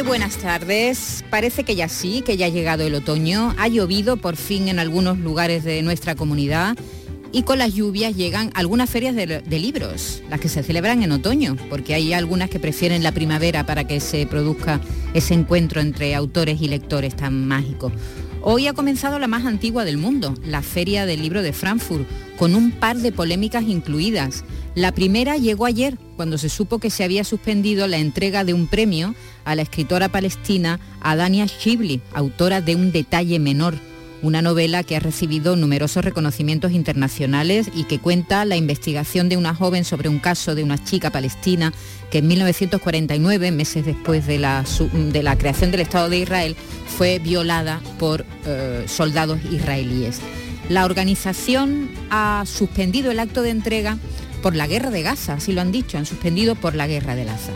Muy 0.00 0.08
buenas 0.08 0.38
tardes. 0.38 1.22
Parece 1.28 1.62
que 1.62 1.76
ya 1.76 1.86
sí, 1.86 2.22
que 2.24 2.38
ya 2.38 2.46
ha 2.46 2.48
llegado 2.48 2.84
el 2.84 2.94
otoño. 2.94 3.54
Ha 3.58 3.68
llovido 3.68 4.16
por 4.16 4.36
fin 4.36 4.68
en 4.68 4.78
algunos 4.78 5.18
lugares 5.18 5.62
de 5.62 5.82
nuestra 5.82 6.14
comunidad 6.14 6.74
y 7.32 7.42
con 7.42 7.58
las 7.58 7.74
lluvias 7.74 8.16
llegan 8.16 8.50
algunas 8.54 8.88
ferias 8.88 9.14
de, 9.14 9.26
de, 9.26 9.58
libros, 9.58 10.22
las 10.30 10.40
que 10.40 10.48
se 10.48 10.62
celebran 10.62 11.02
en 11.02 11.12
otoño, 11.12 11.54
porque 11.68 11.92
hay 11.92 12.14
algunas 12.14 12.48
que 12.48 12.58
prefieren 12.58 13.02
la 13.02 13.12
primavera 13.12 13.66
para 13.66 13.86
que 13.86 14.00
se 14.00 14.24
produzca 14.24 14.80
ese 15.12 15.34
encuentro 15.34 15.82
entre 15.82 16.14
autores 16.14 16.62
y 16.62 16.68
lectores 16.68 17.14
tan 17.14 17.46
mágico. 17.46 17.92
Hoy 18.40 18.68
ha 18.68 18.72
comenzado 18.72 19.18
la 19.18 19.28
más 19.28 19.44
antigua 19.44 19.84
del 19.84 19.98
mundo, 19.98 20.32
la 20.46 20.62
Feria 20.62 21.04
del 21.04 21.20
Libro 21.20 21.42
de 21.42 21.52
Frankfurt, 21.52 22.08
con 22.38 22.54
un 22.54 22.70
par 22.70 22.96
de 22.96 23.12
polémicas 23.12 23.64
incluidas. 23.64 24.44
La 24.76 24.92
primera 24.92 25.36
llegó 25.36 25.66
ayer, 25.66 25.98
cuando 26.16 26.38
se 26.38 26.48
supo 26.48 26.78
que 26.78 26.90
se 26.90 27.02
había 27.02 27.24
suspendido 27.24 27.88
la 27.88 27.98
entrega 27.98 28.44
de 28.44 28.54
un 28.54 28.68
premio 28.68 29.16
a 29.44 29.56
la 29.56 29.62
escritora 29.62 30.08
palestina 30.08 30.78
Adania 31.00 31.46
Shibli, 31.46 32.00
autora 32.12 32.60
de 32.60 32.76
Un 32.76 32.92
detalle 32.92 33.40
menor, 33.40 33.74
una 34.22 34.42
novela 34.42 34.84
que 34.84 34.94
ha 34.94 35.00
recibido 35.00 35.56
numerosos 35.56 36.04
reconocimientos 36.04 36.70
internacionales 36.70 37.68
y 37.74 37.84
que 37.84 37.98
cuenta 37.98 38.44
la 38.44 38.56
investigación 38.56 39.28
de 39.28 39.36
una 39.36 39.56
joven 39.56 39.84
sobre 39.84 40.08
un 40.08 40.20
caso 40.20 40.54
de 40.54 40.62
una 40.62 40.82
chica 40.82 41.10
palestina 41.10 41.72
que 42.12 42.18
en 42.18 42.28
1949, 42.28 43.50
meses 43.50 43.84
después 43.84 44.26
de 44.26 44.38
la, 44.38 44.64
de 44.92 45.22
la 45.24 45.36
creación 45.36 45.72
del 45.72 45.80
Estado 45.80 46.08
de 46.08 46.18
Israel, 46.18 46.56
fue 46.86 47.18
violada 47.18 47.80
por 47.98 48.24
eh, 48.46 48.84
soldados 48.86 49.40
israelíes. 49.50 50.20
La 50.68 50.84
organización 50.84 51.90
ha 52.10 52.44
suspendido 52.46 53.10
el 53.10 53.18
acto 53.18 53.42
de 53.42 53.50
entrega 53.50 53.98
por 54.40 54.54
la 54.56 54.66
guerra 54.66 54.90
de 54.90 55.02
Gaza, 55.02 55.34
así 55.34 55.52
lo 55.52 55.60
han 55.60 55.72
dicho, 55.72 55.98
han 55.98 56.06
suspendido 56.06 56.54
por 56.54 56.74
la 56.74 56.86
guerra 56.86 57.14
de 57.14 57.24
Gaza. 57.24 57.52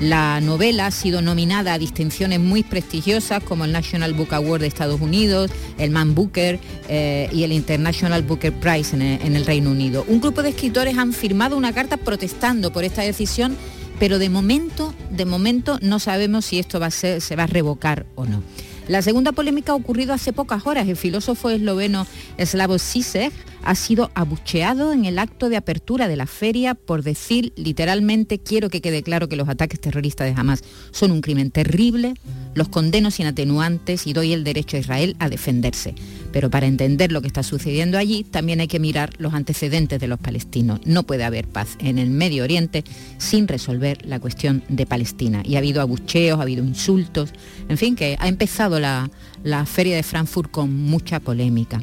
La 0.00 0.40
novela 0.40 0.86
ha 0.86 0.90
sido 0.90 1.22
nominada 1.22 1.72
a 1.72 1.78
distinciones 1.78 2.40
muy 2.40 2.62
prestigiosas 2.62 3.42
como 3.42 3.64
el 3.64 3.72
National 3.72 4.12
Book 4.12 4.34
Award 4.34 4.62
de 4.62 4.66
Estados 4.66 5.00
Unidos, 5.00 5.50
el 5.78 5.90
Man 5.90 6.14
Booker 6.14 6.58
eh, 6.88 7.28
y 7.32 7.44
el 7.44 7.52
International 7.52 8.22
Booker 8.22 8.52
Prize 8.52 8.96
en 8.96 9.02
el, 9.02 9.22
en 9.22 9.36
el 9.36 9.46
Reino 9.46 9.70
Unido. 9.70 10.04
Un 10.08 10.20
grupo 10.20 10.42
de 10.42 10.50
escritores 10.50 10.98
han 10.98 11.12
firmado 11.12 11.56
una 11.56 11.72
carta 11.72 11.96
protestando 11.96 12.72
por 12.72 12.82
esta 12.82 13.02
decisión, 13.02 13.56
pero 14.00 14.18
de 14.18 14.28
momento, 14.28 14.92
de 15.10 15.24
momento 15.24 15.78
no 15.80 16.00
sabemos 16.00 16.44
si 16.44 16.58
esto 16.58 16.80
se 16.90 17.36
va 17.36 17.44
a 17.44 17.46
revocar 17.46 18.04
o 18.16 18.24
no. 18.24 18.42
La 18.88 19.00
segunda 19.00 19.32
polémica 19.32 19.72
ha 19.72 19.76
ocurrido 19.76 20.12
hace 20.12 20.32
pocas 20.32 20.66
horas. 20.66 20.86
El 20.88 20.96
filósofo 20.96 21.48
esloveno 21.48 22.06
Slavoj 22.38 22.80
Zizek 22.80 23.32
ha 23.64 23.74
sido 23.74 24.10
abucheado 24.14 24.92
en 24.92 25.04
el 25.04 25.18
acto 25.18 25.48
de 25.48 25.56
apertura 25.56 26.08
de 26.08 26.16
la 26.16 26.26
feria 26.26 26.74
por 26.74 27.02
decir 27.02 27.52
literalmente, 27.56 28.38
quiero 28.38 28.70
que 28.70 28.80
quede 28.80 29.02
claro 29.02 29.28
que 29.28 29.36
los 29.36 29.48
ataques 29.48 29.80
terroristas 29.80 30.26
de 30.26 30.40
Hamas 30.40 30.62
son 30.90 31.10
un 31.10 31.20
crimen 31.20 31.50
terrible, 31.50 32.14
los 32.54 32.68
condeno 32.68 33.10
sin 33.10 33.26
atenuantes 33.26 34.06
y 34.06 34.12
doy 34.12 34.32
el 34.32 34.44
derecho 34.44 34.76
a 34.76 34.80
Israel 34.80 35.16
a 35.18 35.28
defenderse. 35.28 35.94
Pero 36.32 36.50
para 36.50 36.66
entender 36.66 37.12
lo 37.12 37.20
que 37.20 37.28
está 37.28 37.42
sucediendo 37.42 37.96
allí, 37.96 38.24
también 38.24 38.60
hay 38.60 38.68
que 38.68 38.80
mirar 38.80 39.10
los 39.18 39.34
antecedentes 39.34 40.00
de 40.00 40.08
los 40.08 40.18
palestinos. 40.18 40.80
No 40.84 41.04
puede 41.04 41.24
haber 41.24 41.46
paz 41.46 41.76
en 41.78 41.98
el 41.98 42.10
Medio 42.10 42.42
Oriente 42.42 42.84
sin 43.18 43.46
resolver 43.46 44.04
la 44.04 44.20
cuestión 44.20 44.64
de 44.68 44.86
Palestina. 44.86 45.42
Y 45.44 45.54
ha 45.54 45.58
habido 45.58 45.80
abucheos, 45.80 46.38
ha 46.38 46.42
habido 46.42 46.64
insultos, 46.64 47.30
en 47.68 47.78
fin, 47.78 47.96
que 47.96 48.16
ha 48.18 48.28
empezado 48.28 48.80
la, 48.80 49.10
la 49.42 49.64
feria 49.64 49.96
de 49.96 50.02
Frankfurt 50.02 50.50
con 50.50 50.74
mucha 50.74 51.20
polémica. 51.20 51.82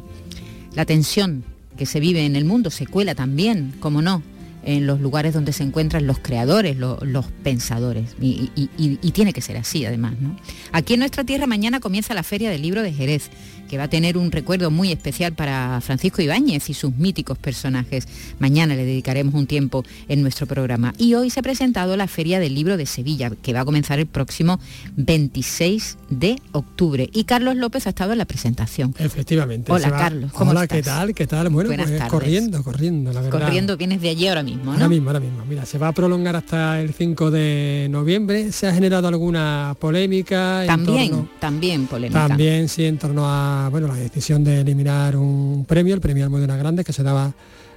La 0.74 0.84
tensión 0.84 1.44
que 1.82 1.86
se 1.86 1.98
vive 1.98 2.24
en 2.24 2.36
el 2.36 2.44
mundo 2.44 2.70
se 2.70 2.86
cuela 2.86 3.16
también, 3.16 3.74
como 3.80 4.02
no, 4.02 4.22
en 4.62 4.86
los 4.86 5.00
lugares 5.00 5.34
donde 5.34 5.52
se 5.52 5.64
encuentran 5.64 6.06
los 6.06 6.20
creadores, 6.20 6.76
lo, 6.76 6.96
los 7.02 7.26
pensadores. 7.42 8.14
Y, 8.20 8.52
y, 8.54 9.10
tiene 9.10 9.32
que 9.32 9.40
ser 9.40 9.56
así, 9.56 9.84
además. 9.84 10.14
¿no? 10.20 10.36
Aquí 10.70 10.94
en 10.94 11.00
nuestra 11.00 11.24
tierra 11.24 11.48
mañana 11.48 11.80
comienza 11.80 12.14
la 12.14 12.22
Feria 12.22 12.50
del 12.50 12.62
Libro 12.62 12.82
de 12.82 12.92
Jerez, 12.92 13.30
que 13.72 13.78
va 13.78 13.84
a 13.84 13.88
tener 13.88 14.18
un 14.18 14.30
recuerdo 14.30 14.70
muy 14.70 14.92
especial 14.92 15.32
para 15.32 15.80
Francisco 15.80 16.20
Ibáñez 16.20 16.68
y 16.68 16.74
sus 16.74 16.94
míticos 16.94 17.38
personajes. 17.38 18.06
Mañana 18.38 18.74
le 18.74 18.84
dedicaremos 18.84 19.32
un 19.32 19.46
tiempo 19.46 19.82
en 20.08 20.20
nuestro 20.20 20.46
programa. 20.46 20.92
Y 20.98 21.14
hoy 21.14 21.30
se 21.30 21.40
ha 21.40 21.42
presentado 21.42 21.96
la 21.96 22.06
Feria 22.06 22.38
del 22.38 22.54
Libro 22.54 22.76
de 22.76 22.84
Sevilla, 22.84 23.30
que 23.30 23.54
va 23.54 23.60
a 23.60 23.64
comenzar 23.64 23.98
el 23.98 24.04
próximo 24.04 24.60
26 24.96 25.96
de 26.10 26.36
octubre. 26.52 27.08
Y 27.14 27.24
Carlos 27.24 27.56
López 27.56 27.86
ha 27.86 27.90
estado 27.90 28.12
en 28.12 28.18
la 28.18 28.26
presentación. 28.26 28.94
Efectivamente. 28.98 29.72
Hola, 29.72 29.90
Carlos. 29.90 30.32
¿Cómo 30.34 30.50
Hola, 30.50 30.64
estás? 30.64 30.76
¿qué 30.76 30.82
tal? 30.82 31.14
¿Qué 31.14 31.26
tal? 31.26 31.48
Bueno, 31.48 31.68
Buenas 31.70 31.86
pues 31.86 31.98
tardes. 31.98 32.12
corriendo, 32.12 32.62
corriendo, 32.62 33.10
la 33.14 33.22
verdad. 33.22 33.40
Corriendo, 33.40 33.76
vienes 33.78 34.02
de 34.02 34.10
allí 34.10 34.28
ahora 34.28 34.42
mismo, 34.42 34.64
¿no? 34.66 34.72
Ahora 34.72 34.88
mismo, 34.90 35.08
ahora 35.08 35.20
mismo. 35.20 35.46
Mira, 35.48 35.64
se 35.64 35.78
va 35.78 35.88
a 35.88 35.92
prolongar 35.92 36.36
hasta 36.36 36.78
el 36.78 36.92
5 36.92 37.30
de 37.30 37.86
noviembre. 37.90 38.52
Se 38.52 38.66
ha 38.66 38.74
generado 38.74 39.08
alguna 39.08 39.74
polémica. 39.80 40.64
También, 40.66 41.10
torno- 41.10 41.28
también 41.40 41.86
polémica. 41.86 42.28
También 42.28 42.68
sí 42.68 42.84
en 42.84 42.98
torno 42.98 43.22
a 43.26 43.61
bueno 43.68 43.88
la 43.88 43.94
decisión 43.94 44.44
de 44.44 44.60
eliminar 44.60 45.16
un 45.16 45.64
premio, 45.66 45.94
el 45.94 46.00
premio 46.00 46.24
Almudena 46.24 46.56
Grande, 46.56 46.84
que 46.84 46.92
se 46.92 47.02
daba 47.02 47.32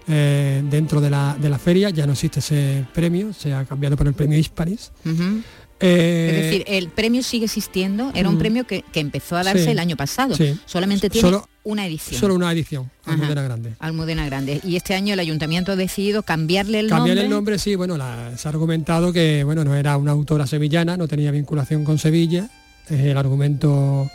eh, 0.08 0.64
dentro 0.70 1.02
de 1.02 1.10
la, 1.10 1.36
de 1.40 1.50
la 1.50 1.58
feria. 1.60 1.90
Ya 1.90 2.06
no 2.06 2.14
existe 2.14 2.40
ese 2.40 2.86
premio, 2.94 3.34
se 3.34 3.54
ha 3.54 3.66
cambiado 3.66 3.96
por 3.98 4.08
el 4.08 4.14
premio 4.14 4.38
Hispanis. 4.38 4.92
Eh, 5.80 6.30
Es 6.32 6.44
decir, 6.46 6.64
el 6.68 6.88
premio 6.90 7.22
sigue 7.22 7.46
existiendo, 7.46 8.12
era 8.16 8.30
un 8.30 8.36
mm. 8.36 8.40
premio 8.40 8.64
que, 8.66 8.84
que 8.94 9.02
empezó 9.02 9.36
a 9.36 9.44
darse 9.44 9.66
Sí, 9.66 9.70
el 9.72 9.80
año 9.80 9.98
pasado. 9.98 10.34
sí. 10.36 10.58
Solamente 10.66 11.10
tiene 11.10 11.28
Solo- 11.30 11.50
una 11.66 11.86
edición. 11.86 12.22
solo 12.22 12.36
una 12.36 12.50
edición, 12.54 12.90
Ajá. 13.04 13.12
Almudena 13.14 13.42
Grande. 13.42 13.74
Almudena 13.80 14.26
Grande. 14.26 14.62
Y 14.64 14.78
este 14.78 14.94
año 14.96 15.14
el 15.16 15.20
ayuntamiento 15.20 15.74
ha 15.74 15.76
decidido 15.76 16.24
cambiarle 16.24 16.80
el 16.80 16.88
Cambiar 16.88 17.10
nombre. 17.18 17.24
el 17.26 17.30
nombre, 17.30 17.60
sí, 17.60 17.76
bueno, 17.76 17.98
la- 17.98 18.38
se 18.38 18.48
ha 18.48 18.52
argumentado 18.52 19.12
que 19.12 19.44
bueno, 19.44 19.66
no 19.66 19.76
era 19.76 19.98
una 19.98 20.12
autora 20.12 20.48
sevillana, 20.48 20.96
no 20.96 21.10
tenía 21.10 21.32
vinculación 21.32 21.84
con 21.84 21.98
Sevilla, 21.98 22.50
es 22.90 23.02
el 23.02 23.18
argumento 23.18 24.10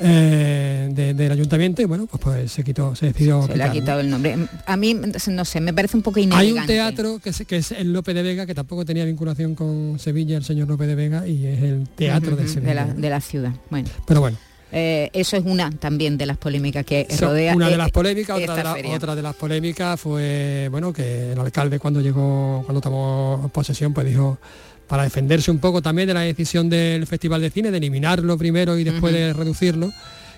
eh, 0.00 0.88
de- 0.92 1.14
del 1.14 1.32
ayuntamiento 1.32 1.82
y 1.82 1.84
bueno, 1.84 2.06
pues, 2.06 2.20
pues 2.22 2.52
se 2.52 2.64
quitó, 2.64 2.94
se 2.94 3.06
decidió. 3.06 3.46
Se 3.46 3.56
le 3.56 3.64
ha 3.64 3.70
quitado 3.72 4.00
el 4.00 4.10
nombre. 4.10 4.36
A 4.66 4.76
mí, 4.76 4.94
no 5.28 5.44
sé, 5.44 5.60
me 5.60 5.72
parece 5.72 5.96
un 5.96 6.02
poco 6.02 6.18
Hay 6.18 6.24
inelegante. 6.24 6.60
un 6.60 6.66
teatro 6.66 7.18
que 7.22 7.30
es, 7.30 7.42
que 7.46 7.56
es 7.56 7.72
el 7.72 7.92
Lope 7.92 8.14
de 8.14 8.22
Vega, 8.22 8.46
que 8.46 8.54
tampoco 8.54 8.84
tenía 8.84 9.04
vinculación 9.04 9.54
con 9.54 9.98
Sevilla, 9.98 10.36
el 10.36 10.44
señor 10.44 10.68
Lope 10.68 10.86
de 10.86 10.94
Vega, 10.94 11.26
y 11.26 11.46
es 11.46 11.62
el 11.62 11.86
teatro 11.94 12.36
de 12.36 12.48
Sevilla. 12.48 12.74
la, 12.74 12.86
de 12.86 13.10
la 13.10 13.20
ciudad. 13.20 13.52
Bueno, 13.70 13.88
Pero 14.06 14.20
bueno, 14.20 14.38
eh, 14.72 15.10
eso 15.12 15.36
es 15.36 15.44
una 15.44 15.70
también 15.70 16.16
de 16.16 16.24
las 16.26 16.38
polémicas 16.38 16.84
que 16.86 17.06
rodea. 17.20 17.54
una 17.54 17.68
de 17.68 17.74
eh, 17.74 17.78
las 17.78 17.90
polémicas, 17.90 18.38
otra 18.40 18.56
de, 18.56 18.82
la- 18.82 18.96
otra 18.96 19.14
de 19.14 19.22
las 19.22 19.34
polémicas 19.36 20.00
fue, 20.00 20.68
bueno, 20.70 20.92
que 20.92 21.32
el 21.32 21.38
alcalde 21.38 21.78
cuando 21.78 22.00
llegó, 22.00 22.62
cuando 22.64 22.80
tomó 22.80 23.50
posesión, 23.52 23.92
pues 23.92 24.06
dijo, 24.06 24.38
para 24.86 25.04
defenderse 25.04 25.50
un 25.50 25.58
poco 25.58 25.80
también 25.82 26.08
de 26.08 26.14
la 26.14 26.20
decisión 26.20 26.68
del 26.68 27.06
Festival 27.06 27.40
de 27.40 27.50
Cine, 27.50 27.70
de 27.70 27.78
eliminarlo 27.78 28.36
primero 28.36 28.78
y 28.78 28.84
después 28.84 29.12
de 29.14 29.32
reducirlo, 29.32 29.92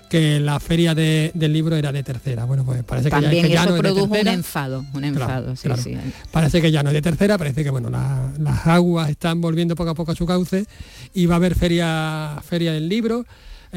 que 0.09 0.39
la 0.39 0.59
feria 0.59 0.93
de- 0.93 1.31
del 1.33 1.51
libro 1.51 1.75
era 1.75 1.91
de 1.91 2.03
tercera. 2.03 2.45
Bueno, 2.45 2.63
pues 2.63 2.83
parece 2.83 3.09
que 3.09 3.21
ya, 3.21 3.29
que 3.29 3.49
ya 3.49 3.61
eso 3.63 3.69
no 3.71 3.75
es 3.77 3.81
de 3.81 3.89
produjo 3.89 4.03
un 4.05 4.11
tercera. 4.11 4.33
enfado, 4.33 4.79
un 4.79 5.01
Claro, 5.01 5.07
enfado, 5.07 5.55
sí, 5.55 5.63
claro. 5.63 5.81
sí. 5.81 5.97
Parece 6.31 6.61
que 6.61 6.71
ya 6.71 6.83
no 6.83 6.89
es 6.89 6.93
de 6.93 7.01
tercera, 7.01 7.37
parece 7.37 7.63
que 7.63 7.69
bueno, 7.71 7.89
la- 7.89 8.31
las 8.39 8.67
aguas 8.67 9.09
están 9.09 9.41
volviendo 9.41 9.75
poco 9.75 9.89
a 9.89 9.95
poco 9.95 10.11
a 10.11 10.15
su 10.15 10.25
cauce 10.25 10.65
y 11.13 11.25
va 11.25 11.35
a 11.35 11.37
haber 11.37 11.55
feria, 11.55 12.37
feria 12.47 12.71
del 12.71 12.87
libro. 12.87 13.25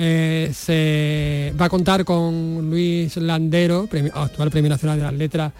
Eh, 0.00 0.53
se 0.55 1.53
va 1.61 1.64
a 1.64 1.69
contar 1.69 2.05
con 2.05 2.69
Luis 2.71 3.17
Landero, 3.17 3.87
premio- 3.91 4.12
actual 4.14 4.50
Premio 4.50 4.69
Nacional 4.71 4.99
de 4.99 5.05
las 5.05 5.14
Letras, 5.14 5.53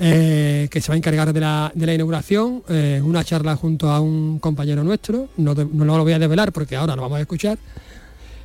eh, 0.00 0.68
que 0.70 0.80
se 0.80 0.88
va 0.88 0.94
a 0.94 0.96
encargar 0.98 1.32
de 1.32 1.40
la, 1.40 1.72
de 1.74 1.86
la 1.86 1.94
inauguración, 1.94 2.62
eh, 2.68 3.00
una 3.04 3.24
charla 3.24 3.56
junto 3.56 3.90
a 3.90 4.00
un 4.00 4.38
compañero 4.38 4.84
nuestro, 4.84 5.28
no, 5.38 5.54
de- 5.54 5.64
no 5.72 5.84
lo 5.96 6.02
voy 6.04 6.12
a 6.12 6.18
desvelar 6.18 6.52
porque 6.52 6.76
ahora 6.76 6.94
lo 6.96 7.02
vamos 7.02 7.18
a 7.18 7.22
escuchar, 7.22 7.58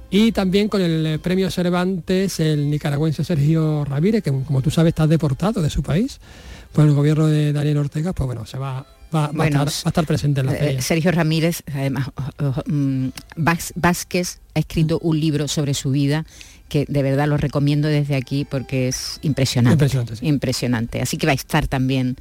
y 0.10 0.32
también 0.32 0.68
con 0.70 0.82
el 0.82 1.06
eh, 1.06 1.20
premio 1.20 1.50
Cervantes, 1.50 2.40
el 2.40 2.70
nicaragüense 2.70 3.24
Sergio 3.24 3.84
Ramírez, 3.86 4.24
que 4.24 4.32
como 4.32 4.62
tú 4.62 4.70
sabes 4.72 4.92
está 4.92 5.08
deportado 5.08 5.62
de 5.62 5.70
su 5.70 5.82
país 5.84 6.20
por 6.72 6.86
el 6.86 6.94
gobierno 6.94 7.28
de 7.28 7.54
Daniel 7.54 7.78
Ortega, 7.78 8.14
pues 8.14 8.26
bueno, 8.28 8.46
se 8.46 8.58
va, 8.58 8.86
va- 9.14 9.32
va 9.32 9.44
a, 9.44 9.48
estar, 9.48 9.68
va 9.68 9.72
a 9.86 9.90
estar 9.90 10.06
presente 10.06 10.40
en 10.42 10.48
la 10.48 10.52
feria. 10.54 10.82
Sergio 10.82 11.12
Ramírez, 11.12 11.64
además, 11.74 12.08
mm, 12.68 13.08
Vázquez 13.76 14.40
ha 14.56 14.60
escrito 14.60 15.00
un 15.00 15.20
libro 15.20 15.48
sobre 15.48 15.74
su 15.74 15.92
vida 15.92 16.26
que 16.74 16.86
de 16.90 17.04
verdad 17.04 17.28
lo 17.28 17.38
recomiendo 17.38 17.88
desde 17.88 18.16
aquí 18.16 18.48
porque 18.50 18.88
es 18.88 19.20
impresionante. 19.22 19.86
Impresionante, 19.86 20.16
sí. 20.16 20.26
Impresionante. 20.26 21.02
Así 21.02 21.18
que 21.18 21.28
va 21.28 21.34
a 21.34 21.36
estar 21.36 21.68
también 21.68 22.16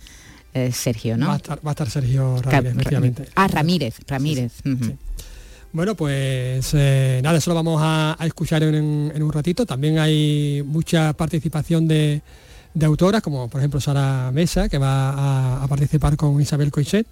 eh, 0.52 0.70
Sergio, 0.72 1.16
¿no? 1.16 1.28
Va 1.28 1.32
a 1.32 1.37
estar, 1.37 1.58
va 1.66 1.70
a 1.70 1.72
estar 1.72 1.88
Sergio 1.88 2.37
Ramírez, 2.43 2.72
efectivamente. 2.75 3.28
Ah, 3.34 3.49
Ramírez, 3.49 3.94
Ramírez. 4.06 4.52
sí. 4.62 4.94
Bueno, 5.72 5.94
pues 5.94 6.69
eh, 6.75 7.20
nada, 7.22 7.38
eso 7.38 7.49
lo 7.49 7.54
vamos 7.54 7.81
a, 7.82 8.14
a 8.22 8.26
escuchar 8.26 8.62
en, 8.62 9.10
en 9.14 9.22
un 9.22 9.32
ratito. 9.32 9.64
También 9.64 9.99
hay 9.99 10.62
mucha 10.66 11.14
participación 11.14 11.88
de, 11.88 12.20
de 12.75 12.87
autoras, 12.87 13.22
como 13.22 13.49
por 13.49 13.58
ejemplo 13.62 13.81
Sara 13.81 14.31
Mesa, 14.34 14.69
que 14.69 14.76
va 14.76 15.12
a, 15.12 15.64
a 15.64 15.69
participar 15.69 16.14
con 16.19 16.38
Isabel 16.43 16.70
Coixet. 16.70 17.06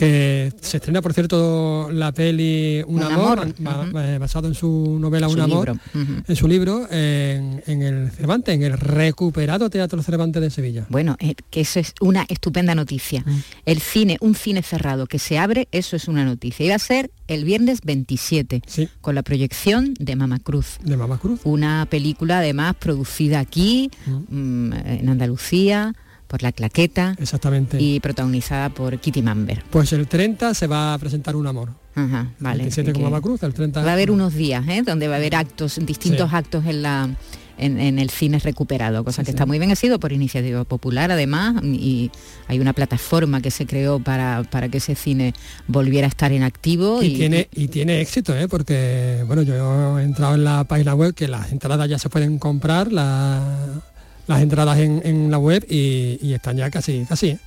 Que 0.00 0.50
se 0.62 0.78
estrena, 0.78 1.02
por 1.02 1.12
cierto, 1.12 1.90
la 1.92 2.10
peli 2.12 2.82
Un, 2.86 2.96
Un 2.96 3.02
amor, 3.02 3.38
amor, 3.40 3.54
ba- 3.58 3.80
ujú. 3.82 4.18
basado 4.18 4.48
en 4.48 4.54
su 4.54 4.96
novela 4.98 5.28
Su 5.28 5.34
Un 5.34 5.40
amor, 5.42 5.78
en 6.26 6.36
su 6.36 6.48
libro, 6.48 6.86
en, 6.90 7.62
en 7.66 7.82
el 7.82 8.10
Cervantes, 8.10 8.54
en 8.54 8.62
el 8.62 8.78
recuperado 8.78 9.68
Teatro 9.68 10.02
Cervantes 10.02 10.40
de 10.40 10.48
Sevilla. 10.48 10.86
Bueno, 10.88 11.16
eh, 11.20 11.34
que 11.50 11.60
eso 11.60 11.80
es 11.80 11.92
una 12.00 12.24
estupenda 12.30 12.74
noticia. 12.74 13.22
Mm. 13.26 13.40
El 13.66 13.80
cine, 13.80 14.16
un 14.22 14.34
cine 14.34 14.62
cerrado 14.62 15.06
que 15.06 15.18
se 15.18 15.36
abre, 15.38 15.68
eso 15.70 15.96
es 15.96 16.08
una 16.08 16.24
noticia. 16.24 16.64
Iba 16.64 16.76
a 16.76 16.78
ser 16.78 17.10
el 17.28 17.44
viernes 17.44 17.80
27, 17.84 18.62
Sí, 18.66 18.88
con 19.02 19.14
la 19.14 19.22
proyección 19.22 19.92
de 19.98 20.16
Mama 20.16 20.38
Cruz. 20.38 20.78
de 20.82 20.96
Mamá 20.96 21.18
Cruz. 21.18 21.40
Una 21.44 21.86
película 21.90 22.38
además 22.38 22.74
producida 22.78 23.38
aquí, 23.38 23.90
mm, 24.06 24.72
en 24.72 25.08
Andalucía, 25.10 25.92
por 26.30 26.42
La 26.44 26.52
Claqueta 26.52 27.16
Exactamente. 27.18 27.76
y 27.80 27.98
protagonizada 27.98 28.70
por 28.70 28.96
Kitty 29.00 29.20
Mamber. 29.20 29.64
Pues 29.68 29.92
el 29.92 30.06
30 30.06 30.54
se 30.54 30.68
va 30.68 30.94
a 30.94 30.98
presentar 30.98 31.34
Un 31.34 31.48
amor. 31.48 31.70
Ajá, 31.96 32.28
vale. 32.38 32.58
27 32.62 32.90
así 32.90 32.92
con 32.94 33.00
que 33.02 33.10
Mamá 33.10 33.20
Cruz, 33.20 33.42
el 33.42 33.52
30... 33.52 33.82
Va 33.82 33.90
a 33.90 33.94
haber 33.94 34.12
unos 34.12 34.32
días 34.34 34.66
¿eh? 34.68 34.82
donde 34.86 35.08
va 35.08 35.14
a 35.14 35.16
haber 35.18 35.34
actos, 35.34 35.80
distintos 35.84 36.30
Sí. 36.30 36.36
actos 36.36 36.64
en 36.66 36.82
la 36.82 37.10
en, 37.58 37.78
en 37.78 37.98
el 37.98 38.08
cine 38.08 38.38
recuperado, 38.38 39.04
cosa 39.04 39.20
Sí, 39.20 39.26
que 39.26 39.32
sí. 39.32 39.36
está 39.36 39.44
muy 39.44 39.58
bien, 39.58 39.70
ha 39.70 39.76
sido 39.76 40.00
por 40.00 40.12
iniciativa 40.14 40.64
popular 40.64 41.10
además, 41.10 41.62
y 41.62 42.10
hay 42.48 42.58
una 42.58 42.72
plataforma 42.72 43.42
que 43.42 43.50
se 43.50 43.66
creó 43.66 43.98
para, 44.00 44.44
para 44.50 44.70
que 44.70 44.78
ese 44.78 44.94
cine 44.94 45.34
volviera 45.66 46.06
a 46.06 46.08
estar 46.08 46.32
en 46.32 46.42
activo. 46.42 47.02
Y, 47.02 47.12
tiene, 47.16 47.48
y 47.54 47.68
tiene 47.68 48.00
éxito, 48.00 48.34
¿eh? 48.34 48.48
porque 48.48 49.24
bueno, 49.26 49.42
yo 49.42 49.98
he 49.98 50.02
entrado 50.04 50.36
en 50.36 50.44
la 50.44 50.64
página 50.64 50.94
web 50.94 51.12
que 51.12 51.28
las 51.28 51.52
entradas 51.52 51.86
ya 51.90 51.98
se 51.98 52.08
pueden 52.08 52.38
comprar, 52.38 52.90
la- 52.92 53.82
las 54.30 54.42
entradas 54.42 54.78
en, 54.78 55.02
en 55.04 55.30
la 55.30 55.38
web 55.38 55.64
y, 55.68 56.18
y 56.22 56.32
están 56.32 56.56
ya 56.56 56.70
casi, 56.70 57.04
casi. 57.08 57.28
¿eh? 57.28 57.38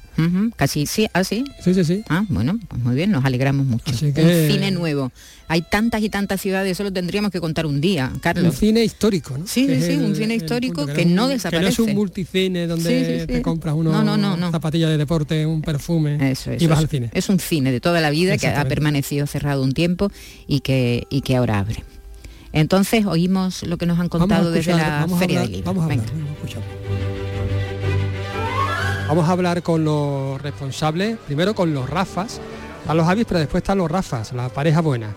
Casi, 0.56 0.86
sí, 0.86 1.08
así. 1.12 1.44
Sí, 1.64 1.74
sí, 1.74 1.84
sí. 1.84 2.04
Ah, 2.08 2.24
bueno, 2.30 2.60
pues 2.68 2.80
muy 2.84 2.94
bien, 2.94 3.10
nos 3.12 3.26
alegramos 3.26 3.66
mucho. 3.66 3.86
Así 3.88 4.08
Un 4.16 4.52
cine 4.52 4.70
nuevo. 4.70 5.12
Hay 5.48 5.64
tantas 5.64 6.04
y 6.04 6.10
tantas 6.10 6.40
ciudades, 6.40 6.72
eso 6.74 6.84
lo 6.84 6.94
tendríamos 6.94 7.32
que 7.32 7.40
contar 7.40 7.66
un 7.66 7.82
día, 7.82 8.12
Un 8.14 8.20
Carlos. 8.20 8.56
cine 8.56 8.84
histórico, 8.84 9.36
¿no? 9.38 9.48
Sí, 9.48 9.66
Que 9.66 9.82
sí, 9.82 9.88
sí, 9.94 9.98
un 9.98 10.16
cine 10.16 10.36
histórico 10.36 10.86
que 10.86 11.06
no 11.06 11.24
es 11.24 11.30
un- 11.30 11.34
desaparece. 11.34 11.58
Que 11.58 11.64
no 11.64 11.68
es 11.70 11.80
un 11.80 11.96
multicine 11.96 12.68
donde 12.68 12.90
Sí, 12.90 13.06
sí, 13.14 13.20
sí. 13.22 13.28
te 13.28 13.42
compras 13.42 13.74
unos 13.74 13.92
No, 13.92 14.04
no, 14.04 14.16
no, 14.16 14.38
no. 14.38 14.52
zapatillas 14.52 14.92
de 14.92 14.98
deporte, 15.00 15.46
un 15.48 15.62
perfume 15.64 16.32
Eso, 16.32 16.52
y 16.54 16.58
eso, 16.58 16.68
vas 16.70 16.78
eso. 16.78 16.84
al 16.86 16.90
cine. 16.90 17.10
Es 17.14 17.30
un 17.30 17.40
cine 17.40 17.72
de 17.72 17.80
toda 17.82 18.00
la 18.00 18.12
vida 18.12 18.38
que 18.38 18.48
ha 18.48 18.66
permanecido 18.68 19.26
cerrado 19.26 19.64
un 19.64 19.72
tiempo 19.72 20.12
y 20.48 20.60
que, 20.60 21.08
y 21.10 21.22
que 21.22 21.36
ahora 21.38 21.58
abre. 21.60 21.84
Entonces 22.54 23.06
oímos 23.06 23.64
lo 23.64 23.78
que 23.78 23.86
nos 23.86 24.00
han 24.00 24.08
contado 24.10 24.48
a 24.48 24.52
desde 24.52 24.72
escuchar, 24.72 25.10
la 25.10 25.18
Feria 25.18 25.40
hablar- 25.40 25.50
del 25.50 25.52
Libro. 25.58 25.74
Vamos 25.74 25.82
a 25.82 25.86
hablar, 25.94 26.08
vamos 26.14 26.30
a 26.30 26.34
escuchar. 26.34 26.62
Vamos 29.08 29.28
a 29.28 29.32
hablar 29.32 29.64
con 29.64 29.84
los 29.84 30.42
responsables, 30.42 31.18
primero 31.26 31.54
con 31.56 31.74
los 31.74 31.90
Rafas, 31.90 32.40
a 32.88 32.94
los 32.94 33.08
Avis, 33.08 33.26
pero 33.28 33.40
después 33.40 33.62
están 33.62 33.78
los 33.80 33.90
Rafas, 33.92 34.34
la 34.34 34.50
pareja 34.50 34.82
buena. 34.82 35.10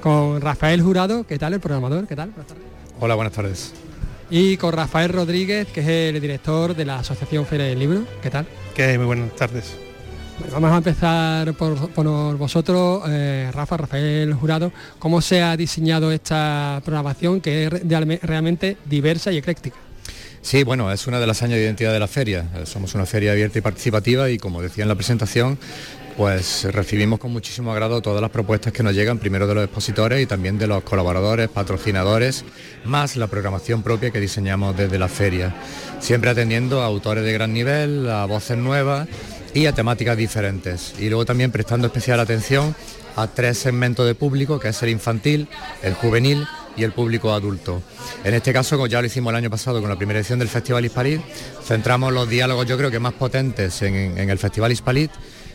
Con 0.00 0.40
Rafael 0.40 0.80
Jurado, 0.82 1.26
¿qué 1.26 1.38
tal 1.38 1.54
el 1.54 1.60
programador? 1.60 2.06
¿Qué 2.06 2.14
tal? 2.16 2.30
Buenas 2.30 2.46
tardes. 2.46 2.64
Hola, 3.00 3.14
buenas 3.14 3.32
tardes. 3.32 3.72
Y 4.30 4.56
con 4.56 4.72
Rafael 4.72 5.10
Rodríguez, 5.12 5.66
que 5.68 5.80
es 5.80 6.14
el 6.14 6.20
director 6.20 6.74
de 6.74 6.84
la 6.84 6.98
Asociación 7.00 7.46
Feria 7.46 7.66
del 7.66 7.78
Libro, 7.78 8.04
¿qué 8.22 8.30
tal? 8.30 8.46
¿Qué? 8.74 8.96
Muy 8.96 9.06
buenas 9.06 9.34
tardes. 9.36 9.76
Vamos 10.52 10.70
a 10.72 10.76
empezar 10.76 11.54
por, 11.54 12.36
vosotros, 12.36 13.02
eh, 13.08 13.50
Rafa, 13.52 13.76
Rafael 13.78 14.32
Jurado, 14.34 14.72
¿cómo 14.98 15.20
se 15.20 15.42
ha 15.42 15.56
diseñado 15.56 16.12
esta 16.12 16.80
programación 16.84 17.40
que 17.40 17.64
es 17.64 17.70
realme- 17.70 18.20
realmente 18.22 18.76
diversa 18.84 19.32
y 19.32 19.38
ecléctica? 19.38 19.76
Sí, 20.42 20.62
bueno, 20.62 20.92
es 20.92 21.06
una 21.06 21.18
de 21.18 21.26
las 21.26 21.42
años 21.42 21.56
de 21.56 21.64
identidad 21.64 21.92
de 21.92 21.98
la 21.98 22.06
feria. 22.06 22.46
Eh, 22.54 22.66
Somos 22.66 22.94
una 22.94 23.04
feria 23.06 23.32
abierta 23.32 23.58
y 23.58 23.62
participativa 23.62 24.30
y 24.30 24.38
como 24.38 24.62
decía 24.62 24.82
en 24.84 24.88
la 24.88 24.94
presentación, 24.94 25.58
pues 26.16 26.64
recibimos 26.72 27.18
con 27.18 27.32
muchísimo 27.32 27.72
agrado 27.72 28.00
todas 28.00 28.22
las 28.22 28.30
propuestas 28.30 28.72
que 28.72 28.82
nos 28.82 28.94
llegan, 28.94 29.18
primero 29.18 29.46
de 29.46 29.54
los 29.54 29.64
expositores 29.64 30.22
y 30.22 30.26
también 30.26 30.56
de 30.58 30.66
los 30.66 30.82
colaboradores, 30.82 31.48
patrocinadores, 31.48 32.44
más 32.84 33.16
la 33.16 33.26
programación 33.26 33.82
propia 33.82 34.10
que 34.10 34.20
diseñamos 34.20 34.76
desde 34.76 34.98
la 34.98 35.08
feria. 35.08 35.54
Siempre 36.00 36.30
atendiendo 36.30 36.80
a 36.82 36.86
autores 36.86 37.24
de 37.24 37.32
gran 37.32 37.52
nivel, 37.52 38.08
a 38.08 38.24
voces 38.26 38.56
nuevas 38.56 39.08
y 39.56 39.64
a 39.64 39.72
temáticas 39.72 40.18
diferentes. 40.18 40.92
Y 40.98 41.08
luego 41.08 41.24
también 41.24 41.50
prestando 41.50 41.86
especial 41.86 42.20
atención 42.20 42.76
a 43.16 43.26
tres 43.26 43.56
segmentos 43.56 44.06
de 44.06 44.14
público, 44.14 44.60
que 44.60 44.68
es 44.68 44.82
el 44.82 44.90
infantil, 44.90 45.48
el 45.82 45.94
juvenil 45.94 46.46
y 46.76 46.84
el 46.84 46.92
público 46.92 47.32
adulto. 47.32 47.82
En 48.22 48.34
este 48.34 48.52
caso, 48.52 48.76
como 48.76 48.86
ya 48.86 49.00
lo 49.00 49.06
hicimos 49.06 49.30
el 49.30 49.36
año 49.36 49.48
pasado 49.48 49.80
con 49.80 49.88
la 49.88 49.96
primera 49.96 50.18
edición 50.18 50.38
del 50.38 50.48
Festival 50.48 50.84
Hispalit, 50.84 51.22
centramos 51.64 52.12
los 52.12 52.28
diálogos 52.28 52.66
yo 52.66 52.76
creo 52.76 52.90
que 52.90 52.98
más 52.98 53.14
potentes 53.14 53.80
en, 53.80 54.18
el 54.18 54.38
Festival 54.38 54.72
Hispalit 54.72 55.10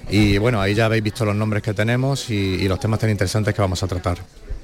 y 0.09 0.39
bueno, 0.39 0.59
ahí 0.59 0.73
ya 0.73 0.85
habéis 0.85 1.03
visto 1.03 1.23
los 1.23 1.35
nombres 1.35 1.61
que 1.61 1.75
tenemos 1.75 2.31
y 2.31 2.67
los 2.67 2.79
temas 2.79 2.99
tan 2.99 3.11
interesantes 3.11 3.53
que 3.53 3.61
vamos 3.61 3.83
a 3.83 3.87
tratar. 3.87 4.17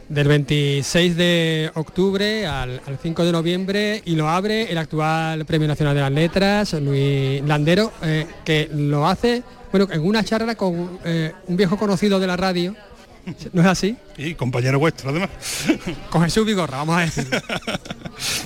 Del 0.09 0.29
26 0.29 1.17
de 1.17 1.71
octubre 1.73 2.47
al, 2.47 2.81
al 2.87 2.97
5 2.97 3.25
de 3.25 3.31
noviembre 3.33 4.01
y 4.05 4.15
lo 4.15 4.29
abre 4.29 4.71
el 4.71 4.77
actual 4.77 5.45
Premio 5.45 5.67
Nacional 5.67 5.95
de 5.95 6.01
las 6.01 6.11
Letras, 6.11 6.73
Luis 6.73 7.43
Landero, 7.43 7.91
eh, 8.01 8.25
que 8.45 8.69
lo 8.73 9.05
hace, 9.05 9.43
bueno, 9.69 9.87
en 9.91 10.01
una 10.05 10.23
charla 10.23 10.55
con 10.55 10.97
eh, 11.03 11.33
un 11.47 11.57
viejo 11.57 11.77
conocido 11.77 12.21
de 12.21 12.27
la 12.27 12.37
radio, 12.37 12.73
¿no 13.53 13.61
es 13.61 13.67
así? 13.67 13.97
Y 14.17 14.33
compañero 14.35 14.79
vuestro 14.79 15.09
además. 15.09 15.29
Con 16.09 16.23
Jesús 16.23 16.45
Vigorra, 16.45 16.77
vamos 16.77 16.97
a 16.97 17.01
decir. 17.01 17.27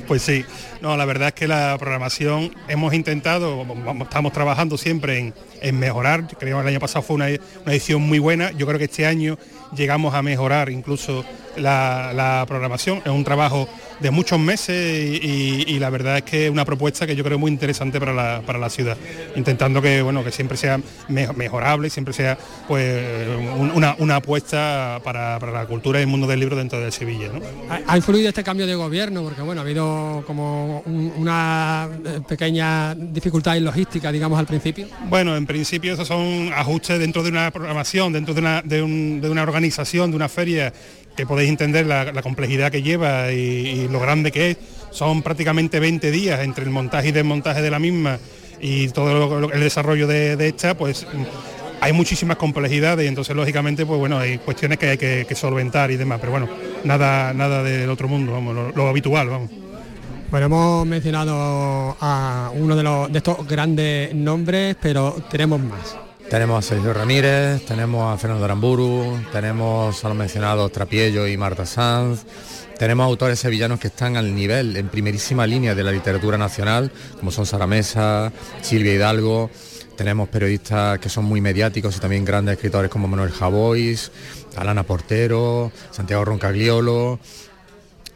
Pues 0.05 0.21
sí, 0.23 0.43
no, 0.81 0.97
la 0.97 1.05
verdad 1.05 1.29
es 1.29 1.33
que 1.33 1.47
la 1.47 1.77
programación 1.79 2.53
hemos 2.67 2.93
intentado, 2.93 3.65
estamos 4.01 4.33
trabajando 4.33 4.77
siempre 4.77 5.17
en, 5.17 5.33
en 5.61 5.79
mejorar, 5.79 6.27
creo 6.37 6.57
que 6.57 6.63
el 6.63 6.67
año 6.67 6.79
pasado 6.81 7.03
fue 7.03 7.15
una, 7.15 7.27
una 7.27 7.71
edición 7.71 8.01
muy 8.01 8.19
buena, 8.19 8.51
yo 8.51 8.67
creo 8.67 8.77
que 8.77 8.85
este 8.85 9.05
año 9.05 9.37
llegamos 9.75 10.13
a 10.13 10.21
mejorar 10.21 10.69
incluso 10.69 11.23
la, 11.57 12.13
la 12.13 12.45
programación, 12.47 13.00
es 13.06 13.12
un 13.12 13.23
trabajo 13.23 13.68
de 14.00 14.09
muchos 14.09 14.39
meses 14.39 15.21
y, 15.21 15.65
y- 15.68 15.75
y 15.75 15.79
la 15.79 15.89
verdad 15.89 16.18
es 16.18 16.23
que 16.23 16.45
es 16.45 16.51
una 16.51 16.65
propuesta 16.65 17.05
que 17.05 17.15
yo 17.15 17.24
creo 17.24 17.38
muy 17.38 17.51
interesante 17.51 18.00
para 18.00 18.13
la, 18.13 18.41
para 18.45 18.57
la 18.57 18.69
ciudad, 18.69 18.98
intentando 19.36 19.81
que 19.81 20.01
bueno 20.01 20.24
que 20.24 20.31
siempre 20.31 20.57
sea 20.57 20.79
me- 21.10 21.27
mejorable, 21.34 21.89
siempre 21.89 22.13
sea 22.13 22.38
pues 22.67 23.27
un- 23.57 23.72
una, 23.72 23.95
una 24.00 24.15
apuesta 24.17 25.01
para, 25.03 25.38
para 25.39 25.51
la 25.51 25.65
cultura 25.65 26.00
y 26.00 26.03
el 26.03 26.07
mundo 26.07 26.25
del 26.25 26.39
libro 26.39 26.55
dentro 26.55 26.79
de 26.79 26.91
Sevilla. 26.91 27.27
¿no? 27.34 27.41
Ha 27.88 27.98
influido 27.98 28.29
este 28.29 28.43
cambio 28.43 28.65
de 28.65 28.75
gobierno 28.75 29.22
porque 29.24 29.41
bueno 29.41 29.62
ha 29.62 29.63
habido 29.65 30.24
como 30.25 30.81
un- 30.86 31.13
una 31.17 31.88
eh, 32.05 32.19
pequeña 32.27 32.95
dificultad 32.95 33.57
en 33.57 33.65
logística 33.65 34.12
digamos 34.12 34.39
al 34.39 34.45
principio 34.48 34.88
Bueno, 35.10 35.36
en 35.36 35.45
principio 35.45 35.93
esos 35.93 36.07
son 36.07 36.51
ajustes 36.55 36.98
dentro 36.98 37.24
de 37.24 37.29
una 37.29 37.51
programación, 37.51 38.13
dentro 38.13 38.34
de 38.34 38.39
una, 38.39 38.62
de 38.62 38.81
un- 38.81 39.19
de 39.22 39.29
una 39.29 39.43
organización, 39.43 39.61
de 39.62 40.15
una 40.15 40.30
feria, 40.30 40.74
que 41.15 41.25
podéis 41.25 41.50
entender 41.50 41.86
la, 41.86 42.22
complejidad 42.22 42.72
que 42.72 42.82
lleva 42.82 43.32
y, 43.32 43.88
lo 43.89 44.00
grande 44.00 44.32
que 44.32 44.51
es. 44.51 44.58
Son 44.91 45.22
prácticamente 45.22 45.80
20 45.80 46.12
días 46.12 46.41
entre 46.41 46.63
el 46.63 46.70
montaje 46.70 47.10
y 47.10 47.12
desmontaje 47.12 47.62
de 47.62 47.72
la 47.72 47.80
misma 47.80 48.20
y 48.60 48.89
todo 48.89 49.51
el 49.51 49.60
desarrollo 49.60 50.08
de, 50.08 50.48
esta, 50.48 50.75
pues 50.75 51.08
hay 51.80 51.94
muchísimas 51.94 52.38
complejidades 52.38 53.06
y 53.06 53.08
entonces 53.08 53.36
lógicamente 53.36 53.88
pues 53.88 53.98
bueno 54.00 54.20
hay 54.20 54.38
cuestiones 54.38 54.77
que 54.77 54.89
hay 54.89 54.98
que, 55.00 55.25
que 55.27 55.36
solventar 55.36 55.89
y 55.89 55.98
demás, 55.98 56.20
pero 56.20 56.32
bueno, 56.32 56.48
nada, 56.84 57.34
nada 57.34 57.63
del 57.63 57.89
otro 57.89 58.08
mundo, 58.08 58.34
vamos, 58.34 58.53
lo, 58.53 58.72
lo 58.72 58.88
habitual, 58.88 59.30
vamos. 59.30 59.50
bueno 60.30 60.46
hemos 60.46 60.86
mencionado 60.86 61.98
a 62.00 62.51
uno 62.53 62.75
de, 62.75 62.84
los, 62.84 63.12
de 63.12 63.18
estos 63.18 63.48
grandes 63.48 64.13
nombres 64.13 64.75
pero 64.80 65.15
tenemos 65.32 65.60
más 65.60 65.98
Tenemos 66.31 66.65
a 66.65 66.69
Sergio 66.69 66.93
Ramírez, 66.93 67.65
tenemos 67.65 68.09
a 68.13 68.17
Fernando 68.17 68.45
Aramburu, 68.45 69.21
tenemos 69.33 70.01
a 70.05 70.07
los 70.07 70.15
mencionados 70.15 70.71
Trapiello 70.71 71.27
y 71.27 71.35
Marta 71.35 71.65
Sanz, 71.65 72.21
tenemos 72.79 73.05
autores 73.05 73.38
sevillanos 73.38 73.81
que 73.81 73.88
están 73.88 74.15
al 74.15 74.33
nivel, 74.33 74.77
en 74.77 74.88
primerísima 74.88 75.45
línea 75.45 75.75
de 75.75 75.83
la 75.83 75.91
literatura 75.91 76.38
nacional, 76.38 76.89
como 77.19 77.31
son 77.31 77.45
Sara 77.45 77.67
Mesa, 77.67 78.31
Silvia 78.61 78.93
Hidalgo, 78.93 79.51
tenemos 79.97 80.29
periodistas 80.29 81.00
que 81.00 81.09
son 81.09 81.25
muy 81.25 81.41
mediáticos 81.41 81.97
y 81.97 82.00
también 82.00 82.23
grandes 82.23 82.55
escritores 82.55 82.89
como 82.89 83.09
Manuel 83.09 83.31
Javois, 83.31 84.13
Alana 84.55 84.83
Portero, 84.83 85.69
Santiago 85.91 86.23
Roncagliolo, 86.23 87.19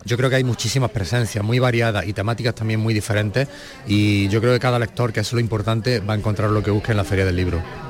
yo 0.05 0.15
creo 0.15 0.29
que 0.29 0.37
hay 0.37 0.45
muchísimas 0.45 0.91
presencias 0.91 1.43
muy 1.43 1.59
variadas 1.59 2.07
y 2.07 2.13
temáticas 2.13 2.55
también 2.55 2.79
muy 2.79 2.93
diferentes 2.93 3.49
y 3.85 4.29
yo 4.29 4.39
creo 4.39 4.53
que 4.53 4.59
cada 4.61 4.79
lector, 4.79 5.11
que 5.11 5.19
es 5.19 5.33
lo 5.33 5.41
importante, 5.41 5.99
va 5.99 6.13
a 6.13 6.17
encontrar 6.17 6.49
lo 6.51 6.63
que 6.63 6.71
busque 6.71 6.91
en 6.91 6.97
la 6.97 7.03
Feria 7.03 7.25
del 7.25 7.35
Libro. 7.35 7.84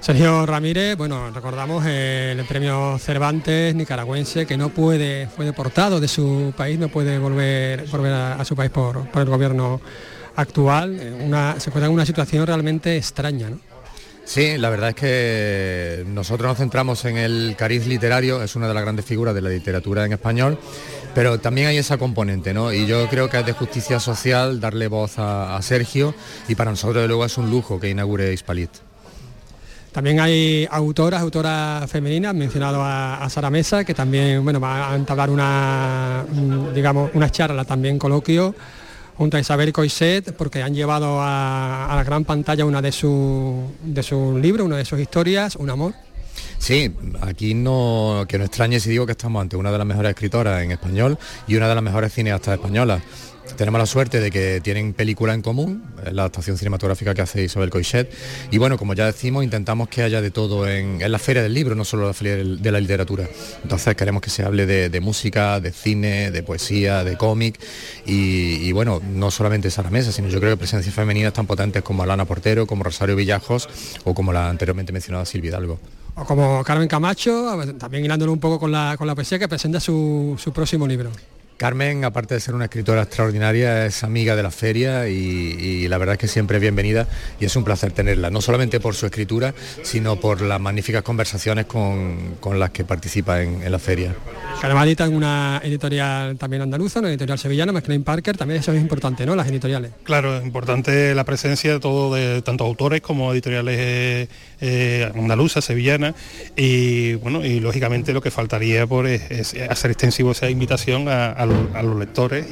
Sergio 0.00 0.46
Ramírez, 0.46 0.96
bueno, 0.96 1.30
recordamos 1.30 1.84
el 1.84 2.42
premio 2.46 2.98
Cervantes 2.98 3.74
nicaragüense 3.74 4.46
que 4.46 4.56
no 4.56 4.70
puede, 4.70 5.26
fue 5.28 5.44
deportado 5.44 6.00
de 6.00 6.08
su 6.08 6.54
país, 6.56 6.78
no 6.78 6.88
puede 6.88 7.18
volver, 7.18 7.86
volver 7.86 8.12
a, 8.12 8.44
su 8.46 8.56
país 8.56 8.70
por, 8.70 9.06
el 9.14 9.24
gobierno 9.26 9.80
actual. 10.36 10.98
Una, 11.20 11.60
se 11.60 11.68
encuentra 11.68 11.86
en 11.86 11.92
una 11.92 12.06
situación 12.06 12.46
realmente 12.46 12.96
extraña. 12.96 13.50
¿no? 13.50 13.60
Sí, 14.24 14.56
la 14.56 14.70
verdad 14.70 14.90
es 14.90 14.94
que 14.94 16.04
nosotros 16.06 16.48
nos 16.48 16.58
centramos 16.58 17.04
en 17.04 17.18
el 17.18 17.54
cariz 17.58 17.86
literario, 17.86 18.42
es 18.42 18.56
una 18.56 18.68
de 18.68 18.74
las 18.74 18.82
grandes 18.82 19.04
figuras 19.04 19.34
de 19.34 19.42
la 19.42 19.50
literatura 19.50 20.06
en 20.06 20.12
español, 20.12 20.56
pero 21.14 21.40
también 21.40 21.66
hay 21.66 21.78
esa 21.78 21.98
componente, 21.98 22.54
¿no? 22.54 22.72
Y 22.72 22.86
yo 22.86 23.08
creo 23.08 23.28
que 23.28 23.40
es 23.40 23.46
de 23.46 23.52
justicia 23.52 23.98
social 24.00 24.60
darle 24.60 24.88
voz 24.88 25.14
a, 25.18 25.58
Sergio 25.62 26.14
y 26.48 26.54
para 26.54 26.70
nosotros 26.70 27.06
luego 27.06 27.24
es 27.24 27.36
un 27.38 27.50
lujo 27.50 27.80
que 27.80 27.90
inaugure 27.90 28.32
Hispalit. 28.32 28.70
También 29.92 30.20
hay 30.20 30.68
autoras, 30.70 31.20
autoras 31.20 31.90
femeninas, 31.90 32.32
mencionado 32.34 32.80
a, 32.82 33.26
Sara 33.28 33.50
Mesa, 33.50 33.84
que 33.84 33.92
también 33.92 34.42
bueno, 34.44 34.60
va 34.60 34.92
a 34.92 34.96
entablar 34.96 35.30
una, 35.30 36.24
mm, 36.30 36.72
digamos, 36.72 37.10
una 37.14 37.30
charla, 37.30 37.64
también 37.64 37.98
coloquio, 37.98 38.54
junto 39.16 39.36
a 39.36 39.40
Isabel 39.40 39.72
Coiset, 39.72 40.32
porque 40.36 40.62
han 40.62 40.74
llevado 40.74 41.18
a, 41.20 41.92
la 41.94 42.04
gran 42.04 42.24
pantalla 42.24 42.64
una 42.64 42.80
de 42.80 42.92
sus 42.92 43.56
de 43.82 44.02
su 44.02 44.38
libros, 44.38 44.64
una 44.64 44.76
de 44.76 44.84
sus 44.84 45.00
historias, 45.00 45.56
Un 45.56 45.70
amor. 45.70 45.94
Sí, 46.58 46.94
aquí 47.22 47.54
no, 47.54 48.26
que 48.28 48.38
no 48.38 48.44
extrañe 48.44 48.78
si 48.80 48.90
digo 48.90 49.06
que 49.06 49.12
estamos 49.12 49.40
ante 49.40 49.56
una 49.56 49.72
de 49.72 49.78
las 49.78 49.86
mejores 49.86 50.10
escritoras 50.10 50.62
en 50.62 50.70
español 50.70 51.18
y 51.48 51.56
una 51.56 51.68
de 51.68 51.74
las 51.74 51.82
mejores 51.82 52.12
cineastas 52.12 52.54
españolas. 52.54 53.02
Tenemos 53.56 53.78
la 53.78 53.86
suerte 53.86 54.20
de 54.20 54.30
que 54.30 54.60
tienen 54.60 54.92
película 54.92 55.34
en 55.34 55.42
común, 55.42 55.84
la 56.04 56.22
adaptación 56.22 56.56
cinematográfica 56.56 57.14
que 57.14 57.22
hace 57.22 57.44
Isabel 57.44 57.70
Coixet. 57.70 58.10
Y 58.50 58.58
bueno, 58.58 58.78
como 58.78 58.94
ya 58.94 59.06
decimos, 59.06 59.44
intentamos 59.44 59.88
que 59.88 60.02
haya 60.02 60.20
de 60.20 60.30
todo 60.30 60.68
en, 60.68 61.00
la 61.10 61.18
feria 61.18 61.42
del 61.42 61.54
libro, 61.54 61.74
no 61.74 61.84
solo 61.84 62.06
la 62.06 62.14
feria 62.14 62.36
de 62.36 62.72
la 62.72 62.80
literatura. 62.80 63.28
Entonces 63.62 63.94
queremos 63.96 64.22
que 64.22 64.30
se 64.30 64.44
hable 64.44 64.66
de, 64.66 65.00
música, 65.00 65.60
de 65.60 65.72
cine, 65.72 66.30
de 66.30 66.42
poesía, 66.42 67.04
de 67.04 67.16
cómic. 67.16 67.60
Y, 68.06 68.72
bueno, 68.72 69.00
no 69.12 69.30
solamente 69.30 69.70
Sara 69.70 69.90
Mesa, 69.90 70.12
sino 70.12 70.28
yo 70.28 70.40
creo 70.40 70.52
que 70.52 70.56
presencias 70.58 70.94
femeninas 70.94 71.32
tan 71.32 71.46
potentes 71.46 71.82
como 71.82 72.02
Alana 72.02 72.24
Portero, 72.24 72.66
como 72.66 72.84
Rosario 72.84 73.16
Villajos 73.16 73.68
o 74.04 74.14
como 74.14 74.32
la 74.32 74.48
anteriormente 74.48 74.92
mencionada 74.92 75.24
Silvia 75.24 75.50
Hidalgo. 75.50 75.78
O 76.16 76.24
como 76.24 76.62
Carmen 76.64 76.88
Camacho, 76.88 77.58
también 77.78 78.04
hilándolo 78.04 78.32
un 78.32 78.40
poco 78.40 78.58
con 78.58 78.72
la, 78.72 78.96
con 78.98 79.06
la 79.06 79.14
poesía 79.14 79.38
que 79.38 79.48
presenta 79.48 79.80
su 79.80 80.36
próximo 80.54 80.86
libro. 80.86 81.10
Carmen, 81.60 82.06
aparte 82.06 82.32
de 82.32 82.40
ser 82.40 82.54
una 82.54 82.64
escritora 82.64 83.02
extraordinaria, 83.02 83.84
es 83.84 84.02
amiga 84.02 84.34
de 84.34 84.42
la 84.42 84.50
feria 84.50 85.08
y, 85.08 85.86
la 85.88 85.98
verdad 85.98 86.14
es 86.14 86.18
que 86.18 86.26
siempre 86.26 86.56
es 86.56 86.60
bienvenida 86.62 87.06
y 87.38 87.44
es 87.44 87.54
un 87.54 87.64
placer 87.64 87.92
tenerla, 87.92 88.30
no 88.30 88.40
solamente 88.40 88.80
por 88.80 88.94
su 88.94 89.04
escritura, 89.04 89.52
sino 89.82 90.16
por 90.16 90.40
las 90.40 90.58
magníficas 90.58 91.02
conversaciones 91.02 91.66
con, 91.66 92.38
las 92.54 92.70
que 92.70 92.84
participa 92.84 93.42
en, 93.42 93.70
la 93.70 93.78
feria. 93.78 94.14
Además 94.62 94.88
en 94.88 95.14
una 95.14 95.60
editorial 95.62 96.38
también 96.38 96.62
andaluza, 96.62 97.00
una 97.00 97.10
editorial 97.10 97.38
sevillana, 97.38 97.72
McLean 97.72 98.04
Parker, 98.04 98.38
también 98.38 98.60
eso 98.60 98.72
es 98.72 98.80
importante, 98.80 99.26
¿no? 99.26 99.36
Las 99.36 99.48
editoriales. 99.48 99.92
Claro, 100.04 100.38
es 100.38 100.44
importante 100.44 101.14
la 101.14 101.24
presencia 101.24 101.74
de 101.74 101.80
todo 101.80 102.14
de 102.14 102.40
tanto 102.40 102.64
autores 102.64 103.02
como 103.02 103.34
editoriales 103.34 103.76
eh, 103.78 104.28
eh, 104.62 105.12
andaluzas, 105.14 105.62
sevillanas, 105.62 106.14
y 106.56 107.14
bueno, 107.16 107.44
y 107.44 107.60
lógicamente 107.60 108.14
lo 108.14 108.22
que 108.22 108.30
faltaría 108.30 108.86
por 108.86 109.06
es, 109.06 109.54
hacer 109.68 109.90
extensivo 109.90 110.32
esa 110.32 110.48
invitación 110.48 111.08
a 111.08 111.34
a 111.40 111.46
los 111.82 111.96
lectores 111.98 112.46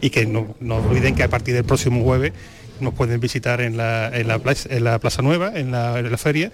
y, 0.00 0.10
que 0.10 0.26
no, 0.26 0.54
olviden 0.60 1.14
que 1.14 1.22
a 1.22 1.28
partir 1.28 1.54
del 1.54 1.64
próximo 1.64 2.02
jueves 2.02 2.32
nos 2.80 2.94
pueden 2.94 3.20
visitar 3.20 3.60
en 3.60 3.76
la, 3.76 4.10
Plaza 5.00 5.22
Nueva, 5.22 5.52
en 5.54 5.72
la, 5.72 5.98
en 5.98 6.10
la 6.10 6.18
feria, 6.18 6.52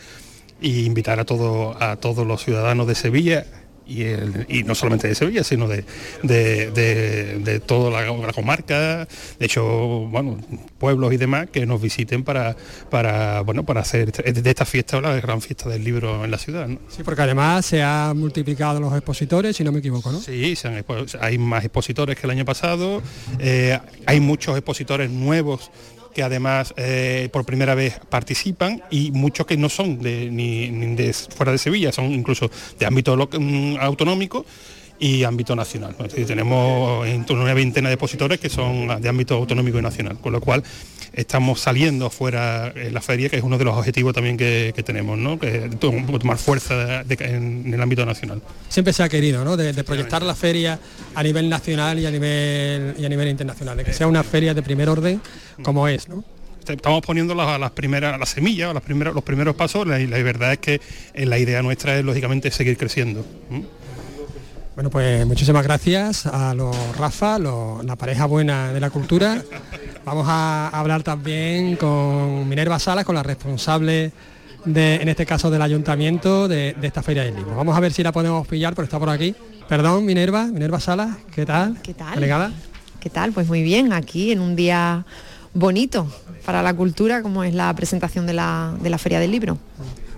y 0.60 0.84
invitar 0.84 1.18
a, 1.18 1.24
todo, 1.24 1.76
a 1.82 1.96
todos 1.96 2.26
los 2.26 2.44
ciudadanos 2.44 2.86
de 2.86 2.94
Sevilla 2.94 3.46
y, 3.86 4.62
no 4.64 4.74
solamente 4.74 5.08
de 5.08 5.14
Sevilla, 5.14 5.44
sino 5.44 5.68
de, 5.68 5.84
de, 6.22 7.60
toda 7.66 7.90
la, 7.90 8.32
comarca, 8.32 9.06
de 9.38 9.46
hecho, 9.46 9.64
bueno, 10.10 10.38
pueblos 10.78 11.12
y 11.12 11.16
demás 11.16 11.48
que 11.50 11.66
nos 11.66 11.80
visiten 11.80 12.24
para, 12.24 12.56
para, 12.90 13.42
bueno, 13.42 13.64
para 13.64 13.80
hacer 13.80 14.12
de 14.12 14.50
esta 14.50 14.64
fiesta 14.64 15.00
la 15.00 15.14
gran 15.20 15.40
fiesta 15.40 15.68
del 15.68 15.84
libro 15.84 16.24
en 16.24 16.30
la 16.30 16.38
ciudad. 16.38 16.68
Sí, 16.88 17.02
porque 17.04 17.22
además 17.22 17.66
se 17.66 17.82
han 17.82 18.18
multiplicado 18.18 18.80
los 18.80 18.92
expositores, 18.92 19.56
si 19.56 19.64
no 19.64 19.72
me 19.72 19.80
equivoco, 19.80 20.12
¿no? 20.12 20.20
Sí, 20.20 20.54
hay 21.20 21.38
más 21.38 21.64
expositores 21.64 22.18
que 22.18 22.26
el 22.26 22.30
año 22.30 22.44
pasado, 22.44 23.02
eh, 23.38 23.78
hay 24.06 24.20
muchos 24.20 24.56
expositores 24.56 25.10
nuevos 25.10 25.70
que 26.12 26.22
además 26.22 26.74
eh, 26.76 27.28
por 27.32 27.44
primera 27.44 27.74
vez 27.74 28.00
participan 28.08 28.82
y 28.90 29.10
muchos 29.12 29.46
que 29.46 29.56
no 29.56 29.68
son 29.68 30.00
de, 30.00 30.30
ni, 30.30 30.70
de 30.94 31.12
fuera 31.12 31.52
de 31.52 31.58
Sevilla, 31.58 31.92
son 31.92 32.12
incluso 32.12 32.50
de 32.78 32.86
ámbito 32.86 33.16
mm, 33.16 33.76
autonómico 33.80 34.44
y 35.02 35.24
ámbito 35.24 35.56
nacional. 35.56 35.96
tenemos 36.14 37.04
en 37.08 37.26
torno 37.26 37.42
a 37.42 37.46
una 37.46 37.54
veintena 37.54 37.88
de 37.88 37.94
expositores 37.94 38.38
que 38.38 38.48
son 38.48 39.02
de 39.02 39.08
ámbito 39.08 39.34
autonómico 39.34 39.76
y 39.76 39.82
nacional, 39.82 40.16
con 40.18 40.32
lo 40.32 40.40
cual 40.40 40.62
estamos 41.12 41.60
saliendo 41.60 42.08
fuera 42.08 42.72
en 42.76 42.94
la 42.94 43.00
feria, 43.00 43.28
que 43.28 43.36
es 43.36 43.42
uno 43.42 43.58
de 43.58 43.64
los 43.64 43.76
objetivos 43.76 44.14
también 44.14 44.36
que, 44.36 44.72
tenemos, 44.86 45.18
¿no? 45.18 45.40
que 45.40 45.70
tomar 45.80 46.38
fuerza 46.38 47.02
en, 47.02 47.74
el 47.74 47.82
ámbito 47.82 48.06
nacional. 48.06 48.42
Siempre 48.68 48.92
se 48.92 49.02
ha 49.02 49.08
querido, 49.08 49.44
¿no? 49.44 49.56
de, 49.56 49.82
proyectar 49.82 50.22
la 50.22 50.36
feria 50.36 50.78
a 51.16 51.22
nivel 51.24 51.48
nacional 51.48 51.98
y 51.98 52.06
a 52.06 52.10
nivel, 52.12 52.94
y 52.96 53.04
a 53.04 53.08
nivel 53.08 53.26
internacional, 53.26 53.76
de 53.76 53.84
que 53.84 53.92
sea 53.92 54.06
una 54.06 54.22
feria 54.22 54.54
de 54.54 54.62
primer 54.62 54.88
orden 54.88 55.20
como 55.64 55.88
es. 55.88 56.08
¿no? 56.08 56.22
estamos 56.68 57.04
poniendo 57.04 57.34
las, 57.34 57.58
las 57.58 57.72
primeras, 57.72 58.20
las 58.20 58.28
semillas, 58.28 58.72
las 58.72 58.84
primeras, 58.84 59.14
los 59.14 59.24
primeros 59.24 59.56
pasos, 59.56 59.84
la, 59.84 59.98
verdad 60.22 60.52
es 60.52 60.58
que 60.58 60.80
la 61.14 61.40
idea 61.40 61.60
nuestra 61.60 61.98
es 61.98 62.04
lógicamente 62.04 62.52
seguir 62.52 62.76
creciendo. 62.76 63.26
Bueno, 64.74 64.88
pues 64.88 65.26
muchísimas 65.26 65.64
gracias 65.64 66.24
a 66.24 66.54
los 66.54 66.74
Rafa, 66.96 67.38
la 67.38 67.94
pareja 67.96 68.24
buena 68.24 68.72
de 68.72 68.80
la 68.80 68.88
cultura. 68.88 69.42
Vamos 70.06 70.26
a 70.28 70.68
hablar 70.68 71.02
también 71.02 71.76
con 71.76 72.48
Minerva 72.48 72.78
Salas, 72.78 73.04
con 73.04 73.14
la 73.14 73.22
responsable 73.22 74.12
de, 74.64 74.94
en 74.96 75.08
este 75.10 75.26
caso 75.26 75.50
del 75.50 75.60
ayuntamiento 75.60 76.48
de, 76.48 76.74
esta 76.80 77.02
feria 77.02 77.22
del 77.22 77.36
libro. 77.36 77.54
Vamos 77.54 77.76
a 77.76 77.80
ver 77.80 77.92
si 77.92 78.02
la 78.02 78.12
podemos 78.12 78.46
pillar, 78.48 78.74
pero 78.74 78.84
está 78.84 78.98
por 78.98 79.10
aquí. 79.10 79.34
Perdón, 79.68 80.06
Minerva, 80.06 80.46
Minerva 80.46 80.80
Salas, 80.80 81.18
¿qué 81.34 81.44
tal? 81.44 81.76
¿Qué 81.82 81.92
tal? 81.92 82.54
¿Qué 82.98 83.10
tal? 83.10 83.32
Pues 83.32 83.48
muy 83.48 83.62
bien, 83.62 83.92
aquí 83.92 84.32
en 84.32 84.40
un 84.40 84.56
día 84.56 85.04
bonito 85.52 86.10
para 86.46 86.62
la 86.62 86.72
cultura, 86.72 87.20
como 87.20 87.44
es 87.44 87.52
la 87.52 87.74
presentación 87.74 88.26
de 88.26 88.32
la, 88.32 88.74
de 88.80 88.88
la 88.88 88.96
feria 88.96 89.20
del 89.20 89.32
libro. 89.32 89.58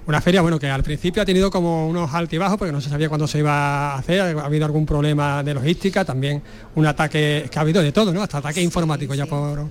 Una 0.07 0.21
feria, 0.21 0.43
bueno, 0.43 0.59
que 0.59 0.69
al 0.69 0.83
principio 0.83 1.23
ha 1.23 1.25
tenido 1.25 1.51
como 1.51 1.89
unos 1.89 2.13
altibajos 2.13 2.59
porque 2.59 2.73
no 2.73 2.81
se 2.83 2.91
sabía 2.91 3.09
cuándo 3.09 3.27
se 3.27 3.39
iba 3.39 3.95
a 3.95 3.99
hacer, 3.99 4.21
ha 4.21 4.45
habido 4.45 4.67
algún 4.67 4.85
problema 4.85 5.43
de 5.43 5.55
logística, 5.55 6.05
también 6.05 6.43
un 6.75 6.87
ataque, 6.87 7.49
que 7.51 7.59
ha 7.59 7.63
habido 7.63 7.81
de 7.81 7.91
todo, 7.91 8.13
¿no? 8.13 8.23
Hasta 8.23 8.39
ataque 8.39 8.61
informático 8.61 9.15
ya 9.15 9.25
por, 9.25 9.67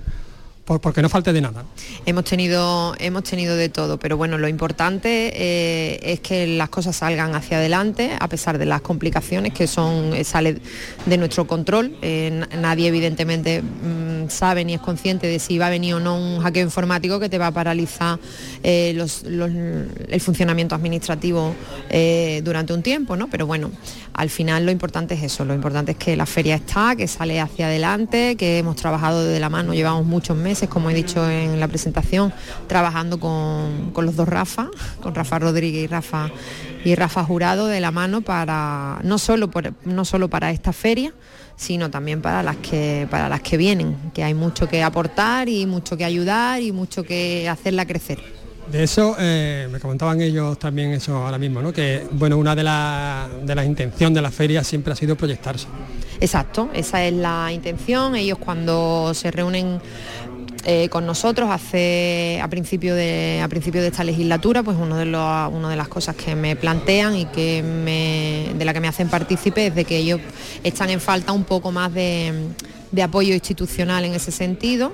porque 0.64 1.02
no 1.02 1.08
falte 1.08 1.32
de 1.32 1.40
nada. 1.40 1.64
Hemos 2.06 2.24
tenido, 2.24 2.94
hemos 2.98 3.24
tenido 3.24 3.54
de 3.54 3.68
todo, 3.68 3.98
pero 3.98 4.16
bueno, 4.16 4.38
lo 4.38 4.48
importante 4.48 5.32
eh, 5.34 6.00
es 6.02 6.20
que 6.20 6.46
las 6.46 6.70
cosas 6.70 6.96
salgan 6.96 7.34
hacia 7.34 7.58
adelante, 7.58 8.12
a 8.18 8.28
pesar 8.28 8.56
de 8.56 8.64
las 8.64 8.80
complicaciones 8.80 9.52
que 9.52 9.66
son, 9.66 10.14
eh, 10.14 10.24
sale 10.24 10.56
de 11.04 11.18
nuestro 11.18 11.46
control. 11.46 11.96
Eh, 12.00 12.46
nadie 12.58 12.88
evidentemente 12.88 13.62
mm, 13.62 14.30
sabe 14.30 14.64
ni 14.64 14.74
es 14.74 14.80
consciente 14.80 15.26
de 15.26 15.38
si 15.38 15.58
va 15.58 15.66
a 15.66 15.70
venir 15.70 15.94
o 15.94 16.00
no 16.00 16.16
un 16.16 16.40
hackeo 16.40 16.62
informático 16.62 17.20
que 17.20 17.28
te 17.28 17.36
va 17.36 17.48
a 17.48 17.52
paralizar 17.52 18.18
el 18.62 20.20
funcionamiento 20.20 20.74
administrativo 20.74 21.54
durante 22.42 22.72
un 22.72 22.82
tiempo, 22.82 23.16
¿no? 23.16 23.28
Pero 23.28 23.46
bueno, 23.46 23.70
al 24.14 24.30
final 24.30 24.64
lo 24.64 24.72
importante 24.72 25.14
es 25.14 25.22
eso, 25.22 25.44
lo 25.44 25.54
importante 25.54 25.92
es 25.92 25.98
que 25.98 26.16
la 26.16 26.26
feria 26.26 26.54
está, 26.54 26.96
que 26.96 27.06
sale 27.08 27.40
hacia 27.40 27.66
adelante, 27.66 28.36
que 28.36 28.58
hemos 28.58 28.76
trabajado 28.76 29.24
de 29.24 29.40
la 29.40 29.50
mano, 29.50 29.74
llevamos 29.74 30.06
muchos 30.06 30.36
meses, 30.36 30.53
como 30.68 30.90
he 30.90 30.94
dicho 30.94 31.28
en 31.28 31.60
la 31.60 31.68
presentación, 31.68 32.32
trabajando 32.66 33.18
con, 33.18 33.92
los 33.94 34.16
dos 34.16 34.28
Rafa, 34.28 34.68
con 35.00 35.14
Rafa 35.14 35.38
Rodríguez 35.38 35.84
y 35.84 35.86
Rafa 35.86 36.30
y 36.84 36.94
Rafa 36.94 37.24
Jurado 37.24 37.66
de 37.66 37.80
la 37.80 37.90
mano 37.90 38.20
para 38.20 38.98
no 39.02 39.18
solo 39.18 39.50
no 39.84 40.04
solo 40.04 40.28
para 40.28 40.50
esta 40.50 40.72
feria, 40.72 41.12
sino 41.56 41.90
también 41.90 42.20
para 42.20 42.42
las 42.42 42.56
que 42.56 43.06
para 43.10 43.28
las 43.28 43.40
que 43.40 43.56
vienen, 43.56 43.96
que 44.12 44.22
hay 44.22 44.34
mucho 44.34 44.68
que 44.68 44.82
aportar 44.82 45.48
y 45.48 45.66
mucho 45.66 45.96
que 45.96 46.04
ayudar 46.04 46.62
y 46.62 46.72
mucho 46.72 47.02
que 47.02 47.48
hacerla 47.48 47.86
crecer. 47.86 48.20
De 48.70 48.82
eso 48.82 49.14
eh, 49.18 49.68
me 49.70 49.78
comentaban 49.78 50.20
ellos 50.22 50.58
también 50.58 50.92
eso 50.92 51.16
ahora 51.16 51.38
mismo, 51.38 51.60
¿no? 51.60 51.72
que 51.72 52.06
bueno, 52.12 52.38
una 52.38 52.54
de, 52.56 52.62
de 52.62 53.54
las 53.54 53.66
intenciones 53.66 54.14
de 54.14 54.22
la 54.22 54.30
feria 54.30 54.64
siempre 54.64 54.92
ha 54.92 54.96
sido 54.96 55.16
proyectarse. 55.16 55.66
Exacto, 56.20 56.70
esa 56.72 57.04
es 57.04 57.12
la 57.12 57.52
intención. 57.52 58.16
Ellos 58.16 58.38
cuando 58.38 59.12
se 59.14 59.30
reúnen 59.30 59.80
eh, 60.64 60.88
con 60.88 61.06
nosotros 61.06 61.50
hace 61.50 62.40
a 62.42 62.48
principio 62.48 62.94
de 62.94 63.40
a 63.42 63.48
principio 63.48 63.82
de 63.82 63.88
esta 63.88 64.04
legislatura 64.04 64.62
pues 64.62 64.76
uno 64.80 64.96
de 64.96 65.04
los 65.04 65.52
una 65.52 65.68
de 65.68 65.76
las 65.76 65.88
cosas 65.88 66.16
que 66.16 66.34
me 66.34 66.56
plantean 66.56 67.16
y 67.16 67.26
que 67.26 67.62
de 68.56 68.64
la 68.64 68.72
que 68.72 68.80
me 68.80 68.88
hacen 68.88 69.08
partícipe 69.08 69.66
es 69.66 69.74
de 69.74 69.84
que 69.84 69.98
ellos 69.98 70.20
están 70.62 70.90
en 70.90 71.00
falta 71.00 71.32
un 71.32 71.44
poco 71.44 71.70
más 71.70 71.92
de 71.92 72.32
de 72.94 73.02
apoyo 73.02 73.34
institucional 73.34 74.04
en 74.04 74.14
ese 74.14 74.30
sentido 74.30 74.92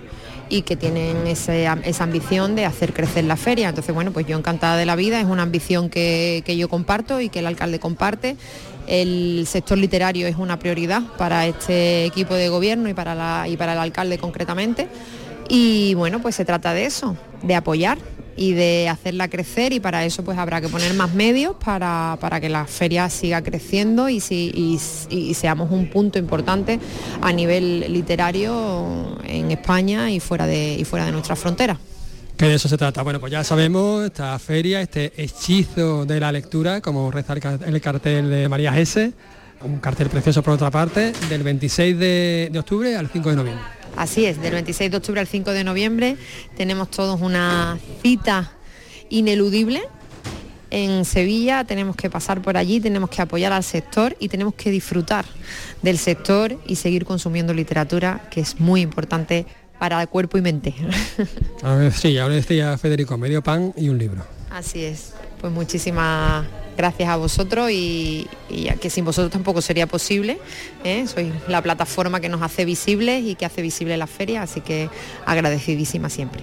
y 0.48 0.62
que 0.62 0.74
tienen 0.74 1.26
esa 1.26 2.02
ambición 2.02 2.56
de 2.56 2.64
hacer 2.64 2.92
crecer 2.92 3.24
la 3.24 3.36
feria. 3.36 3.68
Entonces, 3.68 3.94
bueno, 3.94 4.10
pues 4.10 4.26
yo 4.26 4.36
encantada 4.36 4.76
de 4.76 4.86
la 4.86 4.96
vida, 4.96 5.20
es 5.20 5.26
una 5.26 5.42
ambición 5.42 5.90
que, 5.90 6.42
yo 6.58 6.68
comparto 6.68 7.20
y 7.20 7.28
que 7.28 7.38
el 7.38 7.46
alcalde 7.46 7.78
comparte. 7.78 8.36
El 8.88 9.46
sector 9.46 9.78
literario 9.78 10.26
es 10.26 10.36
una 10.36 10.58
prioridad 10.58 11.02
para 11.16 11.46
este 11.46 12.04
equipo 12.06 12.34
de 12.34 12.48
gobierno 12.48 12.88
y 12.88 12.94
para, 12.94 13.46
y 13.46 13.56
para 13.56 13.74
el 13.74 13.78
alcalde 13.78 14.18
concretamente. 14.18 14.88
Y 15.52 15.94
bueno, 15.94 16.22
pues 16.22 16.36
se 16.36 16.44
trata 16.44 16.72
de 16.72 16.86
eso, 16.86 17.16
de 17.42 17.56
apoyar 17.56 17.98
y 18.36 18.52
de 18.52 18.88
hacerla 18.88 19.28
crecer 19.28 19.72
y 19.72 19.80
para 19.80 20.04
eso 20.04 20.24
pues 20.24 20.38
habrá 20.38 20.60
que 20.60 20.68
poner 20.68 20.94
más 20.94 21.12
medios 21.12 21.56
para, 21.56 22.16
que 22.40 22.48
la 22.48 22.66
feria 22.66 23.10
siga 23.10 23.42
creciendo 23.42 24.08
y, 24.08 24.20
seamos 24.20 25.72
un 25.72 25.90
punto 25.90 26.20
importante 26.20 26.78
a 27.20 27.32
nivel 27.32 27.92
literario 27.92 29.18
en 29.24 29.50
España 29.50 30.12
y 30.12 30.20
fuera 30.20 30.46
de, 30.46 30.86
fuera 30.88 31.04
de 31.04 31.12
nuestras 31.12 31.38
fronteras. 31.38 31.78
Que 32.36 32.46
de 32.46 32.54
eso 32.54 32.68
se 32.68 32.78
trata. 32.78 33.02
Bueno, 33.02 33.18
pues 33.18 33.32
ya 33.32 33.42
sabemos, 33.42 34.04
esta 34.04 34.38
feria, 34.38 34.80
este 34.80 35.12
hechizo 35.22 36.06
de 36.06 36.20
la 36.20 36.30
lectura, 36.30 36.80
como 36.80 37.10
reza 37.10 37.34
el 37.34 37.80
cartel 37.80 38.30
de 38.30 38.48
María 38.48 38.72
Gese, 38.72 39.12
un 39.62 39.80
cartel 39.80 40.08
precioso 40.08 40.42
por 40.42 40.54
otra 40.54 40.70
parte, 40.70 41.12
del 41.28 41.42
26 41.42 41.98
de 41.98 42.56
octubre 42.56 42.96
al 42.96 43.08
5 43.08 43.30
de 43.30 43.36
noviembre. 43.36 43.79
Así 43.96 44.24
es, 44.24 44.40
del 44.40 44.52
26 44.52 44.90
de 44.90 44.96
octubre 44.96 45.20
al 45.20 45.26
5 45.26 45.50
de 45.50 45.64
noviembre 45.64 46.16
tenemos 46.56 46.90
todos 46.90 47.20
una 47.20 47.78
cita 48.02 48.52
ineludible 49.08 49.82
en 50.70 51.04
Sevilla, 51.04 51.64
tenemos 51.64 51.96
que 51.96 52.08
pasar 52.08 52.40
por 52.40 52.56
allí, 52.56 52.80
tenemos 52.80 53.10
que 53.10 53.20
apoyar 53.22 53.52
al 53.52 53.64
sector 53.64 54.16
y 54.20 54.28
tenemos 54.28 54.54
que 54.54 54.70
disfrutar 54.70 55.24
del 55.82 55.98
sector 55.98 56.56
y 56.66 56.76
seguir 56.76 57.04
consumiendo 57.04 57.52
literatura, 57.52 58.28
que 58.30 58.40
es 58.40 58.60
muy 58.60 58.80
importante 58.80 59.46
para 59.78 60.00
el 60.00 60.08
cuerpo 60.08 60.38
y 60.38 60.42
mente. 60.42 60.74
sí, 61.92 62.18
ahora 62.18 62.34
decía 62.34 62.78
Federico, 62.78 63.18
medio 63.18 63.42
pan 63.42 63.72
y 63.76 63.88
un 63.88 63.98
libro. 63.98 64.24
Así 64.50 64.84
es, 64.84 65.14
pues 65.40 65.52
muchísimas 65.52 66.44
gracias 66.76 67.08
a 67.08 67.16
vosotros 67.16 67.70
y, 67.70 68.28
que 68.80 68.90
sin 68.90 69.04
vosotros 69.04 69.32
tampoco 69.32 69.60
sería 69.62 69.86
posible. 69.86 70.38
¿eh? 70.84 71.06
Sois 71.06 71.32
la 71.48 71.62
plataforma 71.62 72.20
que 72.20 72.28
nos 72.28 72.42
hace 72.42 72.64
visibles 72.64 73.24
y 73.24 73.34
que 73.34 73.46
hace 73.46 73.62
visible 73.62 73.96
la 73.96 74.06
feria, 74.06 74.42
así 74.42 74.60
que 74.60 74.88
agradecidísima 75.26 76.08
siempre. 76.08 76.42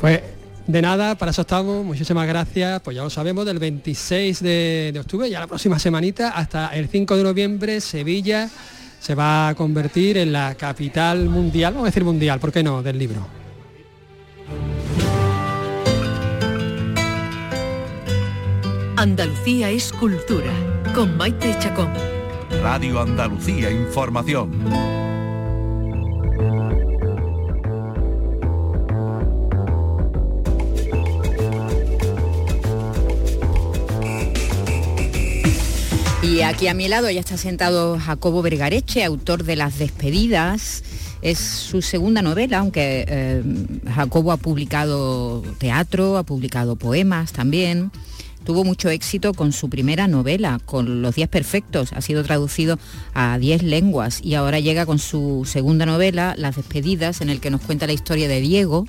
Pues 0.00 0.20
de 0.66 0.82
nada, 0.82 1.16
para 1.16 1.30
eso 1.30 1.42
estamos, 1.42 1.84
muchísimas 1.84 2.26
gracias, 2.26 2.80
pues 2.82 2.96
ya 2.96 3.02
lo 3.02 3.10
sabemos, 3.10 3.44
del 3.44 3.58
26 3.58 4.42
de, 4.42 4.90
de 4.92 5.00
octubre, 5.00 5.28
ya 5.28 5.40
la 5.40 5.46
próxima 5.48 5.78
semanita, 5.78 6.30
hasta 6.30 6.68
el 6.68 6.88
5 6.88 7.16
de 7.16 7.22
noviembre, 7.24 7.80
Sevilla 7.80 8.48
se 9.00 9.16
va 9.16 9.48
a 9.48 9.54
convertir 9.56 10.16
en 10.18 10.32
la 10.32 10.54
capital 10.54 11.28
mundial, 11.28 11.72
vamos 11.74 11.86
a 11.86 11.90
decir 11.90 12.04
mundial, 12.04 12.38
¿por 12.38 12.52
qué 12.52 12.62
no?, 12.62 12.84
del 12.84 12.98
libro. 12.98 13.41
Andalucía 19.02 19.68
es 19.68 19.92
cultura, 19.92 20.52
con 20.94 21.16
Maite 21.16 21.56
Chacón. 21.58 21.92
Radio 22.62 23.00
Andalucía 23.00 23.68
Información. 23.68 24.52
Y 36.22 36.42
aquí 36.42 36.68
a 36.68 36.74
mi 36.74 36.86
lado 36.86 37.10
ya 37.10 37.18
está 37.18 37.36
sentado 37.36 37.98
Jacobo 37.98 38.40
Vergareche, 38.40 39.02
autor 39.02 39.42
de 39.42 39.56
Las 39.56 39.80
Despedidas. 39.80 40.84
Es 41.22 41.40
su 41.40 41.82
segunda 41.82 42.22
novela, 42.22 42.58
aunque 42.58 43.04
eh, 43.08 43.42
Jacobo 43.92 44.30
ha 44.30 44.36
publicado 44.36 45.42
teatro, 45.58 46.18
ha 46.18 46.22
publicado 46.22 46.76
poemas 46.76 47.32
también. 47.32 47.90
Tuvo 48.44 48.64
mucho 48.64 48.88
éxito 48.88 49.34
con 49.34 49.52
su 49.52 49.70
primera 49.70 50.08
novela, 50.08 50.60
con 50.64 51.00
Los 51.00 51.14
Días 51.14 51.28
Perfectos. 51.28 51.92
Ha 51.92 52.00
sido 52.00 52.24
traducido 52.24 52.78
a 53.14 53.38
10 53.38 53.62
lenguas 53.62 54.20
y 54.22 54.34
ahora 54.34 54.58
llega 54.58 54.84
con 54.84 54.98
su 54.98 55.44
segunda 55.46 55.86
novela, 55.86 56.34
Las 56.36 56.56
Despedidas, 56.56 57.20
en 57.20 57.30
el 57.30 57.40
que 57.40 57.50
nos 57.50 57.60
cuenta 57.60 57.86
la 57.86 57.92
historia 57.92 58.26
de 58.26 58.40
Diego, 58.40 58.84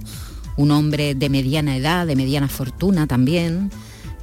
un 0.58 0.72
hombre 0.72 1.14
de 1.14 1.30
mediana 1.30 1.78
edad, 1.78 2.08
de 2.08 2.16
mediana 2.16 2.48
fortuna 2.48 3.06
también, 3.06 3.70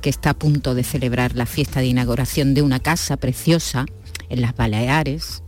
que 0.00 0.10
está 0.10 0.30
a 0.30 0.34
punto 0.34 0.74
de 0.74 0.82
celebrar 0.82 1.36
la 1.36 1.46
fiesta 1.46 1.80
de 1.80 1.86
inauguración 1.86 2.54
de 2.54 2.62
una 2.62 2.80
casa 2.80 3.16
preciosa 3.16 3.86
en 4.28 4.40
las 4.40 4.56
Baleares. 4.56 5.42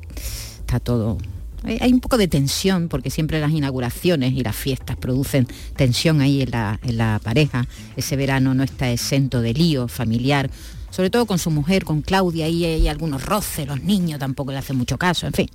Está 0.60 0.78
todo 0.78 1.18
hay 1.64 1.92
un 1.92 2.00
poco 2.00 2.18
de 2.18 2.28
tensión, 2.28 2.88
porque 2.88 3.10
siempre 3.10 3.40
las 3.40 3.52
inauguraciones 3.52 4.32
y 4.32 4.42
las 4.42 4.56
fiestas 4.56 4.96
producen 4.96 5.46
tensión 5.76 6.20
ahí 6.20 6.42
en 6.42 6.50
la, 6.50 7.20
pareja. 7.22 7.66
Ese 7.96 8.16
verano 8.16 8.54
no 8.54 8.64
está 8.64 8.90
exento 8.90 9.40
de 9.40 9.54
lío 9.54 9.86
familiar, 9.86 10.50
sobre 10.90 11.10
todo 11.10 11.26
con 11.26 11.38
su 11.38 11.50
mujer, 11.50 11.84
con 11.84 12.02
Claudia, 12.02 12.48
y 12.48 12.64
hay 12.64 12.88
algunos 12.88 13.24
roces, 13.24 13.66
los 13.66 13.82
niños 13.82 14.18
tampoco 14.18 14.50
le 14.50 14.58
hacen 14.58 14.76
mucho 14.76 14.98
caso, 14.98 15.26
en 15.26 15.32
fin, 15.32 15.48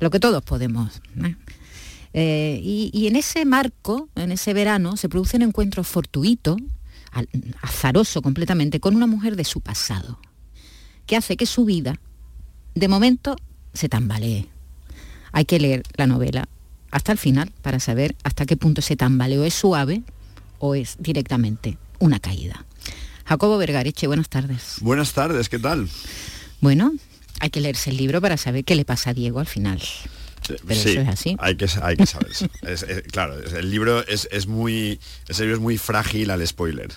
lo 0.00 0.10
que 0.10 0.20
todos 0.20 0.42
podemos. 0.42 1.00
Eh, 2.12 2.60
y, 2.62 3.06
en 3.06 3.16
ese 3.16 3.44
marco, 3.44 4.08
en 4.16 4.32
ese 4.32 4.52
verano, 4.52 4.96
se 4.96 5.08
produce 5.08 5.36
un 5.36 5.42
encuentro 5.42 5.82
fortuito, 5.82 6.56
azaroso 7.62 8.20
completamente, 8.20 8.80
con 8.80 8.94
una 8.94 9.06
mujer 9.06 9.34
de 9.34 9.44
su 9.44 9.60
pasado, 9.62 10.20
que 11.06 11.16
hace 11.16 11.36
que 11.36 11.46
su 11.46 11.64
vida, 11.64 11.98
de 12.74 12.88
momento, 12.88 13.36
se 13.72 13.88
tambalee 13.88 14.48
hay 15.38 15.44
que 15.44 15.60
leer 15.60 15.84
la 15.96 16.08
novela 16.08 16.48
hasta 16.90 17.12
el 17.12 17.18
final 17.18 17.52
para 17.62 17.78
saber 17.78 18.16
hasta 18.24 18.44
qué 18.44 18.56
punto 18.56 18.80
ese 18.80 18.96
tambaleo 18.96 19.44
es 19.44 19.54
suave 19.54 20.02
o 20.58 20.74
es 20.74 20.96
directamente 20.98 21.78
una 22.00 22.18
caída. 22.18 22.64
Jacobo 23.24 23.56
Vergareche, 23.56 24.08
buenas 24.08 24.28
tardes. 24.28 24.78
Buenas 24.80 25.12
tardes, 25.12 25.48
¿qué 25.48 25.60
tal? 25.60 25.88
Bueno, 26.60 26.92
hay 27.38 27.50
que 27.50 27.60
leerse 27.60 27.90
el 27.90 27.98
libro 27.98 28.20
para 28.20 28.36
saber 28.36 28.64
qué 28.64 28.74
le 28.74 28.84
pasa 28.84 29.10
a 29.10 29.14
Diego 29.14 29.38
al 29.38 29.46
final. 29.46 29.80
Pero 30.46 30.80
eso 30.80 31.00
es 31.00 31.08
así. 31.08 31.36
Hay 31.38 31.56
que, 31.56 31.66
hay 31.82 31.96
que 31.96 32.06
saber. 32.06 32.28
claro, 33.10 33.34
el 33.38 33.70
libro 33.70 34.06
es, 34.06 34.46
muy 34.46 34.98
es 35.28 35.58
muy 35.58 35.78
frágil 35.78 36.30
al 36.30 36.46
spoiler, 36.46 36.90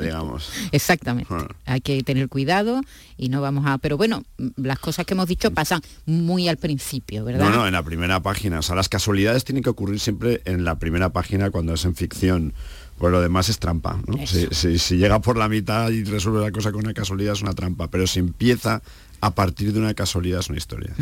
digamos. 0.00 0.50
Exactamente. 0.72 1.32
Ah. 1.34 1.48
Hay 1.66 1.80
que 1.80 2.02
tener 2.02 2.28
cuidado 2.28 2.80
y 3.16 3.28
no 3.28 3.40
vamos 3.40 3.66
a. 3.66 3.78
Pero 3.78 3.96
bueno, 3.96 4.22
las 4.56 4.78
cosas 4.78 5.06
que 5.06 5.14
hemos 5.14 5.28
dicho 5.28 5.50
pasan 5.50 5.80
muy 6.06 6.48
al 6.48 6.56
principio, 6.56 7.24
¿verdad? 7.24 7.50
No, 7.50 7.50
no, 7.50 7.66
en 7.66 7.72
la 7.72 7.82
primera 7.82 8.20
página. 8.20 8.60
O 8.60 8.62
sea, 8.62 8.74
las 8.74 8.88
casualidades 8.88 9.44
tienen 9.44 9.62
que 9.62 9.70
ocurrir 9.70 10.00
siempre 10.00 10.42
en 10.44 10.64
la 10.64 10.78
primera 10.78 11.10
página 11.10 11.50
cuando 11.50 11.74
es 11.74 11.84
en 11.84 11.94
ficción. 11.94 12.54
Pues 12.98 13.12
lo 13.12 13.22
demás 13.22 13.48
es 13.48 13.58
trampa. 13.58 13.98
Si, 14.26 14.78
si, 14.78 14.96
llega 14.98 15.22
por 15.22 15.38
la 15.38 15.48
mitad 15.48 15.88
y 15.88 16.04
resuelve 16.04 16.42
la 16.42 16.52
cosa 16.52 16.70
con 16.70 16.84
una 16.84 16.92
casualidad 16.92 17.32
es 17.32 17.40
una 17.40 17.54
trampa. 17.54 17.88
Pero 17.88 18.06
si 18.06 18.18
empieza 18.18 18.82
a 19.20 19.34
partir 19.34 19.72
de 19.72 19.78
una 19.78 19.94
casualidad 19.94 20.40
es 20.40 20.48
una 20.48 20.58
historia. 20.58 20.94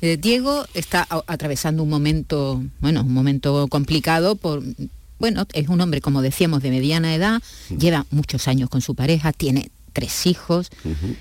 Eh, 0.00 0.16
Diego 0.16 0.66
está 0.74 1.06
atravesando 1.26 1.82
un 1.82 1.88
momento, 1.88 2.62
bueno, 2.80 3.02
un 3.02 3.12
momento 3.12 3.68
complicado 3.68 4.36
por 4.36 4.62
bueno, 5.18 5.46
es 5.52 5.68
un 5.68 5.80
hombre, 5.82 6.00
como 6.00 6.22
decíamos, 6.22 6.62
de 6.62 6.70
mediana 6.70 7.14
edad, 7.14 7.42
lleva 7.76 8.06
muchos 8.10 8.48
años 8.48 8.70
con 8.70 8.80
su 8.80 8.94
pareja, 8.94 9.34
tiene 9.34 9.70
tres 9.92 10.26
hijos 10.26 10.70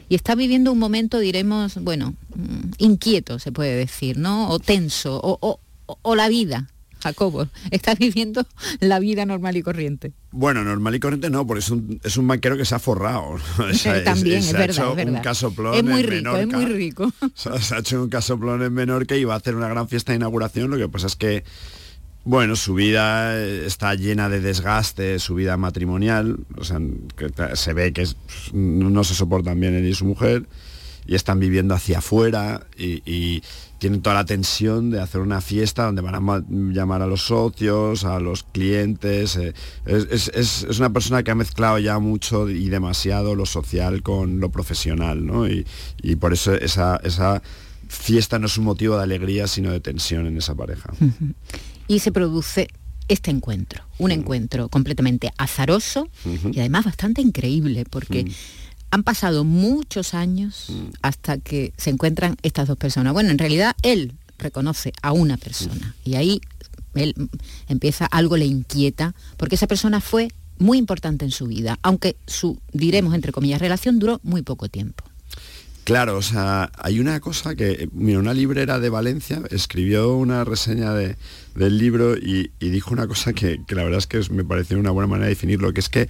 y 0.07 0.15
está 0.15 0.35
viviendo 0.35 0.71
un 0.71 0.79
momento, 0.79 1.19
diremos, 1.19 1.75
bueno, 1.83 2.13
mm, 2.33 2.71
inquieto, 2.77 3.39
se 3.39 3.51
puede 3.51 3.75
decir, 3.75 4.17
¿no? 4.17 4.49
O 4.49 4.59
tenso, 4.59 5.19
o 5.21 6.15
la 6.15 6.29
vida 6.29 6.69
Jacobo, 7.01 7.47
estás 7.71 7.97
viviendo 7.97 8.45
la 8.79 8.99
vida 8.99 9.25
normal 9.25 9.57
y 9.57 9.63
corriente. 9.63 10.11
Bueno, 10.31 10.63
normal 10.63 10.95
y 10.95 10.99
corriente 10.99 11.29
no, 11.29 11.45
porque 11.47 11.59
es 11.59 11.69
un, 11.69 11.99
es 12.03 12.17
un 12.17 12.27
banquero 12.27 12.57
que 12.57 12.65
se 12.65 12.75
ha 12.75 12.79
forrado. 12.79 13.37
También, 14.03 14.39
es, 14.39 14.53
verdad, 14.53 14.91
Un 15.07 15.21
casoplón 15.21 15.75
es 15.75 15.83
muy 15.83 16.03
rico, 16.03 16.37
es 16.37 16.47
muy 16.47 16.65
rico. 16.65 17.11
se 17.33 17.75
ha 17.75 17.79
hecho 17.79 18.01
un 18.03 18.09
casoplón 18.09 18.61
en 18.61 18.73
Menorca 18.73 19.15
y 19.15 19.23
va 19.23 19.33
a 19.33 19.37
hacer 19.37 19.55
una 19.55 19.67
gran 19.67 19.87
fiesta 19.87 20.11
de 20.11 20.17
inauguración. 20.17 20.69
Lo 20.69 20.77
que 20.77 20.87
pasa 20.87 21.07
es 21.07 21.15
que, 21.15 21.43
bueno, 22.25 22.55
su 22.55 22.75
vida 22.75 23.39
está 23.41 23.95
llena 23.95 24.29
de 24.29 24.41
desgaste, 24.41 25.19
su 25.19 25.35
vida 25.35 25.57
matrimonial, 25.57 26.37
o 26.57 26.63
sea, 26.63 26.79
que 27.15 27.31
se 27.55 27.73
ve 27.73 27.93
que 27.93 28.07
no 28.53 29.03
se 29.03 29.15
soportan 29.15 29.59
bien 29.59 29.73
él 29.75 29.87
y 29.87 29.95
su 29.95 30.05
mujer 30.05 30.45
y 31.07 31.15
están 31.15 31.39
viviendo 31.39 31.73
hacia 31.73 31.99
afuera 31.99 32.67
y 32.77 33.41
tienen 33.79 34.01
toda 34.01 34.15
la 34.15 34.25
tensión 34.25 34.91
de 34.91 34.99
hacer 34.99 35.21
una 35.21 35.41
fiesta 35.41 35.85
donde 35.85 36.01
van 36.01 36.15
a 36.15 36.43
llamar 36.49 37.01
a 37.01 37.07
los 37.07 37.23
socios, 37.23 38.03
a 38.03 38.19
los 38.19 38.43
clientes. 38.43 39.37
Eh, 39.37 39.53
es, 39.85 40.65
una 40.79 40.91
persona 40.91 41.23
que 41.23 41.31
ha 41.31 41.35
mezclado 41.35 41.79
ya 41.79 41.97
mucho 41.97 42.49
y 42.49 42.69
demasiado 42.69 43.35
lo 43.35 43.45
social 43.45 44.03
con 44.03 44.39
lo 44.39 44.49
profesional, 44.49 45.25
¿no? 45.25 45.47
Y, 45.47 45.65
por 46.19 46.33
eso 46.33 46.53
esa, 46.53 46.97
esa, 47.03 47.41
fiesta 47.87 48.37
no 48.37 48.45
es 48.45 48.57
un 48.57 48.65
motivo 48.65 48.97
de 48.97 49.03
alegría, 49.03 49.47
sino 49.47 49.71
de 49.71 49.79
tensión 49.79 50.27
en 50.27 50.37
esa 50.37 50.55
pareja. 50.55 50.93
Y 51.87 51.97
se 51.97 52.11
produce 52.11 52.67
este 53.07 53.31
encuentro, 53.31 53.83
un 53.97 54.11
encuentro 54.11 54.69
completamente 54.69 55.31
azaroso 55.37 56.07
y 56.51 56.59
además 56.59 56.85
bastante 56.85 57.19
increíble, 57.23 57.83
porque 57.89 58.31
han 58.91 59.03
pasado 59.03 59.43
muchos 59.43 60.13
años 60.13 60.65
mm. 60.69 60.89
hasta 61.01 61.37
que 61.37 61.73
se 61.77 61.89
encuentran 61.89 62.37
estas 62.43 62.67
dos 62.67 62.77
personas. 62.77 63.13
Bueno, 63.13 63.29
en 63.29 63.37
realidad 63.37 63.75
él 63.81 64.13
reconoce 64.37 64.93
a 65.01 65.11
una 65.11 65.37
persona 65.37 65.95
y 66.03 66.15
ahí 66.15 66.41
él 66.95 67.13
empieza, 67.67 68.05
algo 68.05 68.37
le 68.37 68.45
inquieta, 68.45 69.13
porque 69.37 69.55
esa 69.55 69.67
persona 69.67 70.01
fue 70.01 70.29
muy 70.57 70.77
importante 70.77 71.25
en 71.25 71.31
su 71.31 71.47
vida, 71.47 71.79
aunque 71.81 72.15
su, 72.25 72.59
diremos 72.73 73.13
entre 73.13 73.31
comillas, 73.31 73.61
relación 73.61 73.99
duró 73.99 74.19
muy 74.23 74.41
poco 74.41 74.67
tiempo. 74.69 75.03
Claro, 75.85 76.17
o 76.17 76.21
sea, 76.21 76.71
hay 76.77 76.99
una 76.99 77.19
cosa 77.19 77.55
que, 77.55 77.89
mira, 77.93 78.19
una 78.19 78.33
librera 78.33 78.79
de 78.79 78.89
Valencia 78.89 79.41
escribió 79.49 80.15
una 80.15 80.43
reseña 80.43 80.93
de, 80.93 81.15
del 81.59 81.77
libro 81.77 82.17
y, 82.17 82.51
dijo 82.59 82.91
una 82.93 83.05
cosa 83.07 83.33
que, 83.33 83.61
la 83.69 83.83
verdad 83.83 83.99
es 83.99 84.07
que 84.07 84.21
me 84.33 84.43
pareció 84.43 84.79
una 84.79 84.91
buena 84.91 85.07
manera 85.07 85.25
de 85.25 85.35
definirlo, 85.35 85.73
que 85.73 85.81
es 85.81 85.89
que 85.89 86.07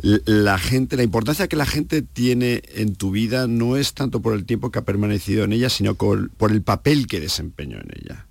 la 0.00 0.58
gente, 0.58 0.96
la 0.96 1.02
importancia 1.02 1.48
que 1.48 1.56
la 1.56 1.66
gente 1.66 2.02
tiene 2.02 2.62
en 2.74 2.96
tu 2.96 3.10
vida 3.10 3.46
no 3.46 3.76
es 3.76 3.92
tanto 3.92 4.20
por 4.20 4.34
el 4.34 4.46
tiempo 4.46 4.70
que 4.70 4.78
ha 4.78 4.84
permanecido 4.84 5.44
en 5.44 5.52
ella, 5.52 5.68
sino 5.68 5.94
por 5.94 6.50
el 6.50 6.62
papel 6.62 7.06
que 7.06 7.20
desempeñó 7.20 7.76
en 7.76 7.90
ella. 7.94 8.26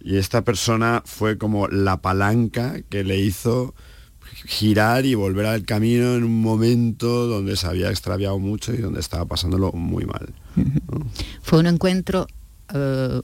Y 0.00 0.16
esta 0.16 0.42
persona 0.42 1.02
fue 1.04 1.38
como 1.38 1.68
la 1.68 2.00
palanca 2.00 2.80
que 2.88 3.02
le 3.02 3.18
hizo 3.18 3.74
girar 4.46 5.06
y 5.06 5.14
volver 5.14 5.46
al 5.46 5.64
camino 5.64 6.14
en 6.14 6.24
un 6.24 6.42
momento 6.42 7.26
donde 7.26 7.56
se 7.56 7.66
había 7.66 7.90
extraviado 7.90 8.38
mucho 8.38 8.74
y 8.74 8.76
donde 8.76 9.00
estaba 9.00 9.24
pasándolo 9.24 9.72
muy 9.72 10.04
mal. 10.04 10.34
Fue 11.42 11.58
un 11.58 11.66
encuentro 11.66 12.26
eh, 12.74 13.20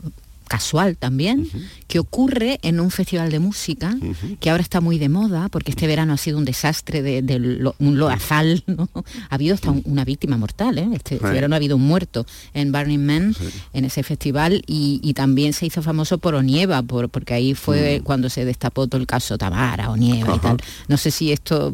casual 0.49 0.97
también, 0.97 1.49
que 1.89 1.99
ocurre 1.99 2.59
en 2.63 2.81
un 2.81 2.91
festival 2.91 3.31
de 3.31 3.39
música, 3.39 3.97
que 4.41 4.51
ahora 4.51 4.63
está 4.63 4.81
muy 4.81 4.99
de 4.99 5.09
moda, 5.09 5.49
porque 5.49 5.71
este 5.71 5.87
verano 5.87 6.13
ha 6.13 6.17
sido 6.17 6.39
un 6.39 6.45
desastre 6.45 7.03
de, 7.03 7.73
un 7.79 7.99
loazal, 7.99 8.63
¿no? 8.67 8.89
Ha 9.31 9.35
habido 9.35 9.55
hasta 9.55 9.71
una 9.85 10.05
víctima 10.05 10.37
mortal, 10.37 10.79
¿eh? 10.79 10.89
este, 10.95 11.17
este, 11.17 11.31
verano 11.31 11.55
ha 11.55 11.57
habido 11.57 11.77
un 11.77 11.83
muerto 11.83 12.27
en 12.53 12.73
Burning 12.73 13.05
Man, 13.05 13.35
en 13.73 13.85
ese 13.85 14.03
festival, 14.03 14.63
y, 14.67 15.15
también 15.15 15.53
se 15.53 15.65
hizo 15.65 15.81
famoso 15.81 16.19
por 16.19 16.35
Onieva, 16.35 16.83
por, 16.83 17.09
porque 17.09 17.35
ahí 17.35 17.55
fue 17.55 18.01
mm. 18.01 18.03
cuando 18.03 18.29
se 18.29 18.45
destapó 18.45 18.89
todo 18.89 19.01
el 19.01 19.07
caso 19.07 19.39
Tamara, 19.39 19.91
Onieva 19.91 20.35
y 20.35 20.39
tal. 20.41 20.57
No 20.89 20.97
sé 20.97 21.13
si 21.13 21.31
esto, 21.31 21.73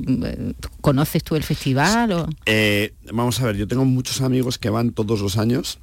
¿conoces 0.82 1.24
tú 1.24 1.36
el 1.36 1.42
festival? 1.42 2.12
O? 2.12 2.28
Eh, 2.44 2.92
vamos 3.12 3.40
a 3.40 3.46
ver, 3.46 3.56
yo 3.56 3.66
tengo 3.66 3.86
muchos 3.86 4.20
amigos 4.20 4.58
que 4.58 4.68
van 4.68 4.90
todos 4.90 5.20
los 5.20 5.38
años 5.38 5.78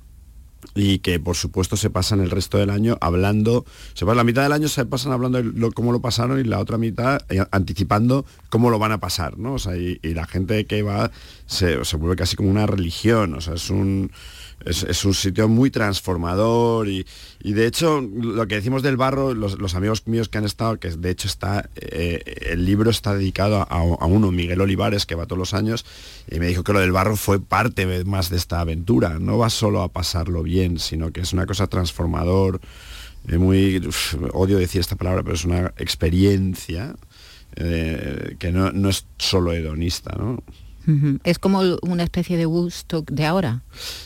y 0.76 1.00
que 1.00 1.20
por 1.20 1.36
supuesto 1.36 1.78
se 1.78 1.89
pasan 1.89 2.22
el 2.22 2.32
resto 2.32 2.58
del 2.58 2.70
año 2.70 2.98
hablando, 3.02 3.65
se 3.93 4.06
pasa 4.06 4.15
la 4.15 4.24
mitad 4.24 4.43
del 4.43 4.52
año 4.52 4.67
se 4.67 4.86
pasan 4.86 5.12
hablando 5.12 5.41
de 5.41 5.72
cómo 5.72 5.91
lo 5.91 6.02
pasaron 6.02 6.39
y 6.39 6.43
la 6.43 6.60
otra 6.60 6.78
mitad 6.78 7.20
eh, 7.30 7.43
anticipando 7.52 8.26
cómo 8.50 8.70
lo 8.70 8.80
van 8.80 8.91
a 8.91 9.00
pasar, 9.00 9.38
¿no? 9.38 9.54
O 9.54 9.60
sea, 9.60 9.76
y, 9.78 10.00
la 10.04 10.26
gente 10.26 10.65
que 10.65 10.82
va 10.82 11.12
se, 11.46 11.84
se, 11.86 11.98
vuelve 11.98 12.15
casi 12.15 12.36
como 12.36 12.50
una 12.50 12.65
religión, 12.65 13.34
o 13.36 13.41
sea, 13.41 13.54
es 13.54 13.70
un 13.70 14.12
es, 14.65 15.06
un 15.06 15.13
sitio 15.13 15.48
muy 15.48 15.70
transformador 15.70 16.88
y, 16.88 17.06
de 17.43 17.65
hecho 17.65 18.02
lo 18.02 18.48
que 18.48 18.56
decimos 18.56 18.84
del 18.84 18.98
barro, 18.98 19.34
los, 19.34 19.76
amigos 19.76 20.08
míos 20.08 20.30
que 20.30 20.38
han 20.38 20.46
estado, 20.46 20.80
que 20.80 20.89
de 20.89 21.10
hecho 21.10 21.28
está, 21.28 21.70
eh, 21.76 22.22
el 22.52 22.65
libro 22.65 22.89
está 22.89 23.13
dedicado 23.13 23.65
a, 23.70 24.06
uno, 24.06 24.32
Miguel 24.32 24.62
Olivares, 24.62 25.06
que 25.06 25.15
va 25.15 25.26
todos 25.26 25.39
los 25.39 25.54
años, 25.54 25.86
y 26.30 26.39
me 26.39 26.48
dijo 26.48 26.63
que 26.63 26.74
lo 26.74 26.80
del 26.80 26.91
barro 26.91 27.15
fue 27.15 27.39
parte 27.39 28.04
más 28.06 28.30
de 28.30 28.38
esta 28.38 28.60
aventura, 28.60 29.20
no 29.20 29.38
va 29.38 29.50
solo 29.50 29.82
a 29.82 29.89
pasarlo 29.89 30.43
bien, 30.43 30.80
sino 30.80 31.12
que 31.12 31.22
es 31.22 31.34
una 31.34 31.46
cosa 31.46 31.67
transformador, 31.67 32.60
eh, 33.28 33.38
muy, 33.38 33.82
odio 34.34 34.58
decir 34.58 34.82
esta 34.82 34.96
palabra, 34.96 35.24
pero 35.24 35.36
es 35.36 35.46
una 35.46 35.74
experiencia 35.78 36.96
eh, 37.56 38.36
que 38.39 38.52
no, 38.52 38.72
no, 38.72 38.89
es 38.89 39.06
solo 39.17 39.54
hedonista, 39.54 40.15
¿no? 40.17 40.43
¿Es 41.23 41.39
como 41.39 41.62
una 41.82 42.04
especie 42.04 42.38
de 42.38 42.45
Woodstock 42.45 43.12
de 43.12 43.26
ahora? 43.26 43.63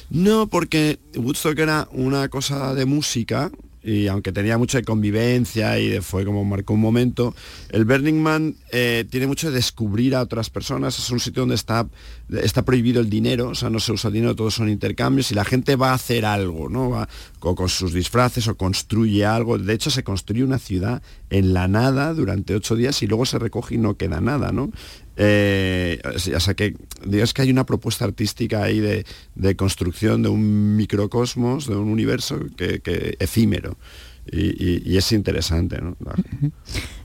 No, 0.10 0.48
porque 0.48 1.00
Woodstock 1.15 1.58
era 1.60 1.88
una 1.91 2.28
cosa 2.30 2.74
de 2.74 2.86
música 2.86 3.52
y 3.84 4.08
aunque 4.08 4.32
tenía 4.32 4.58
mucha 4.58 4.82
convivencia 4.84 5.80
y 5.80 6.00
fue 6.02 6.24
como 6.24 6.46
marcó 6.46 6.74
un 6.74 6.82
momento, 6.82 7.34
el 7.70 7.86
Burning 7.86 8.22
Man 8.22 8.56
eh, 8.72 9.06
tiene 9.10 9.26
mucho 9.26 9.50
de 9.50 9.56
descubrir 9.56 10.15
a 10.15 10.22
otras 10.22 10.50
personas, 10.50 11.00
es 11.00 11.10
un 11.10 11.20
sitio 11.20 11.41
donde 11.41 11.56
está, 11.56 11.88
está 12.30 12.63
prohibido 12.63 13.02
el 13.02 13.10
dinero, 13.10 13.50
o 13.50 13.56
sea, 13.56 13.72
no 13.72 13.80
se 13.80 13.91
usa 13.91 14.10
el 14.10 14.13
dinero, 14.13 14.36
todos 14.36 14.54
son 14.54 14.70
intercambios 14.70 15.32
y 15.32 15.36
la 15.36 15.46
gente 15.46 15.76
va 15.76 15.91
a 15.91 15.94
hacer 15.96 16.26
algo, 16.26 16.70
¿no? 16.70 16.91
Va 16.91 17.10
con, 17.39 17.70
sus 17.70 17.94
disfraces 17.94 18.48
o 18.48 18.56
construye 18.56 19.26
algo, 19.26 19.58
de 19.58 19.74
hecho 19.74 19.89
se 19.89 20.04
construye 20.04 20.44
una 20.44 20.60
ciudad 20.60 21.02
en 21.32 21.54
la 21.54 21.67
nada 21.67 22.13
durante 22.13 22.54
ocho 22.54 22.76
días 22.76 23.02
y 23.02 23.08
luego 23.08 23.26
se 23.26 23.39
recoge 23.39 23.76
y 23.76 23.78
no 23.80 23.96
queda 23.96 24.22
nada, 24.22 24.52
¿no? 24.52 24.70
Eh, 25.17 26.02
o 26.06 26.39
sea 26.39 26.54
que 26.54 26.76
digas 27.06 27.34
que 27.34 27.41
hay 27.41 27.52
una 27.52 27.65
propuesta 27.65 28.06
artística 28.06 28.63
ahí 28.63 28.80
de, 28.80 29.56
construcción 29.56 30.24
de 30.24 30.30
un 30.30 30.76
microcosmos, 30.76 31.67
de 31.67 31.76
un 31.76 31.89
universo 31.89 32.39
que, 32.56 33.17
efímero. 33.19 33.78
Y, 34.32 34.95
es 34.95 35.12
interesante. 35.12 35.80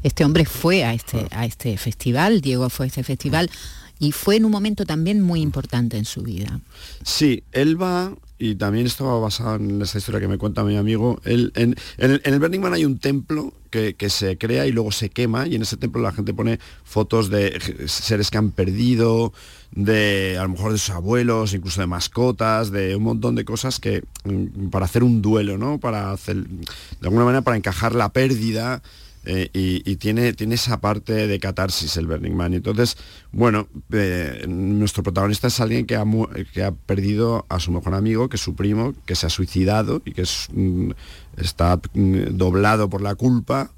Este 0.03 0.25
hombre 0.25 0.45
fue 0.45 0.85
a 0.85 0.95
este, 0.95 1.27
a 1.31 1.47
este 1.47 1.77
festival, 1.79 2.41
Diego 2.41 2.69
fue 2.71 2.87
a 2.87 2.89
este 2.89 3.03
festival, 3.03 3.51
y 3.99 4.13
fue 4.13 4.37
en 4.37 4.45
un 4.45 4.53
momento 4.53 4.85
también 4.85 5.23
muy 5.23 5.41
importante 5.41 5.97
en 5.97 6.05
su 6.05 6.23
vida. 6.23 6.61
Sí, 7.03 7.43
él 7.53 7.81
va 7.81 8.15
y 8.39 8.57
también 8.57 8.87
estaba 8.87 9.19
basado 9.19 9.57
en 9.57 9.81
esa 9.81 9.99
historia 9.99 10.21
que 10.21 10.29
me 10.29 10.39
cuenta 10.39 10.63
mi 10.63 10.77
amigo. 10.77 11.21
en, 11.25 11.77
el, 11.97 12.39
Burning 12.39 12.61
Man 12.61 12.75
hay 12.75 12.85
un 12.85 12.99
templo 12.99 13.53
que, 13.71 13.95
se 14.09 14.39
crea 14.39 14.67
y 14.67 14.73
luego 14.73 14.91
se 14.91 15.11
quema 15.11 15.47
y 15.47 15.55
en 15.55 15.63
ese 15.63 15.77
templo 15.77 16.01
la 16.01 16.13
gente 16.13 16.33
pone 16.33 16.59
fotos 16.85 17.29
de 17.29 17.59
seres 17.87 18.31
que 18.31 18.39
han 18.39 18.51
perdido, 18.51 19.33
de 19.73 20.39
a 20.39 20.43
lo 20.43 20.51
mejor 20.51 20.73
de 20.73 20.79
sus 20.79 20.91
abuelos, 20.91 21.53
incluso 21.53 21.81
de 21.81 21.87
mascotas, 21.87 22.71
de 22.71 22.97
un 22.97 23.03
montón 23.03 23.35
de 23.35 23.45
cosas 23.45 23.79
que 23.81 24.03
mm, 24.25 24.69
para 24.69 24.87
hacer 24.87 25.03
un 25.03 25.21
duelo, 25.21 25.59
¿no? 25.59 25.79
Para 25.79 26.13
hacer, 26.13 26.37
de 26.37 26.67
alguna 27.03 27.25
manera 27.25 27.43
para 27.43 27.57
encajar 27.57 27.95
la 27.95 28.11
pérdida 28.11 28.83
eh, 29.29 29.51
y, 29.53 29.97
tiene, 29.97 30.33
tiene 30.35 30.55
esa 30.55 30.81
parte 30.81 31.27
de 31.27 31.41
catarsis 31.41 31.97
el 31.97 32.07
Burning 32.07 32.35
Man. 32.35 32.55
Entonces, 32.55 32.97
bueno, 33.33 33.67
eh, 33.93 34.45
nuestro 34.49 35.03
protagonista 35.03 35.49
es 35.49 35.59
alguien 35.59 35.85
que 35.85 35.97
ha, 35.97 36.05
que 36.53 36.63
ha 36.63 36.71
perdido 36.71 37.45
a 37.49 37.59
su 37.59 37.73
mejor 37.73 37.95
amigo, 37.95 38.29
que 38.29 38.37
es 38.37 38.43
su 38.43 38.55
primo, 38.55 38.95
que 39.05 39.17
se 39.17 39.27
ha 39.27 39.31
suicidado 39.31 40.01
y 40.05 40.13
que 40.13 40.23
mm, 40.53 40.91
está 41.39 41.81
mm, 41.95 42.37
doblado 42.37 42.89
por 42.89 43.03
la 43.03 43.17
culpa 43.17 43.73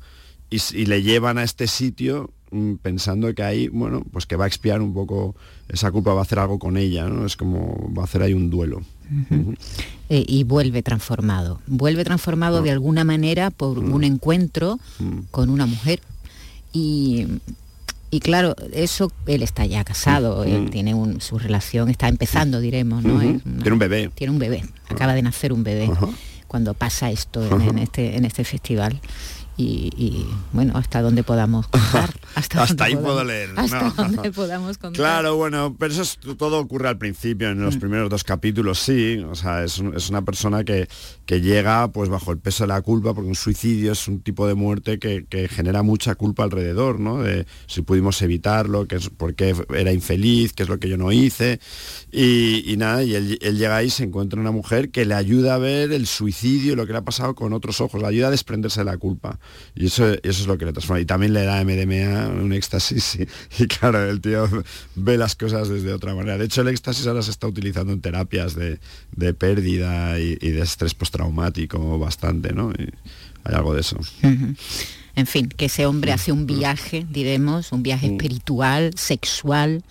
y, 0.51 0.87
le 0.87 1.03
llevan 1.03 1.39
a 1.39 1.43
este 1.43 1.67
sitio 1.67 2.31
pensando 2.83 3.35
que 3.35 3.43
ahí, 3.43 3.69
bueno, 3.69 4.03
pues 4.13 4.27
que 4.27 4.37
va 4.37 4.45
a 4.45 4.47
expiar 4.49 4.81
un 4.81 4.95
poco 4.95 5.35
esa 5.69 5.91
culpa, 5.91 6.15
va 6.15 6.21
a 6.21 6.23
hacer 6.23 6.39
algo 6.39 6.59
con 6.59 6.77
ella, 6.77 7.09
¿no? 7.09 7.27
Es 7.27 7.37
como 7.37 7.93
va 7.97 8.03
a 8.03 8.05
hacer 8.05 8.23
ahí 8.23 8.33
un 8.33 8.51
duelo. 8.51 8.83
Eh, 10.11 10.25
y 10.27 10.45
vuelve 10.45 10.83
transformado. 10.83 11.61
Vuelve 11.67 12.05
transformado 12.05 12.63
de 12.63 12.71
ah. 12.71 12.75
alguna 12.75 13.05
manera 13.05 13.51
por 13.51 13.83
mm. 13.83 13.93
un 13.93 14.05
encuentro 14.05 14.79
mm. 14.99 15.19
con 15.31 15.51
una 15.51 15.67
mujer. 15.67 16.01
Y, 16.73 17.27
y, 18.11 18.21
claro, 18.21 18.55
eso, 18.73 19.13
él 19.27 19.43
está 19.43 19.67
ya 19.67 19.85
casado, 19.85 20.45
mm. 20.45 20.49
él 20.49 20.71
tiene 20.71 20.95
un, 20.95 21.21
su 21.21 21.39
relación, 21.39 21.89
está 21.89 22.09
empezando, 22.09 22.61
diremos, 22.61 23.03
¿no? 23.03 23.19
tiene 23.19 23.73
un 23.73 23.79
bebé. 23.79 24.11
Tiene 24.15 24.33
un 24.33 24.39
bebé, 24.39 24.65
acaba 24.89 25.15
de 25.15 25.23
nacer 25.23 25.53
un 25.53 25.65
bebé. 25.65 25.91
cuando 26.47 26.73
pasa 26.73 27.11
esto 27.11 27.45
en, 27.61 27.79
este, 27.79 28.17
en 28.17 28.25
este 28.25 28.43
festival 28.45 29.01
y, 29.61 30.25
bueno, 30.53 30.77
hasta 30.77 31.03
donde 31.03 31.25
podamos 31.25 31.67
contar. 31.69 32.15
Hasta, 32.37 32.85
ahí 32.85 32.95
puedo 32.95 33.25
leer. 33.25 33.51
Hasta 33.57 33.91
donde 33.91 34.31
podamos 34.31 34.79
contar. 34.79 34.97
Claro, 34.97 35.37
bueno, 35.37 35.75
pero 35.77 35.93
eso 35.93 36.05
todo 36.37 36.61
ocurre 36.61 36.89
al 36.89 36.99
principio, 36.99 37.51
en 37.51 37.61
los 37.61 37.77
mm. 37.77 37.81
primeros 37.81 38.11
dos 38.11 38.23
capítulos, 38.23 38.79
sí. 38.79 39.19
O 39.19 39.35
sea, 39.35 39.65
es, 39.65 39.79
una 39.79 40.23
persona 40.23 40.63
que, 40.63 40.89
que, 41.27 41.41
llega 41.41 41.91
pues 41.91 42.09
bajo 42.09 42.31
el 42.31 42.39
peso 42.39 42.65
de 42.65 42.69
la 42.69 42.83
culpa, 42.83 43.15
porque 43.15 43.29
un 43.29 43.35
suicidio 43.35 43.93
es 43.93 44.07
un 44.07 44.21
tipo 44.21 44.47
de 44.47 44.55
muerte 44.55 44.99
que, 44.99 45.49
genera 45.49 45.83
mucha 45.83 46.15
culpa 46.15 46.45
alrededor, 46.45 47.01
¿no? 47.01 47.23
De 47.23 47.47
si 47.67 47.83
pudimos 47.83 48.21
evitarlo, 48.23 48.87
que 48.87 48.97
es, 48.97 49.09
por 49.09 49.35
qué 49.35 49.57
era 49.75 49.93
infeliz, 49.93 50.53
qué 50.53 50.63
es 50.63 50.69
lo 50.69 50.79
que 50.79 50.89
yo 50.89 50.97
no 50.97 51.11
hice. 51.11 51.59
Y, 52.13 52.75
nada, 52.79 53.03
y 53.03 53.15
él, 53.15 53.39
llega 53.39 53.77
ahí 53.77 53.87
y 53.87 53.91
se 53.91 54.05
encuentra 54.05 54.41
una 54.41 54.51
mujer 54.51 54.91
que 54.91 55.05
le 55.05 55.15
ayuda 55.15 55.55
a 55.55 55.59
ver 55.59 55.93
el 55.93 56.07
suicidio, 56.07 56.77
lo 56.77 56.87
que 56.87 56.93
le 56.93 56.99
ha 56.99 57.05
pasado 57.05 57.35
con 57.35 57.53
otros 57.53 57.81
ojos, 57.81 58.01
le 58.01 58.07
ayuda 58.07 58.29
a 58.29 58.31
desprenderse 58.31 58.81
de 58.81 58.85
la 58.85 58.99
culpa. 58.99 59.39
Y 59.75 59.87
eso, 59.87 60.09
eso 60.09 60.21
es 60.25 60.47
lo 60.47 60.59
que 60.59 60.65
le 60.65 60.73
transforma. 60.73 61.01
Y 61.01 61.07
también 61.07 61.33
le 61.33 61.45
da 61.45 61.63
MDMA 61.63 62.29
un 62.29 62.53
éxtasis 62.53 63.19
y, 63.59 63.67
claro, 63.67 64.09
el 64.09 64.21
tío 64.21 64.49
ve 64.97 65.17
las 65.17 65.37
cosas 65.37 65.69
desde 65.69 65.93
otra 65.93 66.15
manera. 66.15 66.39
De 66.39 66.47
hecho, 66.47 66.63
el 66.63 66.69
éxtasis 66.69 67.07
ahora 67.07 67.23
se 67.23 67.31
está 67.31 67.47
utilizando 67.47 67.93
en 67.93 68.01
terapias 68.01 68.55
de, 68.55 68.79
pérdida 69.35 70.19
y, 70.19 70.37
de 70.37 70.61
estrés 70.61 70.95
postraumático 70.95 71.99
bastante, 71.99 72.53
¿no? 72.53 72.73
hay 73.45 73.55
algo 73.55 73.75
de 73.75 73.81
eso. 73.81 73.99
En 75.19 75.27
fin, 75.27 75.49
que 75.49 75.65
ese 75.65 75.85
hombre 75.85 76.13
hace 76.13 76.31
un 76.31 76.47
viaje, 76.47 77.05
diremos, 77.11 77.73
un 77.73 77.83
viaje 77.83 78.09
mm. 78.09 78.13
espiritual, 78.13 78.91
sexual, 78.97 79.83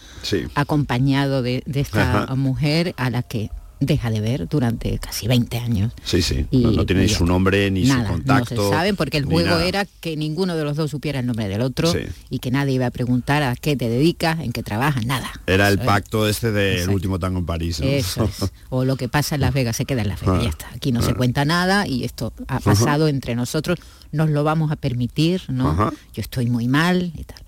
acompañado 0.55 1.41
de, 1.41 1.63
esta 1.65 2.33
mujer 2.35 2.93
a 2.95 3.09
la 3.09 3.23
que 3.23 3.49
deja 3.79 4.09
de 4.09 4.21
ver 4.21 4.47
durante 4.47 4.97
casi 4.99 5.27
20 5.27 5.57
años. 5.57 5.93
Sí, 6.03 6.21
sí. 6.21 6.47
no, 6.51 6.85
tiene 6.85 7.07
su 7.07 7.25
nombre 7.25 7.69
ni 7.71 7.87
su 7.87 8.03
contacto. 8.03 8.55
No 8.55 8.63
se 8.63 8.69
saben 8.69 8.95
porque 8.95 9.17
el 9.17 9.25
juego 9.25 9.59
era 9.59 9.85
que 9.85 10.17
ninguno 10.17 10.55
de 10.55 10.63
los 10.63 10.75
dos 10.75 10.91
supiera 10.91 11.19
el 11.19 11.25
nombre 11.25 11.47
del 11.47 11.61
otro 11.61 11.91
y 12.29 12.39
que 12.39 12.51
nadie 12.51 12.73
iba 12.73 12.87
a 12.87 12.91
preguntar 12.91 13.43
a 13.43 13.55
qué 13.55 13.75
te 13.75 13.89
dedicas, 13.89 14.39
en 14.39 14.51
qué 14.51 14.63
trabajas, 14.63 15.05
nada. 15.05 15.31
Era 15.45 15.67
el 15.67 15.79
pacto 15.79 16.27
este 16.27 16.51
del 16.51 16.89
último 16.89 17.19
tango 17.19 17.39
en 17.39 17.45
París. 17.45 17.79
Eso 17.81 18.29
O 18.69 18.85
lo 18.85 18.95
que 18.95 19.07
pasa 19.07 19.35
en 19.35 19.41
Las 19.41 19.53
Vegas 19.53 19.75
se 19.75 19.85
queda 19.85 20.01
en 20.01 20.09
Las 20.09 20.21
Vegas, 20.21 20.41
ya 20.41 20.47
ah. 20.47 20.49
está. 20.49 20.69
Aquí 20.73 20.91
no 20.91 21.01
se 21.01 21.13
cuenta 21.13 21.45
nada 21.45 21.87
y 21.87 22.03
esto 22.03 22.33
ha 22.47 22.59
pasado 22.59 23.07
entre 23.07 23.35
nosotros, 23.35 23.79
nos 24.11 24.29
lo 24.29 24.43
vamos 24.43 24.71
a 24.71 24.75
permitir, 24.75 25.43
¿no? 25.49 25.91
Yo 26.13 26.21
estoy 26.21 26.47
muy 26.47 26.67
mal 26.67 27.11
y 27.15 27.23
tal. 27.23 27.41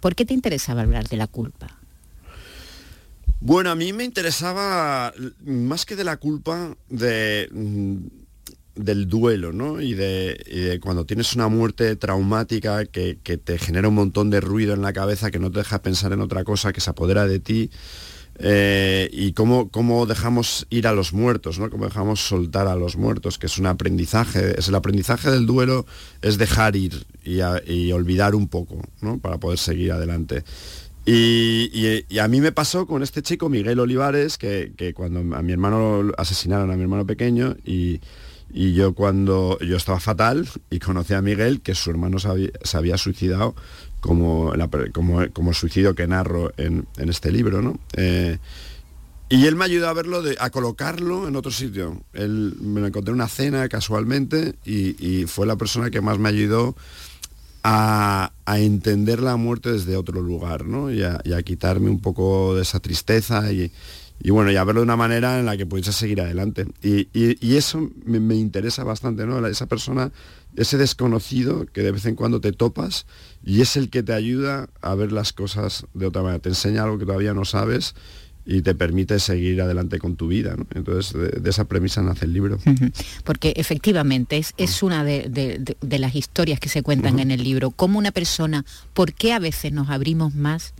¿Por 0.00 0.14
qué 0.14 0.24
te 0.24 0.34
interesaba 0.34 0.82
hablar 0.82 1.08
de 1.08 1.16
la 1.16 1.26
culpa? 1.26 1.81
Bueno, 3.44 3.72
a 3.72 3.74
mí 3.74 3.92
me 3.92 4.04
interesaba 4.04 5.12
más 5.44 5.84
que 5.84 5.96
de 5.96 6.04
la 6.04 6.16
culpa 6.16 6.76
de, 6.88 7.48
mm, 7.50 7.96
del 8.76 9.08
duelo, 9.08 9.52
¿no? 9.52 9.80
Y 9.80 9.94
de, 9.94 10.78
cuando 10.80 11.04
tienes 11.04 11.34
una 11.34 11.48
muerte 11.48 11.96
traumática 11.96 12.84
que, 12.84 13.16
te 13.16 13.58
genera 13.58 13.88
un 13.88 13.96
montón 13.96 14.30
de 14.30 14.40
ruido 14.40 14.74
en 14.74 14.82
la 14.82 14.92
cabeza 14.92 15.32
que 15.32 15.40
no 15.40 15.50
te 15.50 15.58
deja 15.58 15.82
pensar 15.82 16.12
en 16.12 16.20
otra 16.20 16.44
cosa, 16.44 16.72
que 16.72 16.80
se 16.80 16.90
apodera 16.90 17.26
de 17.26 17.40
ti. 17.40 17.70
Eh, 18.38 19.10
y 19.12 19.32
cómo, 19.32 19.70
cómo, 19.70 20.06
dejamos 20.06 20.68
ir 20.70 20.86
a 20.86 20.92
los 20.92 21.12
muertos, 21.12 21.58
¿no? 21.58 21.68
Cómo 21.68 21.86
dejamos 21.86 22.20
soltar 22.20 22.68
a 22.68 22.76
los 22.76 22.96
muertos, 22.96 23.40
que 23.40 23.46
es 23.46 23.58
un 23.58 23.66
aprendizaje. 23.66 24.54
Es 24.56 24.68
el 24.68 24.76
aprendizaje 24.76 25.32
del 25.32 25.46
duelo, 25.46 25.84
es 26.22 26.38
dejar 26.38 26.76
ir 26.76 27.04
y, 27.24 27.40
y 27.66 27.90
olvidar 27.90 28.36
un 28.36 28.46
poco, 28.46 28.80
¿no? 29.00 29.18
Para 29.18 29.38
poder 29.38 29.58
seguir 29.58 29.90
adelante. 29.90 30.44
Y, 31.04 32.18
a 32.18 32.28
mí 32.28 32.40
me 32.40 32.52
pasó 32.52 32.86
con 32.86 33.02
este 33.02 33.22
chico, 33.22 33.48
Miguel 33.48 33.80
Olivares, 33.80 34.38
que, 34.38 34.92
cuando 34.94 35.36
a 35.36 35.42
mi 35.42 35.52
hermano 35.52 36.12
asesinaron 36.16 36.70
a 36.70 36.76
mi 36.76 36.82
hermano 36.82 37.06
pequeño 37.06 37.56
y, 37.64 38.00
yo 38.54 38.94
cuando 38.94 39.58
yo 39.60 39.78
estaba 39.78 39.98
fatal 39.98 40.46
y 40.68 40.78
conocí 40.78 41.14
a 41.14 41.22
Miguel, 41.22 41.62
que 41.62 41.74
su 41.74 41.90
hermano 41.90 42.18
se 42.18 42.76
había, 42.76 42.98
suicidado 42.98 43.54
como, 44.00 44.52
como, 45.32 45.54
suicidio 45.54 45.94
que 45.94 46.06
narro 46.06 46.52
en, 46.58 46.86
este 46.98 47.32
libro, 47.32 47.62
¿no? 47.62 47.78
Eh, 47.96 48.38
y 49.30 49.46
él 49.46 49.56
me 49.56 49.64
ayudó 49.64 49.88
a 49.88 49.94
verlo, 49.94 50.22
a 50.38 50.50
colocarlo 50.50 51.26
en 51.26 51.36
otro 51.36 51.50
sitio. 51.50 52.02
Él 52.12 52.54
me 52.60 52.82
lo 52.82 52.88
encontré 52.88 53.12
en 53.12 53.14
una 53.14 53.28
cena 53.28 53.66
casualmente 53.70 54.56
y 54.66 55.24
fue 55.26 55.46
la 55.46 55.56
persona 55.56 55.90
que 55.90 56.02
más 56.02 56.18
me 56.18 56.28
ayudó 56.28 56.76
a, 57.62 58.32
entender 58.46 59.20
la 59.20 59.36
muerte 59.36 59.72
desde 59.72 59.96
otro 59.96 60.20
lugar, 60.20 60.66
¿no? 60.66 60.92
Y 60.92 61.02
a, 61.02 61.42
quitarme 61.42 61.90
un 61.90 62.00
poco 62.00 62.54
de 62.54 62.62
esa 62.62 62.80
tristeza 62.80 63.52
y, 63.52 63.70
bueno, 64.28 64.50
y 64.50 64.56
a 64.56 64.64
verlo 64.64 64.80
de 64.80 64.84
una 64.84 64.96
manera 64.96 65.38
en 65.38 65.46
la 65.46 65.56
que 65.56 65.66
pudiese 65.66 65.92
seguir 65.92 66.20
adelante. 66.20 66.66
Y, 66.82 67.56
eso 67.56 67.90
me, 68.04 68.34
interesa 68.34 68.84
bastante, 68.84 69.26
¿no? 69.26 69.44
Esa 69.46 69.66
persona, 69.66 70.12
ese 70.56 70.76
desconocido 70.76 71.66
que 71.66 71.82
de 71.82 71.92
vez 71.92 72.06
en 72.06 72.14
cuando 72.14 72.40
te 72.40 72.52
topas 72.52 73.06
y 73.44 73.60
es 73.60 73.76
el 73.76 73.90
que 73.90 74.02
te 74.02 74.12
ayuda 74.12 74.68
a 74.80 74.94
ver 74.94 75.12
las 75.12 75.32
cosas 75.32 75.86
de 75.94 76.06
otra 76.06 76.22
manera, 76.22 76.40
te 76.40 76.50
enseña 76.50 76.84
algo 76.84 76.98
que 76.98 77.06
todavía 77.06 77.34
no 77.34 77.44
sabes 77.44 77.94
y 78.44 78.62
te 78.62 78.74
permite 78.74 79.18
seguir 79.20 79.60
adelante 79.62 79.98
con 79.98 80.16
tu 80.16 80.28
vida. 80.28 80.56
Entonces, 80.74 81.12
de, 81.42 81.50
esa 81.50 81.64
premisa 81.64 82.02
nace 82.02 82.24
el 82.24 82.32
libro. 82.32 82.58
Porque 83.24 83.52
efectivamente 83.56 84.38
es, 84.38 84.52
es 84.56 84.82
una 84.82 85.04
de, 85.04 85.76
las 85.80 86.14
historias 86.14 86.58
que 86.58 86.68
se 86.68 86.82
cuentan 86.82 87.18
en 87.18 87.30
el 87.30 87.42
libro. 87.42 87.70
Cómo 87.70 87.98
una 87.98 88.10
persona, 88.10 88.64
¿por 88.94 89.12
qué 89.12 89.32
a 89.32 89.38
veces 89.38 89.72
nos 89.72 89.90
abrimos 89.90 90.34
más 90.34 90.74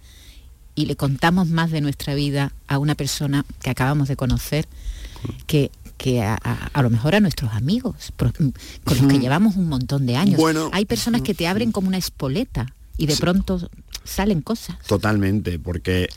y 0.75 0.87
le 0.87 0.97
contamos 0.97 1.49
más 1.49 1.71
de 1.71 1.81
nuestra 1.81 2.15
vida 2.15 2.53
a 2.67 2.79
una 2.79 2.95
persona 2.95 3.45
que 3.63 3.71
acabamos 3.71 4.09
de 4.09 4.17
conocer 4.17 4.67
que 5.47 5.71
que 5.99 6.21
a, 6.21 6.83
lo 6.83 6.91
mejor 6.91 7.15
a 7.15 7.21
nuestros 7.21 7.53
amigos, 7.53 8.13
con 8.17 8.33
los 8.99 9.07
que 9.07 9.21
llevamos 9.21 9.55
un 9.55 9.69
montón 9.69 10.05
de 10.05 10.17
años. 10.17 10.37
Bueno, 10.37 10.69
Hay 10.73 10.85
personas 10.85 11.23
que 11.23 11.33
te 11.33 11.47
abren 11.47 11.71
como 11.71 11.87
una 11.87 11.97
espoleta 11.97 12.75
y 12.97 13.07
de 13.07 13.17
pronto 13.17 13.61
salen 14.05 14.43
cosas. 14.43 14.77
Totalmente, 14.87 15.59
porque 15.59 16.09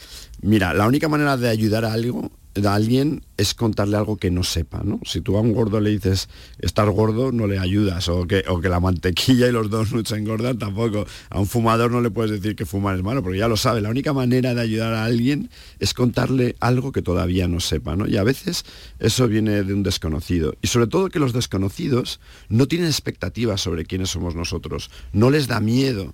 mira, 0.41 0.73
la 0.73 0.87
única 0.87 1.07
manera 1.09 1.37
de 1.37 1.49
ayudar 1.49 1.85
a 1.85 1.93
algo 1.93 2.31
a 2.63 2.73
alguien 2.73 3.25
es 3.37 3.53
contarle 3.53 3.97
algo 3.97 4.15
que 4.15 4.31
no 4.31 4.43
sepa, 4.43 4.81
¿no? 4.83 5.01
Si 5.03 5.19
tú 5.19 5.35
a 5.35 5.41
un 5.41 5.51
gordo 5.51 5.81
le 5.81 5.89
dices 5.89 6.29
estar 6.59 6.89
gordo, 6.89 7.33
no 7.33 7.47
le 7.47 7.59
ayudas, 7.59 8.07
o 8.07 8.25
que, 8.27 8.45
o 8.47 8.61
que 8.61 8.69
la 8.69 8.79
mantequilla 8.79 9.47
y 9.47 9.51
los 9.51 9.69
donuts 9.69 10.11
engordan, 10.13 10.57
tampoco. 10.57 11.05
A 11.29 11.39
un 11.39 11.47
fumador 11.47 11.91
no 11.91 11.99
le 11.99 12.11
puedes 12.11 12.31
decir 12.31 12.55
que 12.55 12.65
fumar 12.65 12.95
es 12.95 13.03
malo, 13.03 13.21
porque 13.21 13.39
ya 13.39 13.49
lo 13.49 13.57
sabe. 13.57 13.81
La 13.81 13.89
única 13.89 14.13
manera 14.13 14.53
de 14.53 14.61
ayudar 14.61 14.93
a 14.93 15.03
alguien 15.03 15.49
es 15.79 15.93
contarle 15.93 16.55
algo 16.61 16.93
que 16.93 17.01
todavía 17.01 17.47
no 17.49 17.59
sepa, 17.59 17.97
¿no? 17.97 18.07
Y 18.07 18.15
a 18.15 18.23
veces 18.23 18.63
eso 18.99 19.27
viene 19.27 19.63
de 19.63 19.73
un 19.73 19.83
desconocido. 19.83 20.55
Y 20.61 20.67
sobre 20.67 20.87
todo 20.87 21.09
que 21.09 21.19
los 21.19 21.33
desconocidos 21.33 22.21
no 22.47 22.67
tienen 22.67 22.87
expectativas 22.87 23.59
sobre 23.59 23.85
quiénes 23.85 24.11
somos 24.11 24.35
nosotros, 24.35 24.89
no 25.11 25.29
les 25.29 25.47
da 25.47 25.59
miedo 25.59 26.13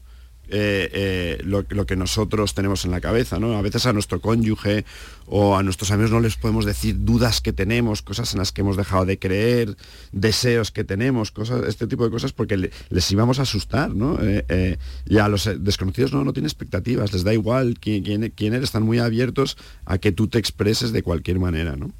eh, 0.52 0.90
eh, 0.94 1.42
lo, 1.44 1.66
que 1.86 1.96
nosotros 1.96 2.54
tenemos 2.54 2.86
en 2.86 2.92
la 2.92 3.02
cabeza. 3.02 3.40
¿no? 3.40 3.58
A 3.58 3.62
veces 3.62 3.86
a 3.86 3.94
nuestro 3.94 4.20
cónyuge 4.20 4.86
o 5.34 5.56
a 5.56 5.63
nuestros 5.63 5.91
amigos 5.91 6.12
no 6.12 6.20
les 6.20 6.36
podemos 6.36 6.65
decir 6.65 7.06
dudas 7.06 7.39
que 7.39 7.54
tenemos, 7.54 8.02
cosas 8.02 8.34
en 8.34 8.39
las 8.39 8.52
que 8.52 8.62
hemos 8.62 8.76
dejado 8.76 9.06
de 9.06 9.17
creer, 9.17 9.78
deseos 10.12 10.72
que 10.72 10.84
tenemos, 10.84 11.32
cosas, 11.32 11.65
este 11.70 11.88
tipo 11.88 12.04
de 12.04 12.12
cosas, 12.12 12.34
porque 12.34 12.58
les 12.89 13.12
íbamos 13.12 13.39
a 13.39 13.44
asustar. 13.44 13.96
¿no? 13.96 14.17
Eh, 14.22 14.78
y 15.08 15.17
a 15.20 15.30
los 15.30 15.50
desconocidos 15.60 16.12
no, 16.12 16.26
no 16.26 16.34
tienen 16.34 16.48
expectativas, 16.48 17.13
les 17.13 17.24
da 17.24 17.34
igual 17.34 17.80
quién, 17.80 18.04
quién, 18.04 18.54
eres, 18.54 18.65
están 18.65 18.84
muy 18.84 19.00
abiertos 19.00 19.56
a 19.86 20.00
que 20.00 20.12
tú 20.12 20.28
te 20.28 20.38
expreses 20.38 20.91
de 20.91 21.02
cualquier 21.02 21.39
manera. 21.39 21.78
¿no? 21.78 21.91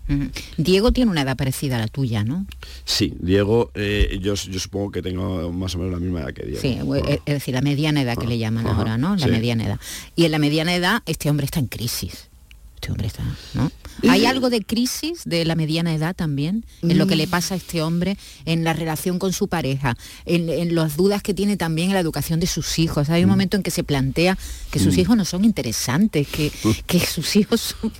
Diego 0.58 0.92
tiene 0.92 1.10
una 1.10 1.22
edad 1.22 1.38
parecida 1.38 1.78
a 1.78 1.80
la 1.80 1.88
tuya, 1.88 2.26
¿no? 2.26 2.46
Sí, 2.84 3.14
Diego, 3.22 3.72
yo, 3.76 4.36
yo, 4.36 4.60
supongo 4.60 4.92
que 4.92 5.02
tengo 5.02 5.54
más 5.54 5.74
o 5.76 5.78
menos 5.78 5.94
la 5.94 6.00
misma 6.00 6.20
edad 6.20 6.34
que 6.34 6.46
Diego. 6.46 6.62
Sí, 6.62 6.78
es 7.26 7.34
decir, 7.34 7.54
la 7.54 7.62
mediana 7.62 8.02
edad 8.02 8.18
que 8.18 8.28
le 8.28 8.38
llaman 8.38 8.68
ahora, 8.68 8.98
¿no? 8.98 9.16
La 9.16 9.28
mediana 9.28 9.66
edad. 9.66 9.80
Y 10.18 10.26
en 10.26 10.32
la 10.32 10.40
mediana 10.40 10.76
edad 10.76 11.02
este 11.06 11.30
hombre 11.30 11.46
está 11.46 11.62
en 11.62 11.68
crisis. 11.68 12.31
Este 12.82 12.92
hombre 12.92 13.06
está, 13.06 13.24
¿no? 13.54 13.72
¿Hay 14.10 14.26
algo 14.26 14.50
de 14.50 14.64
crisis 14.64 15.22
de 15.26 15.46
la 15.46 15.56
mediana 15.56 15.94
edad 15.94 16.16
también 16.16 16.66
en 16.82 16.98
lo 16.98 17.06
que 17.06 17.16
le 17.16 17.28
mm. 17.28 17.30
pasa 17.30 17.54
a 17.54 17.58
este 17.58 17.84
hombre, 17.84 18.18
en 18.46 18.64
la 18.64 18.74
relación 18.74 19.20
con 19.20 19.34
su 19.34 19.48
pareja, 19.48 19.96
en, 20.26 20.74
las 20.74 20.98
dudas 20.98 21.22
que 21.22 21.36
tiene 21.36 21.58
también 21.58 21.90
en 21.90 21.94
la 21.94 22.00
educación 22.00 22.40
de 22.40 22.48
sus 22.48 22.80
hijos? 22.80 23.10
Hay 23.10 23.22
un 23.22 23.28
mm. 23.28 23.30
momento 23.30 23.58
en 23.58 23.64
que 23.64 23.70
se 23.70 23.84
plantea 23.84 24.36
que 24.72 24.80
sus 24.80 24.96
mm. 24.96 25.00
hijos 25.00 25.18
no 25.18 25.26
son 25.26 25.46
interesantes, 25.46 26.28
que, 26.28 26.52
que 26.88 27.00
sus 27.00 27.36
hijos 27.36 27.76
son, 27.80 27.94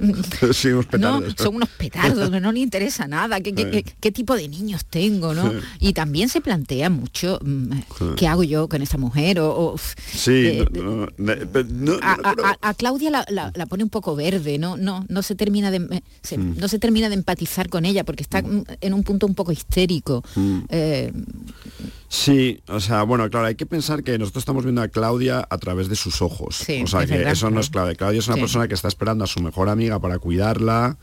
no, 0.98 1.22
son 1.36 1.56
unos 1.56 1.68
petardos, 1.68 2.30
que 2.30 2.40
no 2.40 2.52
le 2.52 2.60
interesa 2.60 3.06
nada, 3.06 3.40
qué, 3.40 4.12
tipo 4.12 4.34
de 4.34 4.48
niños 4.48 4.86
tengo, 4.86 5.34
¿no? 5.34 5.52
Y 5.80 5.92
también 5.92 6.30
se 6.30 6.40
plantea 6.40 6.88
mucho 6.88 7.38
qué 8.16 8.26
hago 8.26 8.42
yo 8.44 8.68
con 8.68 8.80
esa 8.80 8.96
mujer 8.96 9.40
o... 9.40 9.76
sí, 10.14 10.64
a, 12.00 12.74
Claudia 12.74 13.24
la, 13.28 13.66
pone 13.66 13.84
un 13.84 13.90
poco 13.90 14.16
verde, 14.22 14.58
¿no? 14.58 14.76
No, 14.76 15.04
no 15.08 15.22
se 15.22 15.34
termina 15.34 15.70
de 15.70 15.80
mm. 15.80 16.58
no 16.58 16.68
se 16.68 16.78
termina 16.78 17.08
de 17.08 17.14
empatizar 17.14 17.68
con 17.68 17.84
ella 17.84 18.04
porque 18.04 18.22
está 18.22 18.42
mm. 18.42 18.64
en 18.80 18.94
un 18.94 19.02
punto 19.02 19.26
un 19.26 19.34
poco 19.34 19.50
histérico. 19.50 20.22
Mm. 20.36 20.60
Eh, 20.68 21.12
sí, 22.08 22.60
o 22.68 22.78
sea, 22.78 23.02
bueno, 23.02 23.28
claro, 23.30 23.46
hay 23.46 23.56
que 23.56 23.66
pensar 23.66 24.04
que 24.04 24.18
nosotros 24.18 24.42
estamos 24.42 24.64
viendo 24.64 24.82
a 24.82 24.88
Claudia 24.88 25.46
a 25.48 25.58
través 25.58 25.88
de 25.88 25.96
sus 25.96 26.22
ojos. 26.22 26.60
o 26.60 26.86
sea, 26.86 27.06
que 27.06 27.28
eso 27.28 27.50
no 27.50 27.60
es 27.60 27.70
clave. 27.70 27.96
Claudia 27.96 28.20
es 28.20 28.28
una 28.28 28.36
persona 28.36 28.68
que 28.68 28.74
está 28.74 28.88
esperando 28.88 29.24
a 29.24 29.26
su 29.26 29.40
mejor 29.40 29.68
amiga 29.68 29.98
para 29.98 30.18
cuidarla 30.18 30.96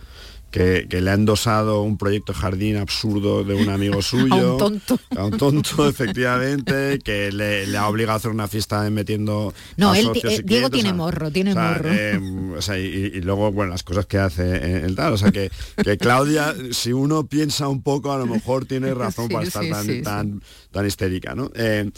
que, 0.52 0.88
le 0.90 1.10
ha 1.10 1.14
endosado 1.14 1.82
un 1.82 1.98
proyecto 1.98 2.34
jardín 2.34 2.78
absurdo 2.78 3.44
de 3.44 3.54
un 3.54 3.70
amigo 3.70 4.02
suyo. 4.02 4.36
a 4.36 4.54
un 4.54 4.58
tonto. 4.58 5.00
A 5.16 5.26
un 5.26 5.38
tonto, 5.38 5.88
efectivamente, 5.90 7.00
que 7.04 7.32
le, 7.32 7.78
ha 7.78 7.88
obligado 7.88 8.14
a 8.14 8.18
hacer 8.18 8.32
una 8.32 8.48
fiesta 8.48 8.90
metiendo... 8.90 9.54
No, 9.78 9.94
él, 9.94 10.10
eh, 10.24 10.42
Diego 10.44 10.70
tiene 10.70 10.94
morro, 10.94 11.32
tiene 11.32 11.54
morro. 11.54 11.92
Em, 11.92 12.56
y, 12.78 13.22
luego, 13.22 13.52
bueno, 13.52 13.72
las 13.72 13.84
cosas 13.84 14.06
que 14.06 14.18
hace 14.18 14.86
el 14.86 14.96
tal. 14.96 15.14
O 15.14 15.18
sea, 15.18 15.32
que, 15.32 15.52
que, 15.84 15.98
Claudia, 15.98 16.56
si 16.72 16.94
uno 16.94 17.28
piensa 17.28 17.68
un 17.68 17.82
poco, 17.82 18.12
a 18.12 18.18
lo 18.18 18.26
mejor 18.26 18.66
tiene 18.66 18.94
razón 18.94 19.30
para 19.30 19.46
estar 19.46 19.68
tan, 19.70 20.04
tan, 20.04 20.42
tan, 20.72 20.86
histérica, 20.86 21.36
¿no? 21.36 21.52
Eh, 21.56 21.90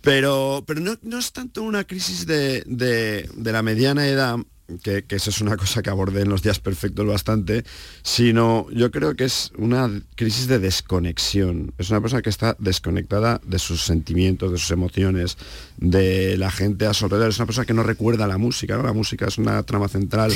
pero, 0.00 0.62
pero 0.66 0.80
no, 0.80 0.96
no, 1.02 1.18
es 1.18 1.32
tanto 1.32 1.62
una 1.62 1.84
crisis 1.84 2.26
de, 2.26 2.62
de, 2.66 3.28
de 3.34 3.52
la 3.52 3.62
mediana 3.62 4.06
edad, 4.06 4.38
que, 4.82 5.04
eso 5.10 5.30
es 5.30 5.40
una 5.40 5.56
cosa 5.56 5.82
que 5.82 5.90
abordé 5.90 6.22
en 6.22 6.28
los 6.28 6.42
días 6.42 6.58
perfectos 6.58 7.06
bastante, 7.06 7.64
sino 8.02 8.66
yo 8.70 8.90
creo 8.90 9.14
que 9.14 9.24
es 9.24 9.52
una 9.56 9.90
crisis 10.14 10.48
de 10.48 10.58
desconexión. 10.58 11.72
Es 11.78 11.90
una 11.90 12.00
persona 12.00 12.22
que 12.22 12.30
está 12.30 12.56
desconectada 12.58 13.40
de 13.44 13.58
sus 13.58 13.84
sentimientos, 13.84 14.52
de 14.52 14.58
sus 14.58 14.70
emociones, 14.70 15.36
de 15.76 16.36
la 16.36 16.50
gente 16.50 16.86
a 16.86 16.94
su 16.94 17.04
alrededor. 17.04 17.30
Es 17.30 17.38
una 17.38 17.46
persona 17.46 17.66
que 17.66 17.74
no 17.74 17.82
recuerda 17.82 18.26
la 18.26 18.38
música, 18.38 18.76
La 18.76 18.92
música 18.92 19.26
es 19.26 19.38
una 19.38 19.62
trama 19.62 19.88
central. 19.88 20.32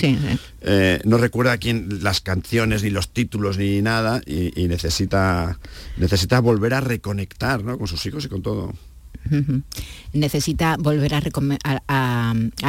Eh, 0.62 1.00
no 1.04 1.18
recuerda 1.18 1.58
quién, 1.58 2.02
las 2.02 2.20
canciones, 2.20 2.82
ni 2.82 2.90
los 2.90 3.10
títulos, 3.10 3.58
ni 3.58 3.82
nada, 3.82 4.20
y, 4.26 4.68
necesita, 4.68 5.58
necesita 5.96 6.40
volver 6.40 6.74
a 6.74 6.80
reconectar 6.80 7.62
con 7.62 7.86
sus 7.86 8.04
hijos 8.06 8.24
y 8.24 8.28
con 8.28 8.42
todo. 8.42 8.72
Necesita 10.12 10.76
volver 10.78 11.14
a, 11.14 11.20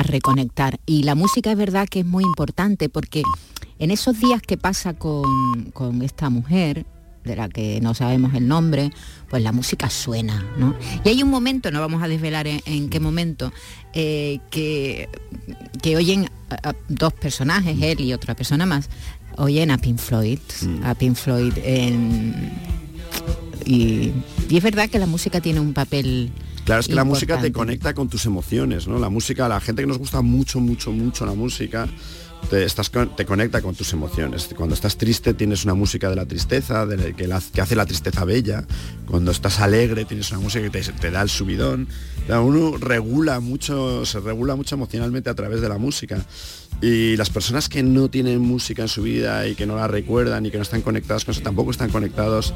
reconectar. 0.03 0.79
Y 0.85 1.03
la 1.03 1.15
música 1.15 1.51
es 1.51 1.57
verdad 1.57 1.87
que 1.87 2.01
es 2.01 2.05
muy 2.05 2.23
importante 2.23 2.89
porque 2.89 3.23
En 3.79 3.89
esos 3.89 4.19
días 4.19 4.41
que 4.43 4.57
pasa 4.57 4.93
con, 4.93 5.71
con 5.73 6.03
esta 6.03 6.29
mujer, 6.29 6.85
de 7.23 7.35
la 7.35 7.49
que 7.49 7.79
no 7.81 7.93
sabemos 7.93 8.33
el 8.33 8.47
nombre, 8.47 8.91
pues 9.29 9.43
la 9.43 9.51
música 9.51 9.89
suena, 9.89 10.45
¿no? 10.57 10.75
Y 11.03 11.09
hay 11.09 11.23
un 11.23 11.29
momento, 11.29 11.71
no 11.71 11.79
vamos 11.79 12.01
a 12.03 12.07
desvelar 12.07 12.47
en, 12.47 12.89
qué 12.89 12.99
momento, 12.99 13.51
eh, 13.93 14.39
que, 14.49 15.09
que 15.81 15.95
oyen 15.95 16.29
dos 16.87 17.13
personajes, 17.13 17.77
él 17.81 18.01
y 18.01 18.13
otra 18.13 18.35
persona 18.35 18.65
más, 18.65 18.89
oyen 19.37 19.71
a 19.71 19.77
Pink 19.77 19.99
Floyd, 19.99 20.39
mm. 20.61 20.83
a 20.83 20.95
Pink 20.95 21.15
Floyd 21.15 21.53
en, 21.63 22.51
y, 23.65 24.11
y, 24.51 24.57
es 24.57 24.63
verdad 24.63 24.89
que 24.89 24.99
la 24.99 25.07
música 25.07 25.41
tiene 25.41 25.59
un 25.59 25.73
papel 25.73 26.31
Claro, 26.65 26.81
es 26.81 26.87
que 26.87 26.93
la 26.93 27.03
música 27.03 27.41
te 27.41 27.51
conecta 27.51 27.93
con 27.93 28.07
tus 28.07 28.25
emociones, 28.25 28.87
¿no? 28.87 28.99
La 28.99 29.09
música, 29.09 29.49
la 29.49 29.59
gente 29.59 29.81
que 29.81 29.87
nos 29.87 29.97
gusta 29.97 30.21
mucho, 30.21 30.59
mucho, 30.59 30.91
mucho 30.91 31.25
la 31.25 31.33
música, 31.33 31.87
te, 32.49 32.63
estás, 32.63 32.91
te 33.15 33.25
conecta 33.25 33.61
con 33.61 33.75
tus 33.75 33.93
emociones. 33.93 34.49
Cuando 34.55 34.75
estás 34.75 34.97
triste 34.97 35.33
tienes 35.33 35.63
una 35.63 35.73
música 35.73 36.09
de 36.09 36.15
la 36.15 36.25
tristeza, 36.25 36.85
de 36.85 37.13
que, 37.13 37.27
que, 37.53 37.61
hace 37.61 37.75
la 37.75 37.85
tristeza 37.85 38.25
bella. 38.25 38.65
Cuando 39.05 39.31
estás 39.31 39.59
alegre 39.59 40.05
tienes 40.05 40.31
una 40.31 40.39
música 40.39 40.69
que 40.69 40.81
te, 40.81 41.11
da 41.11 41.21
el 41.21 41.29
subidón. 41.29 41.87
uno 42.29 42.77
regula 42.77 43.39
mucho, 43.39 44.05
se 44.05 44.19
regula 44.19 44.55
mucho 44.55 44.75
emocionalmente 44.75 45.29
a 45.29 45.35
través 45.35 45.61
de 45.61 45.69
la 45.69 45.77
música. 45.77 46.25
Y 46.81 47.15
las 47.15 47.29
personas 47.29 47.69
que 47.69 47.83
no 47.83 48.09
tienen 48.09 48.39
música 48.39 48.83
en 48.83 48.87
su 48.87 49.03
vida 49.03 49.47
y 49.47 49.55
que 49.55 49.65
no 49.65 49.75
la 49.75 49.87
recuerdan 49.87 50.45
y 50.45 50.51
que 50.51 50.57
no 50.57 50.63
están 50.63 50.81
conectadas 50.81 51.25
con 51.25 51.33
eso, 51.33 51.41
tampoco 51.41 51.71
están 51.71 51.89
conectados 51.89 52.53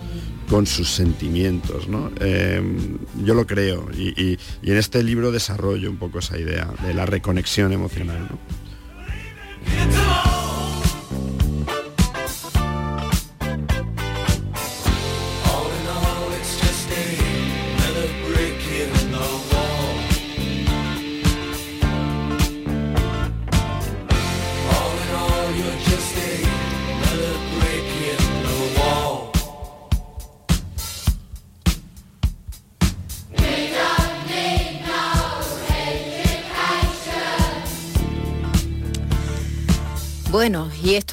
con 0.49 0.65
sus 0.65 0.89
sentimientos. 0.89 1.87
¿no? 1.87 2.11
Em, 2.19 2.97
yo 3.23 3.33
lo 3.33 3.45
creo 3.45 3.87
y, 3.95 4.09
y, 4.21 4.39
en 4.63 4.77
este 4.77 5.03
libro 5.03 5.31
desarrollo 5.31 5.89
un 5.89 5.97
poco 5.97 6.19
esa 6.19 6.37
idea 6.37 6.69
de 6.85 6.93
la 6.93 7.05
reconexión 7.05 7.73
emocional. 7.73 8.27
¿no? 8.29 10.44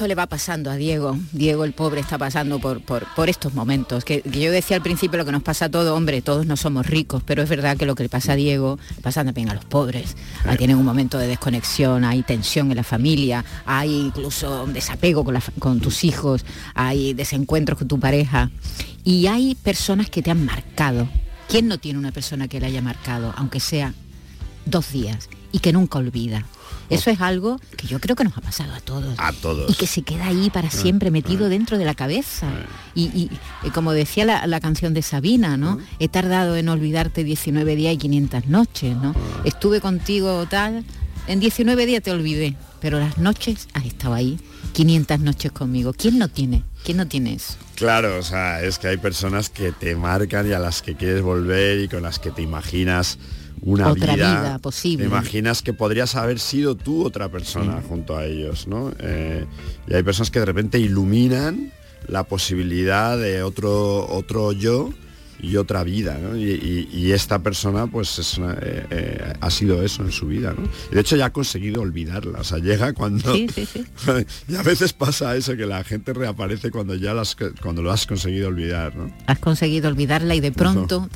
Esto 0.03 0.09
le 0.09 0.15
va 0.15 0.27
pasando 0.27 0.69
a 0.69 0.75
Diego. 0.75 1.17
Diego 1.31 1.63
el 1.63 1.71
pobre 1.71 2.01
está 2.01 2.17
pasando 2.17 2.59
por, 2.59 2.81
por, 2.81 3.29
estos 3.29 3.53
momentos. 3.53 4.03
Que, 4.03 4.21
yo 4.25 4.51
decía 4.51 4.75
al 4.75 4.83
principio 4.83 5.17
lo 5.17 5.23
que 5.23 5.31
nos 5.31 5.43
pasa 5.43 5.65
a 5.65 5.69
todo, 5.69 5.95
hombre, 5.95 6.21
todos 6.21 6.45
no 6.45 6.57
somos 6.57 6.85
ricos, 6.87 7.23
pero 7.25 7.41
es 7.41 7.47
verdad 7.47 7.77
que 7.77 7.85
lo 7.85 7.95
que 7.95 8.03
le 8.03 8.09
pasa 8.09 8.33
a 8.33 8.35
Diego 8.35 8.77
le 8.97 9.01
pasa 9.01 9.23
también 9.23 9.49
a 9.49 9.53
los 9.53 9.63
pobres. 9.63 10.17
Ahí 10.43 10.57
tienen 10.57 10.75
un 10.75 10.83
momento 10.83 11.17
de 11.17 11.27
desconexión, 11.27 12.03
hay 12.03 12.21
tensión 12.21 12.69
en 12.69 12.75
la 12.75 12.83
familia, 12.83 13.45
hay 13.65 13.95
incluso 13.95 14.67
desapego 14.67 15.23
con, 15.23 15.39
con 15.57 15.79
tus 15.79 16.03
hijos, 16.03 16.43
hay 16.73 17.13
desencuentros 17.13 17.77
con 17.79 17.87
tu 17.87 17.97
pareja. 17.97 18.51
Y 19.05 19.27
hay 19.27 19.55
personas 19.55 20.09
que 20.09 20.21
te 20.21 20.31
han 20.31 20.43
marcado. 20.43 21.07
¿Quién 21.47 21.69
no 21.69 21.77
tiene 21.77 21.97
una 21.97 22.11
persona 22.11 22.49
que 22.49 22.59
le 22.59 22.65
haya 22.65 22.81
marcado, 22.81 23.33
aunque 23.37 23.61
sea 23.61 23.93
dos 24.65 24.91
días, 24.91 25.29
y 25.53 25.59
que 25.59 25.71
nunca 25.71 25.99
olvida? 25.99 26.43
Eso 26.93 27.09
es 27.09 27.21
algo 27.21 27.59
que 27.77 27.87
yo 27.87 27.99
creo 27.99 28.15
que 28.15 28.23
nos 28.23 28.37
ha 28.37 28.41
pasado 28.41 28.73
a 28.73 28.79
todos. 28.79 29.15
A 29.17 29.31
todos. 29.33 29.69
Y 29.69 29.73
que 29.73 29.87
se 29.87 30.01
queda 30.01 30.27
ahí 30.27 30.49
para 30.49 30.67
ah, 30.67 30.71
siempre 30.71 31.11
metido 31.11 31.45
ah. 31.45 31.49
dentro 31.49 31.77
de 31.77 31.85
la 31.85 31.95
cabeza. 31.95 32.47
Ah. 32.49 32.65
Y, 32.95 33.29
como 33.73 33.91
decía 33.91 34.25
la, 34.25 34.59
canción 34.59 34.93
de 34.93 35.01
Sabina, 35.01 35.57
¿no? 35.57 35.79
He 35.99 36.07
tardado 36.07 36.55
en 36.55 36.69
olvidarte 36.69 37.23
19 37.23 37.75
días 37.75 37.93
y 37.93 37.97
500 37.97 38.47
noches, 38.47 38.95
¿no? 38.95 39.13
Estuve 39.43 39.81
contigo 39.81 40.45
tal, 40.47 40.85
en 41.27 41.39
19 41.39 41.85
días 41.85 42.03
te 42.03 42.11
olvidé, 42.11 42.55
pero 42.81 42.99
las 42.99 43.17
noches 43.17 43.67
has 43.73 43.85
estado 43.85 44.13
ahí, 44.13 44.39
500 44.73 45.19
noches 45.21 45.51
conmigo. 45.51 45.93
¿Quién 45.93 46.19
no 46.19 46.27
tiene? 46.27 46.63
¿Quién 46.83 46.97
no 46.97 47.07
tiene 47.07 47.33
eso? 47.35 47.55
Claro, 47.75 48.17
o 48.17 48.23
sea, 48.23 48.61
es 48.61 48.77
que 48.77 48.89
hay 48.89 48.97
personas 48.97 49.49
que 49.49 49.71
te 49.71 49.95
marcan 49.95 50.47
y 50.47 50.51
a 50.51 50.59
las 50.59 50.81
que 50.81 50.95
quieres 50.95 51.21
volver 51.21 51.79
y 51.79 51.87
con 51.87 52.03
las 52.03 52.19
que 52.19 52.31
te 52.31 52.41
imaginas 52.41 53.17
una 53.61 53.89
otra 53.89 54.15
vida, 54.15 54.59
posible. 54.59 55.05
Imaginas 55.05 55.61
que 55.61 55.73
podrías 55.73 56.15
haber 56.15 56.39
sido 56.39 56.75
tú 56.75 57.05
otra 57.05 57.29
persona 57.29 57.81
junto 57.87 58.17
a 58.17 58.25
ellos, 58.25 58.67
¿no? 58.67 58.91
Eh, 58.99 59.45
y 59.87 59.93
hay 59.93 60.03
personas 60.03 60.31
que 60.31 60.39
de 60.39 60.45
repente 60.45 60.79
iluminan 60.79 61.71
la 62.07 62.23
posibilidad 62.23 63.17
de 63.17 63.43
otro 63.43 64.05
otro 64.09 64.51
yo 64.51 64.89
y 65.43 65.57
otra 65.57 65.83
vida, 65.83 66.17
y, 66.35 67.11
esta 67.11 67.39
persona 67.39 67.85
pues 67.85 68.17
eh, 68.39 68.87
eh, 68.89 69.33
ha 69.39 69.51
sido 69.51 69.83
eso 69.83 70.01
en 70.01 70.11
su 70.11 70.25
vida, 70.25 70.55
¿no? 70.57 70.67
de 70.89 70.99
hecho 70.99 71.15
ya 71.15 71.25
ha 71.25 71.29
conseguido 71.31 71.81
olvidarla, 71.81 72.39
o 72.39 72.43
sea, 72.43 72.59
llega 72.59 72.93
cuando... 72.93 73.35
y 74.47 74.55
a 74.55 74.63
veces 74.63 74.93
pasa 74.93 75.35
eso, 75.35 75.55
que 75.57 75.65
la 75.65 75.83
gente 75.83 76.13
reaparece 76.13 76.71
cuando 76.71 76.95
ya 76.95 77.13
las, 77.13 77.35
cuando 77.61 77.81
lo 77.81 77.91
has 77.91 78.07
conseguido 78.07 78.47
olvidar, 78.47 78.95
¿no? 78.95 79.13
Has 79.27 79.39
conseguido 79.39 79.89
olvidarla 79.89 80.33
y 80.33 80.39
de 80.39 80.53
pronto, 80.53 81.09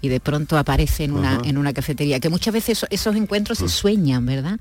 y 0.00 0.08
de 0.08 0.18
pronto 0.18 0.56
aparece 0.56 1.04
en 1.04 1.12
una, 1.12 1.40
en 1.44 1.58
una 1.58 1.74
cafetería, 1.74 2.18
que 2.20 2.30
muchas 2.30 2.54
veces 2.54 2.86
esos, 2.90 3.14
encuentros 3.14 3.58
se 3.58 3.68
sueñan, 3.68 4.24
¿verdad? 4.24 4.58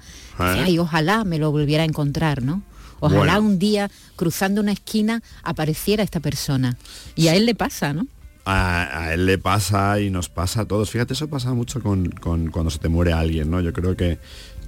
Y 0.68 0.78
ojalá 0.78 1.24
me 1.24 1.40
lo 1.40 1.52
volviera 1.52 1.84
a 1.84 1.86
encontrar, 1.86 2.44
¿no? 2.44 2.62
Ojalá 3.00 3.40
un 3.40 3.60
día 3.60 3.90
cruzando 4.16 4.62
una 4.62 4.72
esquina 4.72 5.22
apareciera 5.44 6.04
esta 6.04 6.20
persona. 6.20 6.78
Y 7.16 7.28
a 7.28 7.36
él 7.36 7.46
le 7.46 7.56
pasa, 7.56 7.94
¿no? 7.94 8.08
A, 8.46 9.14
él 9.14 9.26
le 9.26 9.38
pasa 9.38 10.00
y 10.00 10.10
nos 10.10 10.30
pasa 10.30 10.62
a 10.62 10.66
todos. 10.66 10.90
Fíjate, 10.90 11.14
eso 11.14 11.28
pasa 11.28 11.54
mucho 11.54 11.82
con, 11.82 12.10
cuando 12.20 12.70
se 12.70 12.80
te 12.80 12.90
muere 12.90 13.14
alguien, 13.14 13.50
¿no? 13.50 13.62
Yo 13.62 13.74
creo 13.74 13.96
que, 13.96 14.20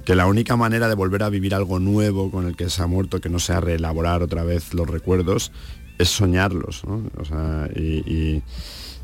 que 0.06 0.16
la 0.16 0.28
única 0.28 0.56
manera 0.56 0.88
de 0.88 0.96
volver 0.96 1.24
a 1.24 1.30
vivir 1.30 1.56
algo 1.56 1.80
nuevo 1.80 2.32
con 2.32 2.46
el 2.46 2.56
que 2.56 2.70
se 2.70 2.82
ha 2.82 2.88
muerto, 2.88 3.22
que 3.22 3.30
no 3.30 3.40
sea 3.40 3.60
reelaborar 3.60 4.22
otra 4.22 4.44
vez 4.44 4.74
los 4.74 4.88
recuerdos, 4.88 5.52
es 5.98 6.10
soñarlos, 6.10 6.84
¿no? 6.86 7.04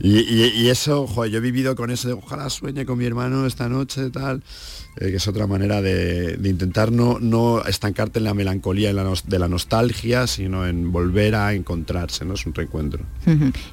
Eso, 0.03 1.07
joder, 1.07 1.31
yo 1.31 1.37
he 1.37 1.41
vivido 1.41 1.75
con 1.75 1.91
eso 1.91 2.07
de 2.07 2.13
ojalá 2.13 2.49
sueñe 2.49 2.85
con 2.85 2.97
mi 2.97 3.05
hermano 3.05 3.45
esta 3.45 3.69
noche, 3.69 4.09
tal, 4.09 4.43
eh, 4.97 5.11
que 5.11 5.17
es 5.17 5.27
otra 5.27 5.47
manera 5.47 5.81
de, 5.81 6.39
intentar 6.43 6.91
no, 6.91 7.19
no, 7.19 7.63
estancarte 7.63 8.19
en 8.19 8.25
la 8.25 8.33
melancolía 8.33 8.93
de 8.93 9.39
la 9.39 9.47
nostalgia, 9.47 10.27
sino 10.27 10.67
en 10.67 10.91
volver 10.91 11.35
a 11.35 11.53
encontrarse, 11.53 12.25
¿no? 12.25 12.33
Es 12.33 12.45
un 12.45 12.53
reencuentro. 12.53 13.05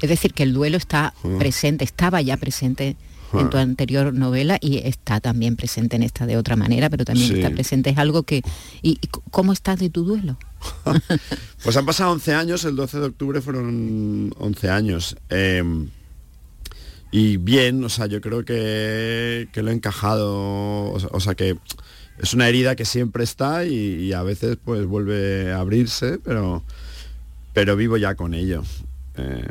Es 0.00 0.08
decir, 0.08 0.34
que 0.34 0.42
el 0.42 0.52
duelo 0.52 0.76
está 0.76 1.14
presente, 1.38 1.84
estaba 1.84 2.20
ya 2.20 2.36
presente 2.36 2.96
en 3.32 3.50
tu 3.50 3.58
anterior 3.58 4.14
novela 4.14 4.58
y 4.60 4.78
está 4.78 5.20
también 5.20 5.56
presente 5.56 5.96
en 5.96 6.02
esta 6.02 6.26
de 6.26 6.36
otra 6.36 6.56
manera, 6.56 6.88
pero 6.88 7.04
también 7.04 7.36
está 7.36 7.50
presente. 7.50 7.90
Es 7.90 7.98
algo 7.98 8.22
que... 8.22 8.42
¿Y, 8.82 8.98
cómo 9.30 9.52
estás 9.52 9.78
de 9.78 9.90
tu 9.90 10.04
duelo? 10.04 10.38
pues 11.62 11.76
han 11.76 11.86
pasado 11.86 12.12
11 12.12 12.34
años, 12.34 12.64
el 12.64 12.76
12 12.76 13.00
de 13.00 13.06
octubre 13.06 13.40
fueron 13.40 14.34
11 14.38 14.70
años. 14.70 15.16
Em, 15.28 15.88
y 17.10 17.36
bien, 17.38 17.82
o 17.84 17.88
sea, 17.88 18.06
yo 18.06 18.20
creo 18.20 18.44
que, 18.44 19.48
lo 19.54 19.70
he 19.70 19.72
encajado, 19.72 20.92
o 20.92 21.20
sea, 21.20 21.34
que 21.34 21.56
es 22.18 22.34
una 22.34 22.48
herida 22.48 22.76
que 22.76 22.84
siempre 22.84 23.24
está 23.24 23.64
y, 23.64 24.12
a 24.12 24.22
veces 24.22 24.58
pues 24.62 24.86
vuelve 24.86 25.52
a 25.52 25.60
abrirse, 25.60 26.18
pero, 26.18 26.62
pero 27.52 27.76
vivo 27.76 27.96
ya 27.96 28.14
con 28.14 28.34
ello. 28.34 28.62
Eh, 29.16 29.48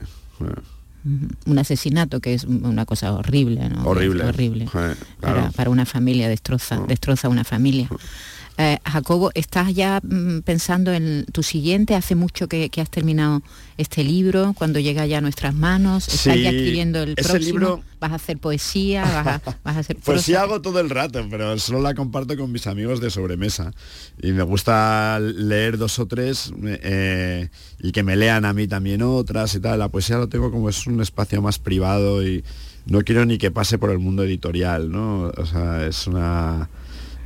un 1.46 1.58
asesinato 1.58 2.20
que 2.20 2.34
es 2.34 2.44
una 2.44 2.86
cosa 2.86 3.14
horrible, 3.14 3.70
¿no? 3.70 3.86
Horrible. 3.86 4.26
horrible. 4.26 4.68
para, 5.22 5.70
una 5.70 5.86
familia, 5.86 6.28
destroza, 6.28 6.84
destroza 6.88 7.30
una 7.30 7.44
familia. 7.44 7.90
Eh, 8.60 8.80
Jacobo, 8.84 9.30
¿estás 9.36 9.76
ya 9.76 10.00
mm, 10.02 10.40
pensando 10.40 10.92
en 10.92 11.26
tu 11.32 11.44
siguiente? 11.44 11.94
¿Hace 11.94 12.16
mucho 12.16 12.48
que, 12.48 12.72
has 12.78 12.90
terminado 12.90 13.44
este 13.78 14.04
libro? 14.04 14.54
Cuando 14.58 14.80
llega 14.80 15.06
ya 15.06 15.20
a 15.20 15.22
nuestras 15.22 15.54
manos, 15.54 16.08
¿estás 16.08 16.38
ya 16.38 16.50
escribiendo 16.50 17.04
el 17.04 17.14
próximo? 17.14 17.40
Libro... 17.40 17.84
¿Vas 18.00 18.12
a 18.12 18.16
hacer 18.16 18.38
poesía? 18.38 19.04
¿Vas 19.04 19.76
a, 19.76 19.80
hacer 19.80 19.98
Pues 20.04 20.22
sí 20.24 20.34
hago 20.34 20.62
todo 20.62 20.80
el 20.80 20.90
rato, 20.90 21.26
pero 21.30 21.58
solo 21.60 21.82
la 21.82 21.94
comparto 21.94 22.36
con 22.36 22.52
mis 22.52 22.66
amigos 22.68 23.00
de 23.00 23.12
sobremesa. 23.12 23.74
Y 24.22 24.32
me 24.32 24.44
gusta 24.44 25.20
leer 25.20 25.78
dos 25.78 26.00
o 26.00 26.08
tres 26.08 26.52
eh, 26.64 27.50
y 27.80 27.92
que 27.92 28.04
me 28.04 28.16
lean 28.16 28.46
a 28.46 28.54
mí 28.54 28.68
también 28.68 29.04
otras 29.04 29.54
y 29.56 29.60
tal. 29.60 29.80
La 29.80 29.90
poesía 29.90 30.18
lo 30.18 30.30
tengo 30.30 30.52
como 30.52 30.70
es 30.70 30.88
un 30.88 31.02
espacio 31.02 31.42
más 31.42 31.60
privado 31.60 32.26
y 32.26 32.44
no 32.88 33.02
quiero 33.02 33.26
ni 33.26 33.38
que 33.38 33.52
pase 33.52 33.78
por 33.78 33.92
el 33.92 34.00
mundo 34.00 34.24
editorial, 34.24 34.92
¿no? 34.92 35.32
O 35.36 35.46
sea, 35.46 35.86
es 35.86 36.08
una 36.08 36.70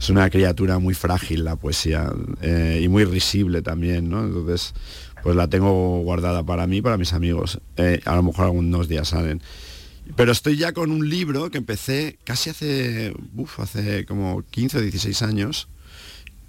es 0.01 0.09
una 0.09 0.31
criatura 0.31 0.79
muy 0.79 0.95
frágil 0.95 1.45
la 1.45 1.55
poesía 1.55 2.11
eh, 2.41 2.81
y 2.83 2.87
muy 2.87 3.05
risible 3.05 3.61
también, 3.61 4.09
¿no? 4.09 4.25
Entonces, 4.25 4.73
pues 5.21 5.35
la 5.35 5.47
tengo 5.47 6.01
guardada 6.01 6.41
para 6.43 6.65
mí, 6.65 6.81
para 6.81 6.97
mis 6.97 7.13
amigos. 7.13 7.61
Eh, 7.77 8.01
a 8.05 8.15
lo 8.15 8.23
mejor 8.23 8.45
algunos 8.45 8.87
días 8.87 9.09
salen. 9.09 9.43
Pero 10.15 10.31
estoy 10.31 10.57
ya 10.57 10.73
con 10.73 10.89
un 10.89 11.07
libro 11.07 11.51
que 11.51 11.59
empecé 11.59 12.17
casi 12.23 12.49
hace, 12.49 13.13
uf, 13.35 13.59
hace 13.59 14.05
como 14.05 14.41
15 14.41 14.79
o 14.79 14.81
16 14.81 15.21
años, 15.21 15.67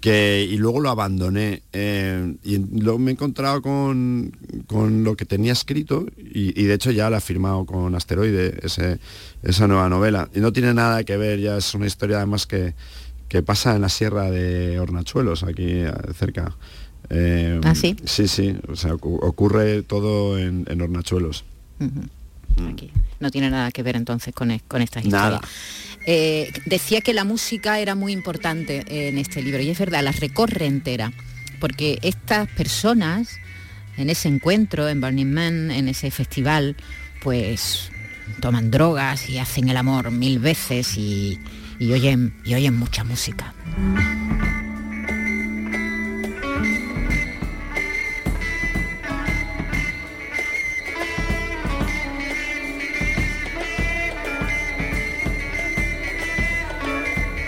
que, 0.01 0.47
y 0.49 0.57
luego 0.57 0.79
lo 0.79 0.89
abandoné. 0.89 1.61
eh, 1.73 2.35
y 2.43 2.57
luego 2.57 2.97
me 2.97 3.11
he 3.11 3.13
encontrado 3.13 3.61
con, 3.61 4.35
con 4.65 5.03
lo 5.03 5.15
que 5.15 5.25
tenía 5.25 5.53
escrito 5.53 6.07
y, 6.17 6.59
y 6.59 6.65
de 6.65 6.73
hecho 6.73 6.89
ya 6.89 7.07
la 7.11 7.17
he 7.19 7.21
firmado 7.21 7.67
con 7.67 7.93
Asteroide, 7.93 8.59
ese, 8.63 8.97
esa 9.43 9.67
nueva 9.67 9.89
novela. 9.89 10.27
Y 10.33 10.39
no 10.39 10.51
tiene 10.51 10.73
nada 10.73 11.03
que 11.03 11.17
ver, 11.17 11.39
ya 11.39 11.55
es 11.55 11.75
una 11.75 11.85
historia 11.85 12.17
además 12.17 12.47
que, 12.47 12.73
que 13.33 13.41
pasa 13.41 13.75
en 13.75 13.81
la 13.81 13.89
sierra 13.89 14.29
de 14.29 14.79
Hornachuelos, 14.79 15.41
aquí 15.41 15.65
eh, 15.67 15.91
cerca. 16.15 16.55
Eh, 17.09 17.59
¿Ah, 17.63 17.73
sí? 17.73 17.95
Sí, 18.05 18.27
sí, 18.27 18.55
o 18.67 18.75
sea, 18.75 18.93
ocu- 18.93 19.17
ocurre 19.23 19.81
todo 19.81 20.37
en, 20.37 20.67
en 20.69 20.79
Hornachuelos. 20.79 21.43
Aquí. 22.69 22.91
No 23.19 23.31
tiene 23.31 23.49
nada 23.49 23.71
que 23.71 23.81
ver 23.81 23.95
entonces 23.95 24.35
con, 24.35 24.51
e- 24.51 24.61
con 24.67 24.83
estas 24.83 25.03
Nada. 25.05 25.37
historias. 25.37 25.51
Eh, 26.05 26.51
decía 26.67 27.01
que 27.01 27.15
la 27.15 27.23
música 27.23 27.79
era 27.79 27.95
muy 27.95 28.11
importante 28.13 28.83
en 28.87 29.17
este 29.17 29.41
libro 29.41 29.63
y 29.63 29.69
es 29.71 29.79
verdad, 29.79 30.03
la 30.03 30.11
recorre 30.11 30.67
entera, 30.67 31.11
porque 31.59 31.97
estas 32.03 32.47
personas 32.49 33.37
en 33.97 34.11
ese 34.11 34.27
encuentro, 34.27 34.87
en 34.89 35.01
Burning 35.01 35.25
Man, 35.33 35.71
en 35.71 35.87
ese 35.87 36.11
festival, 36.11 36.75
pues 37.23 37.89
toman 38.41 38.69
drogas 38.69 39.27
y 39.27 39.39
hacen 39.39 39.69
el 39.69 39.77
amor 39.77 40.11
mil 40.11 40.37
veces 40.37 40.97
y, 40.99 41.39
y 41.83 41.91
oyen, 41.91 42.33
y 42.45 42.53
oyen 42.55 42.77
mucha 42.77 43.03
música. 43.03 43.53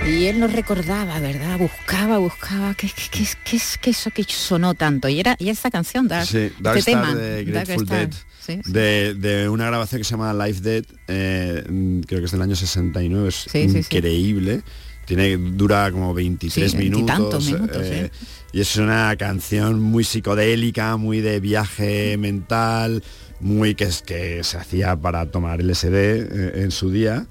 Y 0.08 0.26
él 0.28 0.40
nos 0.40 0.54
recordaba, 0.54 1.20
¿verdad? 1.20 1.58
Buscaba, 1.58 2.20
buscaba, 2.20 2.76
¿qué, 2.76 2.88
qué, 2.90 3.04
qué, 3.12 3.24
es- 3.24 3.38
qué 3.44 3.56
es 3.58 3.78
que 3.80 3.90
eso 3.90 4.12
que 4.12 4.24
sonó 4.24 4.76
tanto? 4.76 5.10
Y 5.10 5.20
era 5.20 5.36
y 5.40 5.50
esta 5.50 5.72
canción, 5.72 6.08
Dark, 6.08 6.28
Sí, 6.28 6.52
Dark 6.60 6.78
este 6.78 6.92
Star 6.92 7.06
tema, 7.08 7.16
de 7.16 7.44
Star. 7.76 8.10
Dead, 8.48 8.58
Sí, 8.58 8.62
sí. 8.66 8.72
De, 8.72 9.14
de 9.16 9.50
una 9.50 9.66
grabación 9.68 10.00
que 10.00 10.06
se 10.06 10.12
llama 10.12 10.34
Life 10.34 10.62
Dead, 10.62 10.86
eh, 11.08 11.64
mm, 11.70 12.02
creo 12.02 12.20
que 12.20 12.26
es 12.26 12.32
del 12.32 12.42
año 12.42 12.56
69, 12.56 13.30
es 13.30 13.46
Sí, 13.50 13.60
increíble. 13.60 14.62
Tiene, 15.06 15.38
dura 15.38 15.92
como 15.92 16.14
23 16.16 16.72
Sí, 16.72 16.78
minutos. 16.78 17.06
veintitantos 17.06 17.46
minutos, 17.52 17.82
eh, 17.86 18.10
Y 18.54 18.62
es 18.62 18.76
una 18.78 19.16
canción 19.18 19.80
muy 19.80 20.04
psicodélica, 20.04 20.98
muy 20.98 21.22
de 21.22 21.40
viaje 21.40 22.18
mental, 22.18 23.04
muy 23.40 23.76
que, 23.76 23.84
es, 23.84 24.02
que 24.02 24.44
se 24.44 24.58
hacía 24.58 24.96
para 24.96 25.26
tomar 25.30 25.62
LSD 25.62 25.94
eh, 25.94 26.52
en 26.64 26.72
su 26.72 26.90
día. 26.90 27.28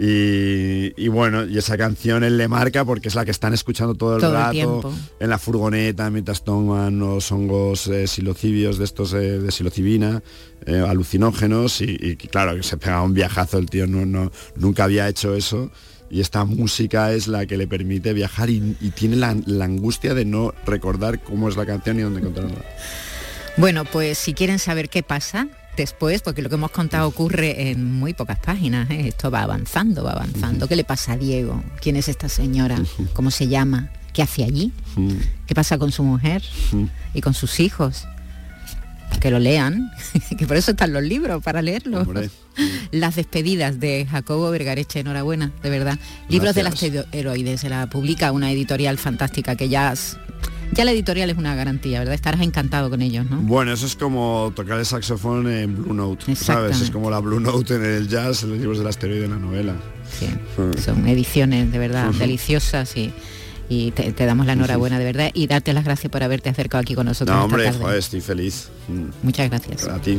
Y, 0.00 0.92
y 0.96 1.08
bueno, 1.08 1.44
y 1.44 1.58
esa 1.58 1.76
canción 1.76 2.22
él 2.22 2.36
le 2.36 2.46
marca 2.46 2.84
porque 2.84 3.08
es 3.08 3.16
la 3.16 3.24
que 3.24 3.32
están 3.32 3.52
escuchando 3.52 3.96
todo 3.96 4.14
el 4.14 4.20
Todo 4.20 4.32
rato 4.32 4.94
en 5.18 5.28
la 5.28 5.38
furgoneta 5.38 6.08
mientras 6.08 6.44
toman 6.44 7.00
los 7.00 7.32
hongos 7.32 7.88
eh, 7.88 8.06
silocibios 8.06 8.78
de 8.78 8.84
estos 8.84 9.12
eh, 9.14 9.40
de 9.40 9.50
silocibina, 9.50 10.22
eh, 10.66 10.84
alucinógenos 10.86 11.80
y, 11.80 11.96
y 12.00 12.14
claro 12.14 12.54
que 12.54 12.62
se 12.62 12.76
pega 12.76 13.02
un 13.02 13.12
viajazo 13.12 13.58
el 13.58 13.68
tío, 13.68 13.88
no, 13.88 14.06
no, 14.06 14.30
nunca 14.54 14.84
había 14.84 15.08
hecho 15.08 15.34
eso 15.34 15.72
y 16.10 16.20
esta 16.20 16.44
música 16.44 17.12
es 17.12 17.26
la 17.26 17.46
que 17.46 17.56
le 17.56 17.66
permite 17.66 18.12
viajar 18.12 18.50
y, 18.50 18.76
y 18.80 18.90
tiene 18.90 19.16
la, 19.16 19.36
la 19.46 19.64
angustia 19.64 20.14
de 20.14 20.24
no 20.24 20.54
recordar 20.64 21.24
cómo 21.24 21.48
es 21.48 21.56
la 21.56 21.66
canción 21.66 21.98
y 21.98 22.02
dónde 22.02 22.20
encontrarla. 22.20 22.64
Bueno, 23.56 23.84
pues 23.84 24.16
si 24.16 24.32
quieren 24.32 24.60
saber 24.60 24.88
qué 24.90 25.02
pasa 25.02 25.48
después, 25.78 26.20
porque 26.22 26.42
lo 26.42 26.48
que 26.50 26.56
hemos 26.56 26.70
contado 26.70 27.08
ocurre 27.08 27.70
en 27.70 27.92
muy 27.94 28.12
pocas 28.14 28.38
páginas, 28.38 28.90
¿eh? 28.90 29.08
esto 29.08 29.30
va 29.30 29.42
avanzando, 29.42 30.04
va 30.04 30.12
avanzando. 30.12 30.68
¿Qué 30.68 30.76
le 30.76 30.84
pasa 30.84 31.12
a 31.12 31.16
Diego? 31.16 31.62
¿Quién 31.80 31.96
es 31.96 32.08
esta 32.08 32.28
señora? 32.28 32.76
¿Cómo 33.14 33.30
se 33.30 33.48
llama? 33.48 33.90
¿Qué 34.12 34.22
hace 34.22 34.44
allí? 34.44 34.72
¿Qué 35.46 35.54
pasa 35.54 35.78
con 35.78 35.90
su 35.92 36.02
mujer 36.02 36.42
y 37.14 37.20
con 37.20 37.32
sus 37.34 37.60
hijos? 37.60 38.04
Que 39.20 39.30
lo 39.30 39.38
lean, 39.38 39.90
que 40.38 40.46
por 40.46 40.56
eso 40.56 40.72
están 40.72 40.92
los 40.92 41.02
libros, 41.02 41.42
para 41.42 41.62
leerlos. 41.62 42.06
Hombre. 42.06 42.30
Las 42.90 43.16
despedidas 43.16 43.80
de 43.80 44.06
Jacobo 44.10 44.50
Vergareche, 44.50 45.00
enhorabuena, 45.00 45.50
de 45.62 45.70
verdad. 45.70 45.98
Libros 46.28 46.54
Gracias. 46.54 46.92
del 46.92 46.98
asteroide, 47.04 47.56
se 47.56 47.68
la 47.70 47.86
publica 47.88 48.32
una 48.32 48.50
editorial 48.52 48.98
fantástica 48.98 49.56
que 49.56 49.68
ya, 49.68 49.90
has- 49.90 50.18
ya 50.72 50.84
la 50.84 50.92
editorial 50.92 51.30
es 51.30 51.36
una 51.38 51.54
garantía, 51.54 51.98
¿verdad? 52.00 52.14
Estarás 52.14 52.40
encantado 52.40 52.90
con 52.90 53.02
ellos, 53.02 53.28
¿no? 53.28 53.38
Bueno, 53.38 53.72
eso 53.72 53.86
es 53.86 53.96
como 53.96 54.52
tocar 54.54 54.78
el 54.78 54.86
saxofón 54.86 55.50
en 55.50 55.74
Blue 55.82 55.94
Note, 55.94 56.34
¿sabes? 56.36 56.80
Es 56.80 56.90
como 56.90 57.10
la 57.10 57.18
Blue 57.20 57.40
Note 57.40 57.74
en 57.76 57.84
el 57.84 58.08
jazz, 58.08 58.42
en 58.44 58.50
los 58.50 58.58
libros 58.58 58.78
del 58.78 58.86
asteroide 58.86 59.24
en 59.24 59.30
la 59.32 59.38
novela. 59.38 59.74
Sí, 60.18 60.28
son 60.82 61.06
ediciones 61.08 61.70
de 61.72 61.78
verdad 61.78 62.10
deliciosas 62.12 62.96
y, 62.96 63.12
y 63.68 63.90
te, 63.90 64.12
te 64.12 64.24
damos 64.26 64.46
la 64.46 64.54
enhorabuena 64.54 64.98
de 64.98 65.04
verdad 65.04 65.30
y 65.34 65.46
darte 65.46 65.72
las 65.72 65.84
gracias 65.84 66.10
por 66.10 66.22
haberte 66.22 66.48
acercado 66.48 66.80
aquí 66.82 66.94
con 66.94 67.06
nosotros 67.06 67.34
No, 67.36 67.42
esta 67.42 67.54
hombre, 67.54 67.64
tarde. 67.66 67.78
joder, 67.78 67.98
estoy 67.98 68.20
feliz. 68.20 68.68
Mm, 68.88 69.26
Muchas 69.26 69.50
gracias. 69.50 69.86
A 69.88 70.00
ti. 70.00 70.18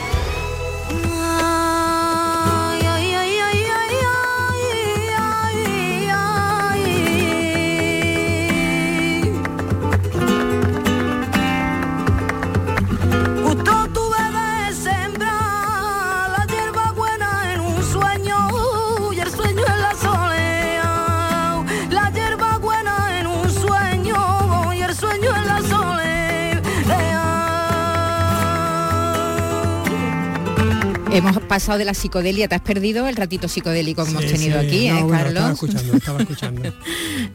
Hemos 31.21 31.39
pasado 31.43 31.77
de 31.77 31.85
la 31.85 31.93
psicodelia, 31.93 32.47
te 32.47 32.55
has 32.55 32.61
perdido 32.61 33.07
el 33.07 33.15
ratito 33.15 33.47
psicodélico 33.47 34.03
que 34.03 34.09
hemos 34.09 34.25
tenido 34.25 34.59
sí, 34.59 34.67
aquí, 34.67 34.89
no, 34.89 34.97
¿eh, 34.97 35.03
bueno, 35.03 35.17
Carlos? 35.17 35.33
Estaba 35.35 35.51
escuchando, 35.51 35.93
estaba 35.97 36.19
escuchando. 36.21 36.73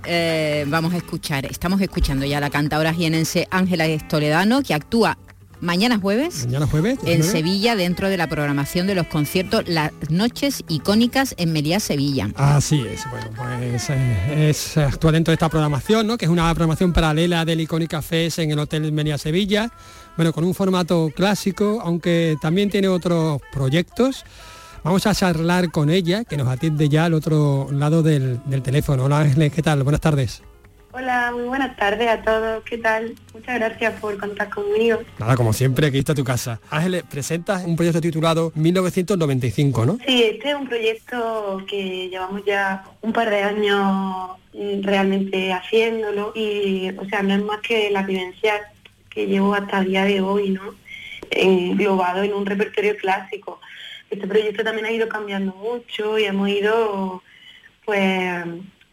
Eh, 0.04 0.64
vamos 0.66 0.92
a 0.92 0.96
escuchar, 0.96 1.46
estamos 1.46 1.80
escuchando 1.80 2.26
ya 2.26 2.38
a 2.38 2.40
la 2.40 2.50
cantadora 2.50 2.92
jienense 2.92 3.46
Ángela 3.48 3.86
Toledano, 4.08 4.62
que 4.64 4.74
actúa 4.74 5.16
mañana 5.60 6.00
jueves. 6.00 6.46
Mañana 6.46 6.66
jueves. 6.66 6.98
En 7.00 7.20
19. 7.20 7.30
Sevilla, 7.30 7.76
dentro 7.76 8.08
de 8.08 8.16
la 8.16 8.26
programación 8.26 8.88
de 8.88 8.96
los 8.96 9.06
conciertos 9.06 9.62
Las 9.68 9.92
Noches 10.10 10.64
Icónicas 10.68 11.36
en 11.38 11.52
Meliá, 11.52 11.78
Sevilla. 11.78 12.28
Así 12.34 12.80
es, 12.80 13.08
bueno, 13.08 13.30
pues 13.36 13.88
eh, 13.90 14.48
es 14.50 14.76
actual 14.78 15.14
dentro 15.14 15.30
de 15.30 15.36
esta 15.36 15.48
programación, 15.48 16.08
¿no? 16.08 16.18
Que 16.18 16.24
es 16.24 16.30
una 16.30 16.52
programación 16.54 16.92
paralela 16.92 17.44
del 17.44 17.60
Icónica 17.60 18.02
Fest 18.02 18.40
en 18.40 18.50
el 18.50 18.58
Hotel 18.58 18.90
Menia 18.90 19.16
Sevilla, 19.16 19.70
bueno, 20.16 20.32
con 20.32 20.44
un 20.44 20.54
formato 20.54 21.10
clásico, 21.14 21.80
aunque 21.82 22.36
también 22.40 22.70
tiene 22.70 22.88
otros 22.88 23.40
proyectos. 23.52 24.24
Vamos 24.82 25.06
a 25.06 25.14
charlar 25.14 25.70
con 25.70 25.90
ella, 25.90 26.24
que 26.24 26.36
nos 26.36 26.48
atiende 26.48 26.88
ya 26.88 27.06
al 27.06 27.14
otro 27.14 27.68
lado 27.72 28.02
del, 28.02 28.40
del 28.46 28.62
teléfono. 28.62 29.04
Hola 29.04 29.20
Ángeles, 29.20 29.52
¿qué 29.52 29.62
tal? 29.62 29.82
Buenas 29.82 30.00
tardes. 30.00 30.42
Hola, 30.98 31.30
muy 31.30 31.44
buenas 31.44 31.76
tardes 31.76 32.08
a 32.08 32.22
todos. 32.22 32.64
¿Qué 32.64 32.78
tal? 32.78 33.14
Muchas 33.34 33.56
gracias 33.56 34.00
por 34.00 34.16
contar 34.16 34.48
conmigo. 34.48 34.98
Nada, 35.18 35.36
como 35.36 35.52
siempre, 35.52 35.88
aquí 35.88 35.98
está 35.98 36.14
tu 36.14 36.24
casa. 36.24 36.58
Ángeles, 36.70 37.02
presentas 37.02 37.66
un 37.66 37.76
proyecto 37.76 38.00
titulado 38.00 38.50
1995, 38.54 39.84
¿no? 39.84 39.98
Sí, 40.06 40.22
este 40.22 40.48
es 40.48 40.54
un 40.54 40.66
proyecto 40.66 41.62
que 41.68 42.08
llevamos 42.08 42.46
ya 42.46 42.82
un 43.02 43.12
par 43.12 43.28
de 43.28 43.42
años 43.42 44.38
mm, 44.54 44.82
realmente 44.84 45.52
haciéndolo 45.52 46.32
y, 46.34 46.88
o 46.96 47.04
sea, 47.10 47.22
no 47.22 47.34
es 47.34 47.42
más 47.42 47.60
que 47.60 47.90
la 47.90 48.02
vivencia 48.02 48.54
que 49.16 49.26
llevo 49.26 49.54
hasta 49.54 49.78
el 49.78 49.86
día 49.86 50.04
de 50.04 50.20
hoy, 50.20 50.50
¿no? 50.50 50.74
Englobado 51.30 52.22
en 52.22 52.34
un 52.34 52.44
repertorio 52.44 52.94
clásico. 52.98 53.58
Este 54.10 54.26
proyecto 54.26 54.62
también 54.62 54.84
ha 54.84 54.92
ido 54.92 55.08
cambiando 55.08 55.54
mucho 55.54 56.18
y 56.18 56.24
hemos 56.24 56.50
ido, 56.50 57.22
pues, 57.86 58.44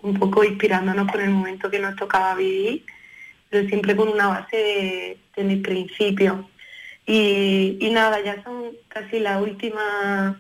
un 0.02 0.14
poco 0.18 0.46
inspirándonos 0.46 1.12
con 1.12 1.20
el 1.20 1.30
momento 1.30 1.70
que 1.70 1.80
nos 1.80 1.98
tocaba 1.98 2.36
vivir, 2.36 2.86
pero 3.50 3.68
siempre 3.68 3.98
con 3.98 4.08
una 4.08 4.28
base 4.30 4.56
de, 4.56 5.18
de 5.36 5.44
mis 5.44 5.62
principios. 5.62 6.38
Y, 7.06 7.78
y 7.82 7.90
nada, 7.90 8.24
ya 8.24 8.42
son 8.46 8.72
casi 8.88 9.20
la 9.20 9.42
última, 9.42 10.40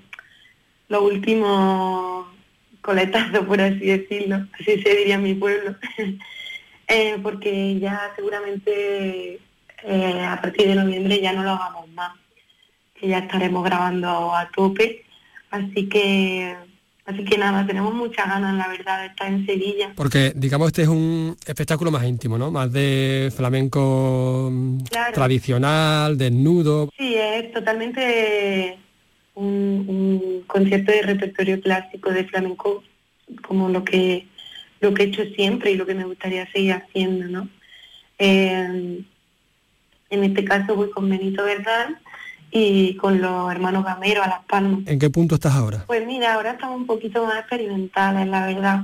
los 0.87 1.01
últimos 1.01 2.25
coletazos, 2.81 3.45
por 3.45 3.59
así 3.59 3.85
decirlo, 3.85 4.47
así 4.53 4.81
se 4.81 4.95
diría 4.95 5.15
en 5.15 5.23
mi 5.23 5.33
pueblo, 5.33 5.75
Eh, 6.87 7.17
porque 7.23 7.79
ya 7.79 8.11
seguramente 8.15 9.39
eh, 9.85 10.23
a 10.25 10.39
partir 10.41 10.67
de 10.67 10.75
noviembre 10.75 11.19
ya 11.21 11.33
no 11.33 11.43
lo 11.43 11.51
hagamos 11.51 11.89
más, 11.89 12.11
que 12.99 13.07
ya 13.07 13.19
estaremos 13.19 13.63
grabando 13.63 14.33
a 14.35 14.49
tope, 14.49 15.03
así 15.51 15.87
que 15.89 16.55
así 17.05 17.25
que 17.25 17.37
nada, 17.37 17.65
tenemos 17.67 17.93
muchas 17.93 18.27
ganas, 18.27 18.55
la 18.55 18.67
verdad, 18.69 19.01
de 19.01 19.07
estar 19.07 19.27
en 19.27 19.45
Sevilla. 19.45 19.91
Porque, 19.95 20.31
digamos, 20.35 20.67
este 20.67 20.83
es 20.83 20.87
un 20.87 21.35
espectáculo 21.45 21.91
más 21.91 22.05
íntimo, 22.05 22.37
¿no? 22.37 22.49
Más 22.49 22.71
de 22.71 23.31
flamenco 23.35 24.49
mm, 24.51 24.77
Claro. 24.85 25.13
tradicional, 25.13 26.17
desnudo. 26.17 26.89
Sí, 26.97 27.13
es 27.15 27.51
totalmente 27.51 28.77
un, 29.35 29.83
un 29.87 30.43
concierto 30.47 30.91
de 30.93 31.01
repertorio 31.01 31.59
clásico 31.59 32.09
de 32.11 32.23
flamenco 32.23 32.83
como 33.47 33.67
lo 33.69 33.83
que 33.83 34.27
lo 34.79 34.93
que 34.93 35.03
he 35.03 35.05
hecho 35.07 35.23
siempre 35.35 35.71
y 35.71 35.75
lo 35.75 35.85
que 35.85 35.95
me 35.95 36.03
gustaría 36.03 36.49
seguir 36.51 36.73
haciendo, 36.73 37.27
¿no? 37.27 37.49
Eh, 38.19 39.01
en 40.13 40.23
este 40.23 40.45
caso 40.45 40.75
voy 40.75 40.89
con 40.89 41.09
Benito 41.09 41.43
Verdán 41.43 41.99
y 42.51 42.95
con 42.97 43.19
los 43.19 43.51
hermanos 43.51 43.83
Gamero 43.83 44.21
a 44.23 44.27
Las 44.27 44.45
Palmas. 44.45 44.81
¿En 44.85 44.99
qué 44.99 45.09
punto 45.09 45.35
estás 45.35 45.55
ahora? 45.55 45.85
Pues 45.87 46.05
mira, 46.05 46.35
ahora 46.35 46.51
estamos 46.51 46.77
un 46.77 46.85
poquito 46.85 47.25
más 47.25 47.39
experimentales, 47.39 48.27
la 48.27 48.45
verdad. 48.45 48.83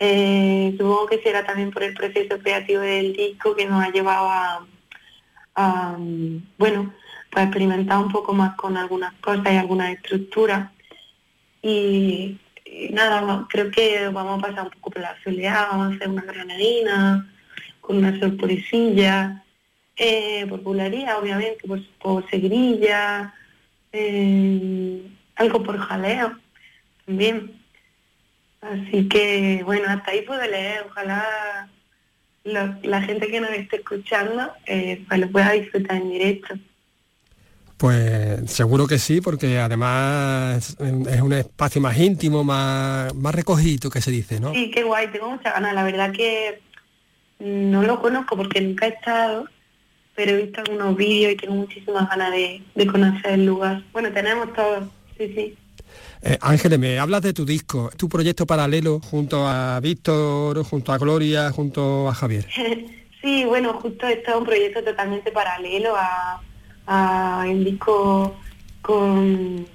Eh, 0.00 0.74
supongo 0.76 1.06
que 1.06 1.22
será 1.22 1.46
también 1.46 1.70
por 1.70 1.84
el 1.84 1.94
proceso 1.94 2.38
creativo 2.40 2.80
del 2.80 3.12
disco 3.12 3.54
que 3.54 3.66
nos 3.66 3.82
ha 3.82 3.90
llevado 3.90 4.28
a, 4.28 4.66
a, 5.54 5.96
bueno, 6.58 6.92
pues 7.30 7.44
experimentar 7.44 7.98
un 7.98 8.10
poco 8.10 8.34
más 8.34 8.56
con 8.56 8.76
algunas 8.76 9.14
cosas 9.20 9.52
y 9.52 9.56
algunas 9.56 9.94
estructuras. 9.94 10.70
Y, 11.62 12.38
y 12.64 12.88
nada, 12.90 13.46
creo 13.48 13.70
que 13.70 14.08
vamos 14.08 14.38
a 14.38 14.48
pasar 14.48 14.64
un 14.64 14.70
poco 14.70 14.90
por 14.90 15.02
la 15.02 15.16
soleá, 15.22 15.68
vamos 15.70 15.92
a 15.92 15.94
hacer 15.94 16.08
una 16.08 16.22
granadina 16.22 17.30
con 17.80 17.98
una 17.98 18.18
sorpresilla, 18.18 19.43
eh, 19.96 20.46
por 20.48 20.62
obviamente, 21.18 21.66
por, 21.66 21.80
por 22.00 22.28
seguirilla, 22.30 23.34
eh, 23.92 25.02
algo 25.36 25.62
por 25.62 25.78
jaleo 25.78 26.38
también. 27.06 27.52
Así 28.60 29.08
que, 29.08 29.62
bueno, 29.64 29.84
hasta 29.88 30.10
ahí 30.10 30.22
puedo 30.22 30.40
leer. 30.46 30.86
Ojalá 30.90 31.68
lo- 32.44 32.74
la 32.82 33.02
gente 33.02 33.28
que 33.28 33.40
nos 33.40 33.50
esté 33.50 33.76
escuchando 33.76 34.52
eh, 34.66 35.04
pues 35.06 35.20
lo 35.20 35.30
pueda 35.30 35.52
disfrutar 35.52 35.96
en 35.96 36.10
directo. 36.10 36.54
Pues 37.76 38.50
seguro 38.50 38.86
que 38.86 38.98
sí, 38.98 39.20
porque 39.20 39.58
además 39.58 40.76
es 40.80 41.06
es 41.08 41.20
un 41.20 41.32
espacio 41.32 41.80
más 41.80 41.98
íntimo, 41.98 42.44
más, 42.44 43.14
más 43.14 43.34
recogido, 43.34 43.90
que 43.90 44.00
se 44.00 44.10
dice, 44.10 44.40
¿no? 44.40 44.54
Sí, 44.54 44.70
qué 44.70 44.84
guay, 44.84 45.08
tengo 45.08 45.30
muchas 45.30 45.52
ganas. 45.52 45.74
La 45.74 45.82
verdad 45.84 46.12
que 46.12 46.62
no 47.40 47.82
lo 47.82 48.00
conozco 48.00 48.36
porque 48.36 48.60
nunca 48.60 48.86
he 48.86 48.90
estado, 48.90 49.48
pero 50.14 50.32
he 50.32 50.42
visto 50.42 50.60
algunos 50.60 50.96
vídeos 50.96 51.32
y 51.32 51.36
tengo 51.36 51.54
muchísimas 51.54 52.08
ganas 52.08 52.30
de, 52.32 52.62
de 52.74 52.86
conocer 52.86 53.32
el 53.32 53.46
lugar. 53.46 53.82
Bueno, 53.92 54.12
tenemos 54.12 54.52
todo, 54.52 54.90
sí, 55.18 55.32
sí. 55.34 55.54
Eh, 56.22 56.38
Ángeles, 56.40 56.78
me 56.78 56.98
hablas 56.98 57.22
de 57.22 57.32
tu 57.32 57.44
disco, 57.44 57.90
tu 57.96 58.08
proyecto 58.08 58.46
paralelo 58.46 59.00
junto 59.00 59.46
a 59.46 59.78
Víctor, 59.80 60.64
junto 60.64 60.92
a 60.92 60.98
Gloria, 60.98 61.50
junto 61.50 62.08
a 62.08 62.14
Javier. 62.14 62.46
Sí, 63.24 63.42
bueno, 63.46 63.72
justo 63.80 64.06
esto 64.06 64.32
es 64.32 64.36
un 64.36 64.44
proyecto 64.44 64.84
totalmente 64.84 65.32
paralelo 65.32 65.96
a, 65.96 66.42
a 66.86 67.46
el 67.48 67.64
disco 67.64 68.36
con, 68.82 69.66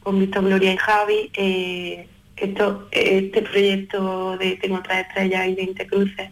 con 0.00 0.18
Víctor 0.18 0.44
Gloria 0.44 0.72
y 0.72 0.76
Javi. 0.76 1.30
Eh, 1.34 2.08
esto, 2.36 2.88
este 2.90 3.42
proyecto 3.42 4.36
de 4.38 4.56
Tengo 4.56 4.78
otra 4.78 4.98
estrella 4.98 5.46
y 5.46 5.54
20 5.54 5.86
cruces 5.86 6.30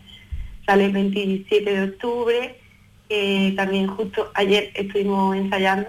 sale 0.67 0.87
el 0.87 0.93
27 0.93 1.71
de 1.71 1.85
octubre. 1.85 2.61
Eh, 3.09 3.55
también 3.57 3.87
justo 3.87 4.31
ayer 4.35 4.73
estuvimos 4.75 5.37
ensayando 5.37 5.89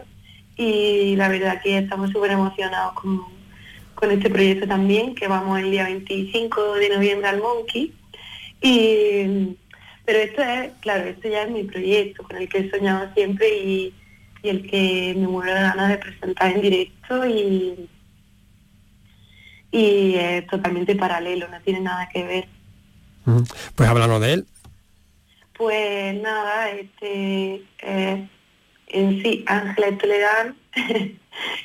y 0.56 1.16
la 1.16 1.30
verdad 1.30 1.62
que 1.62 1.80
estamos 1.80 2.12
súper 2.12 2.32
emocionados 2.32 2.94
con, 2.94 3.22
con 3.96 4.12
este 4.12 4.30
proyecto 4.30 4.68
también, 4.68 5.16
que 5.16 5.28
vamos 5.28 5.60
el 5.60 5.72
día 5.72 5.86
25 5.86 6.74
de 6.76 6.90
noviembre 6.90 7.28
al 7.28 7.42
Monkey. 7.42 7.94
Y, 8.62 9.56
pero 10.06 10.20
esto 10.20 10.42
es, 10.42 10.72
claro, 10.80 11.06
esto 11.06 11.28
ya 11.28 11.44
es 11.44 11.52
mi 11.52 11.64
proyecto, 11.64 12.24
con 12.24 12.38
el 12.38 12.50
que 12.50 12.60
he 12.60 12.70
soñado 12.70 13.12
siempre 13.14 13.48
y, 13.58 13.94
y 14.42 14.50
el 14.50 14.70
que 14.70 15.14
me 15.18 15.28
muero 15.28 15.54
de 15.54 15.62
ganas 15.62 15.90
de 15.90 15.98
presentar 15.98 16.52
en 16.52 16.62
directo 16.62 17.26
y, 17.28 17.90
y 19.72 20.16
es 20.16 20.48
totalmente 20.48 20.96
paralelo, 20.96 21.48
no 21.50 21.60
tiene 21.62 21.82
nada 21.82 22.10
que 22.10 22.24
ver. 22.24 22.48
Pues 23.76 23.90
háblanos 23.90 24.22
de 24.22 24.34
él. 24.34 24.48
Pues 25.58 26.14
nada, 26.22 26.70
este 26.70 27.64
eh, 27.80 28.28
en 28.88 29.24
sí, 29.24 29.44
Ángeles 29.48 29.98
Toledán, 29.98 30.56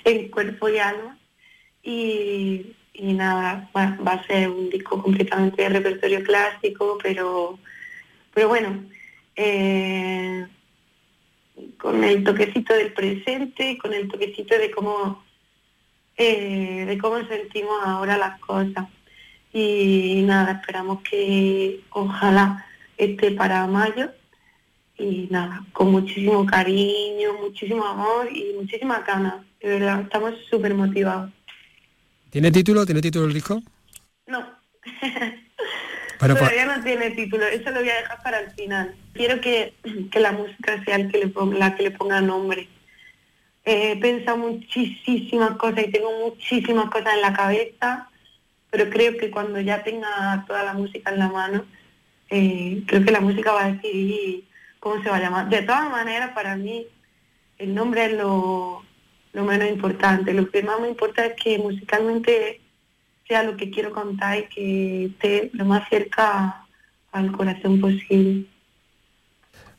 en 0.04 0.28
cuerpo 0.30 0.68
y 0.70 0.78
alma. 0.78 1.18
Y, 1.82 2.74
y 2.94 3.12
nada, 3.12 3.70
va, 3.76 3.98
va 4.06 4.12
a 4.12 4.26
ser 4.26 4.48
un 4.48 4.70
disco 4.70 5.02
completamente 5.02 5.62
de 5.62 5.68
repertorio 5.68 6.22
clásico, 6.22 6.98
pero, 7.02 7.58
pero 8.32 8.48
bueno, 8.48 8.82
eh, 9.36 10.46
con 11.76 12.02
el 12.02 12.24
toquecito 12.24 12.72
del 12.74 12.94
presente, 12.94 13.76
con 13.78 13.92
el 13.92 14.08
toquecito 14.08 14.56
de 14.56 14.70
cómo, 14.70 15.22
eh, 16.16 16.84
de 16.86 16.98
cómo 16.98 17.18
sentimos 17.26 17.76
ahora 17.84 18.16
las 18.16 18.40
cosas. 18.40 18.86
Y 19.52 20.22
nada, 20.24 20.52
esperamos 20.52 21.02
que 21.02 21.80
ojalá 21.90 22.66
esté 22.96 23.32
para 23.32 23.66
mayo 23.66 24.10
y 24.96 25.28
nada, 25.30 25.64
con 25.72 25.90
muchísimo 25.90 26.46
cariño, 26.46 27.34
muchísimo 27.40 27.84
amor 27.84 28.28
y 28.30 28.54
muchísimas 28.54 29.04
ganas. 29.06 29.34
De 29.60 29.68
verdad, 29.68 30.02
estamos 30.02 30.34
súper 30.50 30.74
motivados. 30.74 31.30
¿Tiene 32.30 32.50
título? 32.50 32.86
¿Tiene 32.86 33.00
título 33.00 33.26
el 33.26 33.34
disco? 33.34 33.62
No, 34.26 34.46
Bueno, 36.22 36.36
pues, 36.36 36.52
todavía 36.52 36.76
no 36.76 36.84
tiene 36.84 37.10
título, 37.10 37.44
eso 37.48 37.68
lo 37.72 37.80
voy 37.80 37.88
a 37.88 37.96
dejar 37.96 38.22
para 38.22 38.38
el 38.38 38.50
final. 38.52 38.94
Quiero 39.12 39.40
que, 39.40 39.74
que 40.12 40.20
la 40.20 40.30
música 40.30 40.80
sea 40.84 40.94
el 40.94 41.10
que 41.10 41.18
le 41.18 41.26
ponga, 41.26 41.58
la 41.58 41.74
que 41.74 41.82
le 41.82 41.90
ponga 41.90 42.20
nombre. 42.20 42.68
He 43.64 43.96
pensado 43.96 44.36
muchísimas 44.36 45.56
cosas 45.56 45.84
y 45.88 45.90
tengo 45.90 46.10
muchísimas 46.20 46.90
cosas 46.90 47.14
en 47.14 47.22
la 47.22 47.32
cabeza, 47.32 48.08
pero 48.70 48.88
creo 48.88 49.16
que 49.16 49.32
cuando 49.32 49.60
ya 49.60 49.82
tenga 49.82 50.44
toda 50.46 50.62
la 50.62 50.74
música 50.74 51.10
en 51.10 51.18
la 51.18 51.28
mano, 51.28 51.64
eh, 52.34 52.82
creo 52.86 53.04
que 53.04 53.12
la 53.12 53.20
música 53.20 53.52
va 53.52 53.66
a 53.66 53.72
decidir 53.72 54.44
cómo 54.80 55.02
se 55.02 55.10
va 55.10 55.16
a 55.16 55.20
llamar. 55.20 55.50
De 55.50 55.60
todas 55.60 55.90
maneras, 55.90 56.30
para 56.32 56.56
mí, 56.56 56.86
el 57.58 57.74
nombre 57.74 58.06
es 58.06 58.12
lo, 58.14 58.82
lo 59.34 59.44
menos 59.44 59.68
importante. 59.68 60.32
Lo 60.32 60.50
que 60.50 60.62
más 60.62 60.80
me 60.80 60.88
importa 60.88 61.26
es 61.26 61.34
que 61.34 61.58
musicalmente 61.58 62.62
sea 63.28 63.42
lo 63.42 63.56
que 63.58 63.70
quiero 63.70 63.92
contar 63.92 64.38
y 64.38 64.44
que 64.44 65.04
esté 65.06 65.50
lo 65.52 65.66
más 65.66 65.86
cerca 65.90 66.64
al 67.12 67.32
corazón 67.32 67.80
posible. 67.80 68.46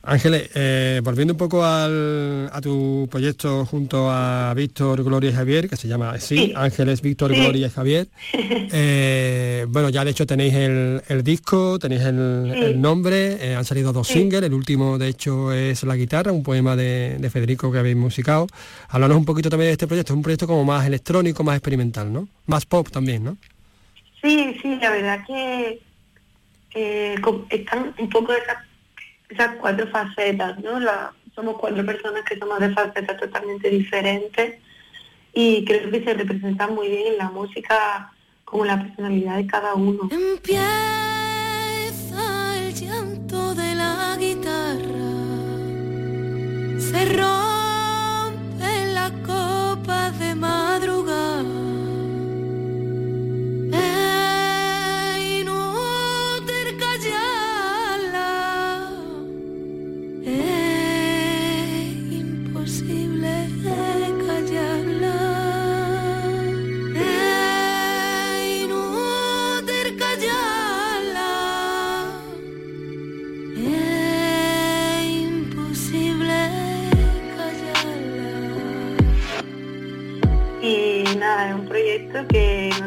Ángeles, 0.06 0.50
eh, 0.54 1.00
volviendo 1.02 1.32
un 1.32 1.38
poco 1.38 1.64
al- 1.64 2.50
a 2.52 2.60
tu 2.60 3.08
proyecto 3.10 3.64
junto 3.64 4.10
a 4.10 4.52
Víctor, 4.54 5.02
Gloria 5.02 5.30
y 5.30 5.32
Javier, 5.32 5.68
que 5.68 5.76
se 5.76 5.88
llama 5.88 6.10
así, 6.10 6.36
Sí. 6.36 6.52
Ángeles, 6.54 7.00
Víctor, 7.00 7.34
Sí. 7.34 7.40
Gloria 7.40 7.66
y 7.68 7.70
Javier. 7.70 8.08
eh, 8.72 9.64
bueno, 9.68 9.88
ya 9.88 10.04
de 10.04 10.10
hecho 10.10 10.26
tenéis 10.26 10.52
el, 10.54 11.00
el 11.08 11.22
disco, 11.24 11.78
tenéis 11.78 12.02
el, 12.02 12.50
Sí. 12.54 12.60
el 12.64 12.80
nombre, 12.82 13.38
eh, 13.40 13.54
han 13.54 13.64
salido 13.64 13.92
dos 13.94 14.06
singles, 14.08 14.42
el 14.42 14.52
último 14.52 14.98
de 14.98 15.08
hecho 15.08 15.52
es 15.52 15.82
La 15.84 15.96
guitarra, 15.96 16.32
un 16.32 16.42
poema 16.42 16.76
de, 16.76 17.16
de 17.18 17.30
Federico 17.30 17.72
que 17.72 17.78
habéis 17.78 17.96
musicado. 17.96 18.46
Háblanos 18.90 19.16
un 19.16 19.24
poquito 19.24 19.48
también 19.48 19.68
de 19.68 19.72
este 19.72 19.86
proyecto, 19.86 20.12
es 20.12 20.16
un 20.16 20.22
proyecto 20.22 20.46
como 20.46 20.64
más 20.64 20.86
electrónico, 20.86 21.42
más 21.44 21.56
experimental, 21.56 22.12
¿no? 22.12 22.28
Más 22.46 22.66
pop 22.66 22.88
también, 22.90 23.24
¿no? 23.24 23.38
Sí, 24.22 24.54
sí, 24.60 24.76
la 24.80 24.90
verdad 24.90 25.20
que 25.26 25.80
están 27.50 27.94
un 27.98 28.08
poco 28.10 28.32
esas, 28.34 28.56
esas 29.28 29.56
cuatro 29.56 29.86
facetas, 29.88 30.58
¿no? 30.60 30.78
Somos 31.34 31.56
cuatro 31.58 31.84
personas 31.84 32.24
que 32.24 32.38
somos 32.38 32.60
de 32.60 32.72
facetas 32.72 33.18
totalmente 33.18 33.68
diferentes 33.68 34.60
y 35.32 35.64
creo 35.64 35.90
que 35.90 36.04
se 36.04 36.14
representan 36.14 36.74
muy 36.74 36.88
bien 36.88 37.12
en 37.12 37.18
la 37.18 37.30
música 37.30 38.12
como 38.44 38.64
la 38.64 38.80
personalidad 38.80 39.36
de 39.36 39.46
cada 39.46 39.74
uno. 39.74 40.08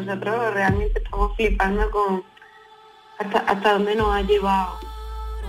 Nosotros 0.08 0.54
realmente 0.54 1.02
estamos 1.02 1.36
flipando 1.36 1.90
con 1.90 2.22
hasta, 3.18 3.38
hasta 3.40 3.72
dónde 3.74 3.94
nos 3.94 4.14
ha 4.14 4.22
llevado. 4.22 4.78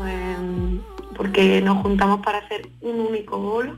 Em, 0.05 0.81
porque 1.15 1.61
nos 1.61 1.81
juntamos 1.81 2.21
para 2.21 2.39
hacer 2.39 2.69
un 2.81 2.99
único 2.99 3.37
bolo 3.37 3.75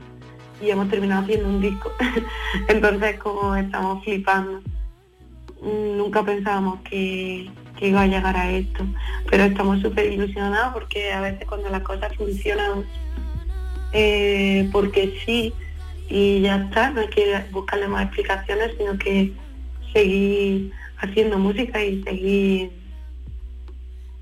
y 0.60 0.70
hemos 0.70 0.88
terminado 0.88 1.22
haciendo 1.22 1.48
un 1.48 1.60
disco. 1.60 1.92
Entonces 2.68 3.18
como 3.18 3.54
estamos 3.54 4.02
flipando. 4.04 4.60
Nunca 5.62 6.24
pensábamos 6.24 6.80
que, 6.80 7.48
que 7.78 7.88
iba 7.88 8.02
a 8.02 8.06
llegar 8.06 8.36
a 8.36 8.50
esto. 8.50 8.84
Pero 9.30 9.44
estamos 9.44 9.80
súper 9.80 10.12
ilusionados 10.12 10.72
porque 10.72 11.12
a 11.12 11.20
veces 11.20 11.46
cuando 11.46 11.68
las 11.68 11.82
cosas 11.82 12.14
funcionan 12.16 12.84
eh, 13.92 14.68
porque 14.72 15.20
sí 15.24 15.54
y 16.08 16.40
ya 16.40 16.56
está, 16.56 16.90
no 16.90 17.02
hay 17.02 17.08
que 17.08 17.44
buscarle 17.52 17.88
más 17.88 18.04
explicaciones, 18.06 18.72
sino 18.76 18.98
que 18.98 19.32
seguir 19.92 20.72
haciendo 20.98 21.38
música 21.38 21.82
y 21.84 22.02
seguir 22.02 22.70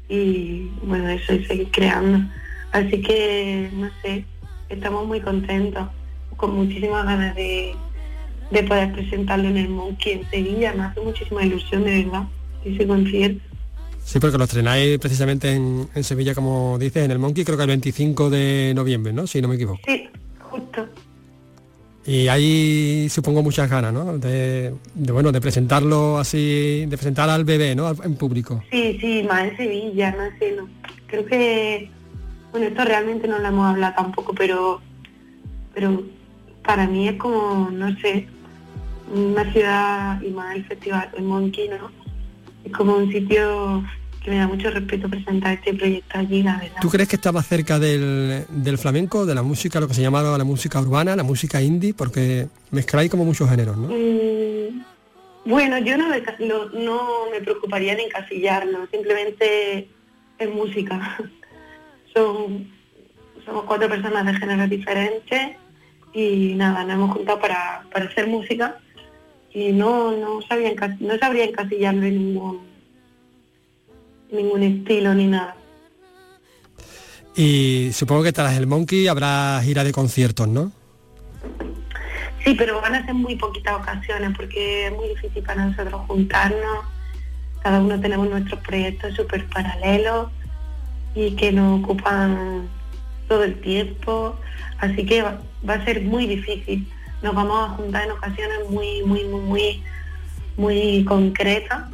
y 0.08 0.68
bueno 0.82 1.08
eso 1.08 1.34
y 1.34 1.44
seguir 1.44 1.70
creando. 1.70 2.20
Así 2.72 3.00
que 3.00 3.70
no 3.72 3.88
sé, 4.02 4.24
estamos 4.68 5.06
muy 5.06 5.20
contentos, 5.20 5.88
con 6.36 6.54
muchísimas 6.54 7.04
ganas 7.04 7.34
de, 7.34 7.74
de 8.50 8.62
poder 8.64 8.92
presentarlo 8.92 9.48
en 9.48 9.56
el 9.56 9.68
Monkey 9.68 10.12
en 10.12 10.30
Sevilla, 10.30 10.72
me 10.74 10.84
hace 10.84 11.00
muchísima 11.00 11.44
ilusión 11.44 11.84
de 11.84 12.04
verdad 12.04 12.24
ese 12.64 12.86
concierto. 12.86 13.42
Sí, 14.02 14.18
porque 14.18 14.38
lo 14.38 14.44
estrenáis 14.44 14.98
precisamente 14.98 15.52
en, 15.52 15.88
en 15.94 16.04
Sevilla, 16.04 16.34
como 16.34 16.78
dices, 16.78 17.04
en 17.04 17.10
el 17.10 17.18
Monkey, 17.18 17.44
creo 17.44 17.56
que 17.56 17.64
el 17.64 17.68
25 17.68 18.30
de 18.30 18.72
noviembre, 18.74 19.12
¿no? 19.12 19.26
Si 19.26 19.40
no 19.40 19.48
me 19.48 19.56
equivoco. 19.56 19.80
Sí, 19.86 20.08
justo. 20.40 20.88
Y 22.06 22.28
hay, 22.28 23.08
supongo, 23.10 23.42
muchas 23.42 23.68
ganas, 23.68 23.92
¿no? 23.92 24.18
De, 24.18 24.74
bueno, 24.94 25.32
de 25.32 25.40
presentarlo 25.40 26.18
así, 26.18 26.86
de 26.86 26.96
presentar 26.96 27.28
al 27.28 27.44
bebé, 27.44 27.74
¿no? 27.74 27.90
En 28.02 28.16
público. 28.16 28.62
Sí, 28.70 28.96
sí, 29.00 29.22
más 29.28 29.42
en 29.42 29.56
Sevilla, 29.56 30.10
no 30.12 30.38
sé, 30.38 30.52
no. 30.56 30.68
Creo 31.06 31.26
que, 31.26 31.90
bueno, 32.52 32.66
esto 32.68 32.84
realmente 32.84 33.28
no 33.28 33.38
lo 33.38 33.46
hemos 33.46 33.66
hablado 33.66 33.94
tampoco, 33.96 34.34
pero, 34.34 34.80
pero 35.74 36.02
para 36.64 36.86
mí 36.86 37.08
es 37.08 37.16
como, 37.16 37.70
no 37.70 37.94
sé, 38.00 38.26
una 39.14 39.52
ciudad 39.52 40.22
y 40.22 40.30
más 40.30 40.56
el 40.56 40.64
festival, 40.64 41.10
el 41.16 41.24
Monkey, 41.24 41.68
¿no? 41.68 41.90
Es 42.64 42.72
como 42.72 42.96
un 42.96 43.12
sitio 43.12 43.84
que 44.22 44.30
me 44.30 44.36
da 44.38 44.46
mucho 44.46 44.70
respeto 44.70 45.08
presentar 45.08 45.54
este 45.54 45.72
proyecto 45.74 46.18
allí, 46.18 46.42
la 46.42 46.58
verdad. 46.58 46.76
¿Tú 46.80 46.88
crees 46.90 47.08
que 47.08 47.16
más 47.32 47.46
cerca 47.46 47.78
del, 47.78 48.44
del 48.48 48.76
flamenco, 48.78 49.24
de 49.24 49.34
la 49.34 49.42
música, 49.42 49.80
lo 49.80 49.88
que 49.88 49.94
se 49.94 50.02
llama 50.02 50.22
la 50.22 50.44
música 50.44 50.78
urbana, 50.80 51.16
la 51.16 51.22
música 51.22 51.60
indie? 51.62 51.94
Porque 51.94 52.46
mezcláis 52.70 53.10
como 53.10 53.24
muchos 53.24 53.48
géneros, 53.48 53.76
¿no? 53.78 53.88
Mm, 53.88 54.84
bueno, 55.46 55.78
yo 55.78 55.96
no, 55.96 56.08
lo- 56.40 56.68
no 56.70 57.00
me 57.32 57.40
preocuparía 57.40 57.94
en 57.94 58.00
encasillarlo, 58.00 58.86
simplemente 58.92 59.88
es 60.38 60.50
música. 60.54 61.16
Son, 62.14 62.68
somos 63.46 63.64
cuatro 63.64 63.88
personas 63.88 64.26
de 64.26 64.34
géneros 64.34 64.68
diferentes 64.68 65.56
y 66.12 66.54
nada, 66.56 66.82
nos 66.82 66.94
hemos 66.94 67.12
juntado 67.16 67.38
para, 67.40 67.84
para 67.92 68.06
hacer 68.06 68.26
música 68.26 68.78
y 69.54 69.70
no, 69.72 70.10
no, 70.16 70.42
sabía 70.42 70.72
no 70.98 71.16
sabría 71.18 71.44
encasillarlo 71.44 72.04
en 72.04 72.18
ningún, 72.18 72.60
ningún 74.32 74.62
estilo 74.62 75.14
ni 75.14 75.26
nada. 75.26 75.56
Y 77.36 77.90
supongo 77.92 78.22
que 78.22 78.32
tras 78.32 78.56
el 78.56 78.66
Monkey 78.66 79.08
habrá 79.08 79.60
gira 79.62 79.84
de 79.84 79.92
conciertos, 79.92 80.48
¿no? 80.48 80.72
Sí, 82.44 82.54
pero 82.54 82.80
van 82.80 82.94
a 82.94 83.04
ser 83.04 83.14
muy 83.14 83.36
poquitas 83.36 83.74
ocasiones 83.74 84.32
porque 84.36 84.86
es 84.86 84.92
muy 84.92 85.08
difícil 85.08 85.42
para 85.42 85.66
nosotros 85.66 86.00
juntarnos. 86.06 86.84
Cada 87.62 87.80
uno 87.80 88.00
tenemos 88.00 88.28
nuestros 88.28 88.60
proyectos 88.60 89.14
súper 89.14 89.46
paralelos 89.46 90.30
y 91.14 91.32
que 91.32 91.52
nos 91.52 91.82
ocupan 91.82 92.68
todo 93.28 93.44
el 93.44 93.60
tiempo. 93.60 94.36
Así 94.78 95.04
que 95.04 95.22
va, 95.22 95.40
va 95.68 95.74
a 95.74 95.84
ser 95.84 96.02
muy 96.02 96.26
difícil. 96.26 96.86
Nos 97.22 97.34
vamos 97.34 97.70
a 97.70 97.74
juntar 97.74 98.04
en 98.04 98.12
ocasiones 98.12 98.58
muy, 98.70 99.02
muy, 99.02 99.24
muy, 99.24 99.42
muy, 99.42 99.82
muy 100.56 101.04
concretas 101.04 101.84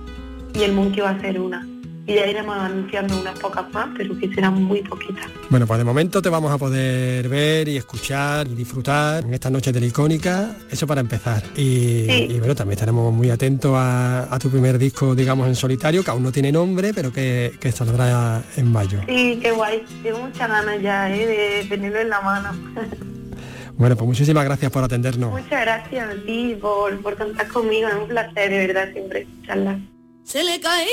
y 0.54 0.62
el 0.62 0.72
Monkey 0.72 1.00
va 1.00 1.10
a 1.10 1.20
ser 1.20 1.40
una. 1.40 1.66
Y 2.08 2.14
ya 2.14 2.26
iremos 2.26 2.56
anunciando 2.56 3.20
unas 3.20 3.36
pocas 3.38 3.68
más, 3.72 3.88
pero 3.96 4.16
que 4.16 4.32
serán 4.32 4.62
muy 4.62 4.80
poquitas. 4.82 5.26
Bueno, 5.50 5.66
pues 5.66 5.78
de 5.78 5.84
momento 5.84 6.22
te 6.22 6.28
vamos 6.28 6.52
a 6.52 6.56
poder 6.58 7.28
ver 7.28 7.66
y 7.66 7.76
escuchar 7.76 8.46
y 8.46 8.54
disfrutar 8.54 9.24
en 9.24 9.34
esta 9.34 9.50
noche 9.50 9.72
de 9.72 9.80
la 9.80 9.86
icónica, 9.86 10.56
eso 10.70 10.86
para 10.86 11.00
empezar. 11.00 11.42
Y, 11.56 12.04
Sí. 12.06 12.26
y 12.30 12.38
bueno, 12.38 12.54
también 12.54 12.74
estaremos 12.76 13.12
muy 13.12 13.28
atentos 13.30 13.72
a, 13.74 14.32
a 14.32 14.38
tu 14.38 14.48
primer 14.50 14.78
disco, 14.78 15.14
digamos, 15.16 15.48
en 15.48 15.56
solitario, 15.56 16.04
que 16.04 16.10
aún 16.12 16.22
no 16.22 16.30
tiene 16.30 16.52
nombre, 16.52 16.94
pero 16.94 17.12
que, 17.12 17.54
que 17.58 17.72
saldrá 17.72 18.40
en 18.56 18.70
mayo. 18.70 19.00
Sí, 19.08 19.40
qué 19.42 19.50
guay. 19.50 19.82
Tengo 20.04 20.20
muchas 20.20 20.48
ganas 20.48 20.80
ya 20.80 21.10
¿eh? 21.12 21.26
de 21.26 21.68
tenerlo 21.68 21.98
en 22.00 22.08
la 22.08 22.20
mano. 22.20 22.50
Bueno, 23.78 23.94
pues 23.94 24.06
muchísimas 24.08 24.42
gracias 24.46 24.72
por 24.72 24.82
atendernos. 24.82 25.30
Muchas 25.30 25.60
gracias 25.60 26.08
a 26.08 26.14
ti 26.24 26.56
por, 26.58 26.98
por 27.02 27.14
contar 27.18 27.46
conmigo, 27.48 27.86
es 27.88 27.94
un 27.94 28.08
placer 28.08 28.50
de 28.50 28.66
verdad 28.68 28.90
siempre 28.90 29.26
charlar. 29.46 29.76
Se 30.24 30.42
le 30.42 30.58
caía 30.60 30.86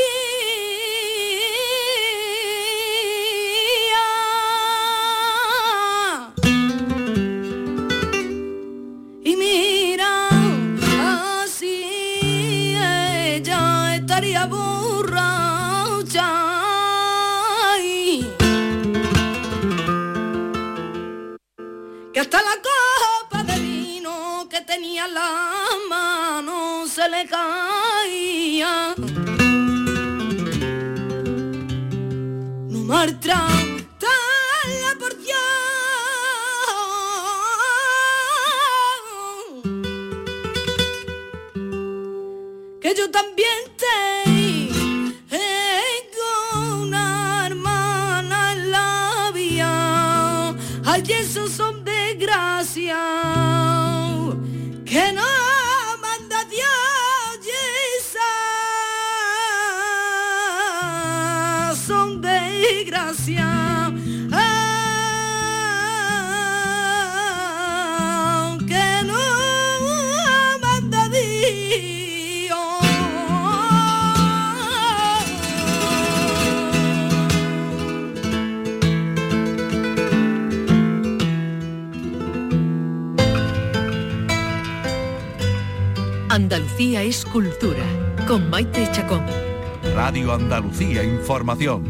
Andalucía 86.84 87.09
es 87.09 87.23
cultura, 87.23 87.84
con 88.27 88.49
Maite 88.49 88.86
Chacón. 88.91 89.25
Radio 89.95 90.34
Andalucía 90.34 91.01
Información. 91.01 91.81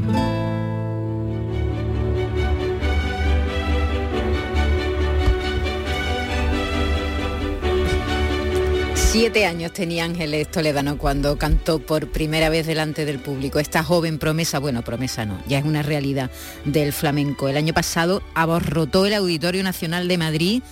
Siete 8.94 9.48
años 9.48 9.74
tenía 9.74 10.06
Ángeles 10.06 10.52
Toledano 10.52 11.00
cuando 11.00 11.40
cantó 11.40 11.80
por 11.80 12.12
primera 12.12 12.50
vez 12.50 12.68
delante 12.68 13.04
del 13.06 13.18
público. 13.18 13.58
Esta 13.58 13.84
joven 13.84 14.20
promesa, 14.20 14.60
bueno, 14.60 14.84
promesa 14.84 15.26
no, 15.26 15.40
ya 15.48 15.58
es 15.58 15.66
una 15.66 15.82
realidad 15.82 16.30
del 16.66 16.94
flamenco. 16.94 17.50
El 17.50 17.58
año 17.58 17.74
pasado 17.74 18.22
aborrotó 18.36 19.08
el 19.08 19.16
Auditorio 19.16 19.64
Nacional 19.64 20.08
de 20.08 20.18
Madrid 20.20 20.64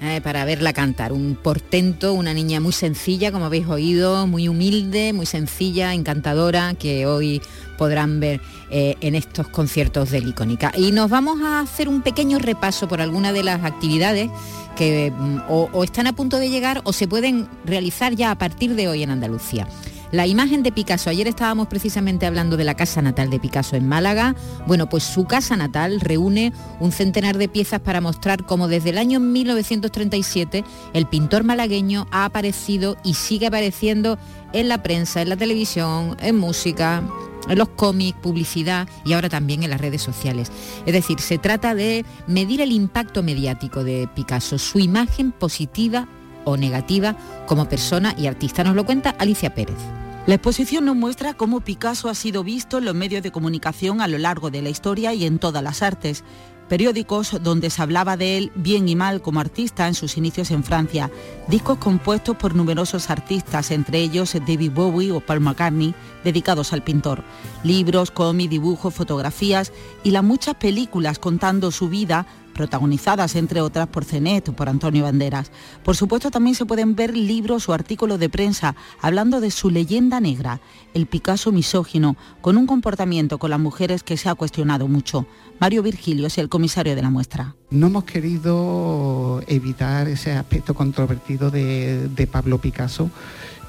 eh, 0.00 0.20
para 0.22 0.44
verla 0.44 0.72
cantar. 0.72 1.12
Un 1.12 1.36
portento, 1.40 2.12
una 2.12 2.34
niña 2.34 2.60
muy 2.60 2.72
sencilla, 2.72 3.32
como 3.32 3.46
habéis 3.46 3.66
oído, 3.68 4.26
muy 4.26 4.48
humilde, 4.48 5.12
muy 5.12 5.26
sencilla, 5.26 5.94
encantadora, 5.94 6.74
que 6.74 7.06
hoy 7.06 7.40
podrán 7.78 8.20
ver 8.20 8.40
eh, 8.70 8.96
en 9.00 9.14
estos 9.14 9.48
conciertos 9.48 10.10
del 10.10 10.28
Icónica. 10.28 10.72
Y 10.76 10.92
nos 10.92 11.10
vamos 11.10 11.40
a 11.42 11.60
hacer 11.60 11.88
un 11.88 12.02
pequeño 12.02 12.38
repaso 12.38 12.88
por 12.88 13.00
algunas 13.00 13.32
de 13.32 13.44
las 13.44 13.64
actividades 13.64 14.30
que 14.76 15.12
mm, 15.16 15.42
o 15.48 15.84
están 15.84 16.06
a 16.06 16.12
punto 16.14 16.38
de 16.38 16.50
llegar 16.50 16.80
o 16.84 16.92
se 16.92 17.08
pueden 17.08 17.48
realizar 17.64 18.14
ya 18.14 18.30
a 18.30 18.38
partir 18.38 18.74
de 18.74 18.88
hoy 18.88 19.02
en 19.02 19.10
Andalucía. 19.10 19.68
La 20.14 20.28
imagen 20.28 20.62
de 20.62 20.70
Picasso, 20.70 21.10
ayer 21.10 21.26
estábamos 21.26 21.66
precisamente 21.66 22.24
hablando 22.24 22.56
de 22.56 22.62
la 22.62 22.76
casa 22.76 23.02
natal 23.02 23.30
de 23.30 23.40
Picasso 23.40 23.74
en 23.74 23.88
Málaga. 23.88 24.36
Bueno, 24.64 24.88
pues 24.88 25.02
su 25.02 25.24
casa 25.24 25.56
natal 25.56 25.98
reúne 25.98 26.52
un 26.78 26.92
centenar 26.92 27.36
de 27.36 27.48
piezas 27.48 27.80
para 27.80 28.00
mostrar 28.00 28.46
cómo 28.46 28.68
desde 28.68 28.90
el 28.90 28.98
año 28.98 29.18
1937 29.18 30.62
el 30.92 31.06
pintor 31.06 31.42
malagueño 31.42 32.06
ha 32.12 32.26
aparecido 32.26 32.96
y 33.02 33.14
sigue 33.14 33.48
apareciendo 33.48 34.16
en 34.52 34.68
la 34.68 34.84
prensa, 34.84 35.20
en 35.20 35.30
la 35.30 35.36
televisión, 35.36 36.16
en 36.20 36.38
música, 36.38 37.02
en 37.48 37.58
los 37.58 37.70
cómics, 37.70 38.16
publicidad 38.20 38.88
y 39.04 39.14
ahora 39.14 39.28
también 39.28 39.64
en 39.64 39.70
las 39.70 39.80
redes 39.80 40.02
sociales. 40.02 40.52
Es 40.86 40.92
decir, 40.92 41.18
se 41.18 41.38
trata 41.38 41.74
de 41.74 42.04
medir 42.28 42.60
el 42.60 42.70
impacto 42.70 43.24
mediático 43.24 43.82
de 43.82 44.08
Picasso, 44.14 44.58
su 44.58 44.78
imagen 44.78 45.32
positiva 45.32 46.06
o 46.44 46.56
negativa 46.56 47.16
como 47.48 47.68
persona 47.68 48.14
y 48.16 48.28
artista. 48.28 48.62
Nos 48.62 48.76
lo 48.76 48.86
cuenta 48.86 49.10
Alicia 49.18 49.52
Pérez. 49.56 50.03
La 50.26 50.36
exposición 50.36 50.86
nos 50.86 50.96
muestra 50.96 51.34
cómo 51.34 51.60
Picasso 51.60 52.08
ha 52.08 52.14
sido 52.14 52.42
visto 52.42 52.78
en 52.78 52.86
los 52.86 52.94
medios 52.94 53.22
de 53.22 53.30
comunicación 53.30 54.00
a 54.00 54.08
lo 54.08 54.16
largo 54.16 54.50
de 54.50 54.62
la 54.62 54.70
historia 54.70 55.12
y 55.12 55.26
en 55.26 55.38
todas 55.38 55.62
las 55.62 55.82
artes. 55.82 56.24
Periódicos 56.66 57.42
donde 57.42 57.68
se 57.68 57.82
hablaba 57.82 58.16
de 58.16 58.38
él 58.38 58.50
bien 58.54 58.88
y 58.88 58.96
mal 58.96 59.20
como 59.20 59.40
artista 59.40 59.86
en 59.86 59.92
sus 59.92 60.16
inicios 60.16 60.50
en 60.50 60.64
Francia. 60.64 61.10
Discos 61.46 61.76
compuestos 61.76 62.36
por 62.38 62.54
numerosos 62.54 63.10
artistas, 63.10 63.70
entre 63.70 63.98
ellos 63.98 64.32
David 64.32 64.70
Bowie 64.72 65.12
o 65.12 65.20
Paul 65.20 65.40
McCartney, 65.40 65.94
dedicados 66.24 66.72
al 66.72 66.82
pintor. 66.82 67.22
Libros, 67.62 68.10
cómics, 68.10 68.48
dibujos, 68.48 68.94
fotografías 68.94 69.72
y 70.04 70.12
las 70.12 70.24
muchas 70.24 70.54
películas 70.54 71.18
contando 71.18 71.70
su 71.70 71.90
vida 71.90 72.24
protagonizadas 72.54 73.36
entre 73.36 73.60
otras 73.60 73.88
por 73.88 74.04
Cenet 74.04 74.48
o 74.48 74.56
por 74.56 74.70
Antonio 74.70 75.04
Banderas. 75.04 75.50
Por 75.82 75.96
supuesto 75.96 76.30
también 76.30 76.54
se 76.54 76.64
pueden 76.64 76.94
ver 76.94 77.14
libros 77.14 77.68
o 77.68 77.74
artículos 77.74 78.18
de 78.18 78.30
prensa 78.30 78.74
hablando 79.02 79.40
de 79.40 79.50
su 79.50 79.68
leyenda 79.68 80.20
negra, 80.20 80.60
el 80.94 81.06
Picasso 81.06 81.52
misógino, 81.52 82.16
con 82.40 82.56
un 82.56 82.66
comportamiento 82.66 83.38
con 83.38 83.50
las 83.50 83.60
mujeres 83.60 84.02
que 84.02 84.16
se 84.16 84.30
ha 84.30 84.34
cuestionado 84.34 84.88
mucho. 84.88 85.26
Mario 85.60 85.82
Virgilio 85.82 86.26
es 86.26 86.38
el 86.38 86.48
comisario 86.48 86.96
de 86.96 87.02
la 87.02 87.10
muestra. 87.10 87.54
No 87.70 87.88
hemos 87.88 88.04
querido 88.04 89.42
evitar 89.46 90.08
ese 90.08 90.32
aspecto 90.32 90.74
controvertido 90.74 91.50
de, 91.50 92.28
Pablo 92.30 92.58
Picasso, 92.58 93.10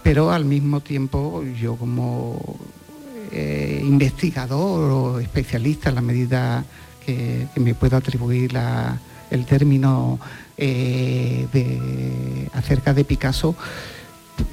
pero 0.04 0.32
al 0.32 0.46
mismo 0.46 0.80
tiempo 0.80 1.44
yo 1.60 1.76
como 1.76 2.58
eh, 3.32 3.82
investigador 3.84 4.92
o 4.92 5.20
especialista 5.20 5.90
en 5.90 5.96
la 5.96 6.02
medida 6.02 6.66
que, 7.06 7.48
me 7.56 7.76
puedo 7.76 7.98
atribuir 7.98 8.58
el 9.32 9.46
término 9.46 10.20
eh, 10.58 12.50
acerca 12.54 12.94
de 12.94 13.04
Picasso, 13.04 13.56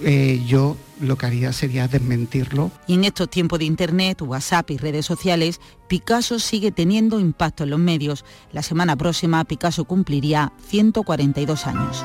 eh, 0.02 0.42
yo 0.46 0.76
lo 1.00 1.16
que 1.16 1.26
haría 1.26 1.52
sería 1.52 1.88
desmentirlo. 1.88 2.70
Y 2.86 2.94
en 2.94 3.04
estos 3.04 3.28
tiempos 3.28 3.58
de 3.58 3.64
Internet, 3.64 4.22
WhatsApp 4.22 4.70
y 4.70 4.76
redes 4.76 5.04
sociales, 5.06 5.60
Picasso 5.88 6.38
sigue 6.38 6.70
teniendo 6.70 7.18
impacto 7.18 7.64
en 7.64 7.70
los 7.70 7.80
medios. 7.80 8.24
La 8.52 8.62
semana 8.62 8.96
próxima 8.96 9.44
Picasso 9.44 9.84
cumpliría 9.84 10.52
142 10.68 11.66
años. 11.66 12.04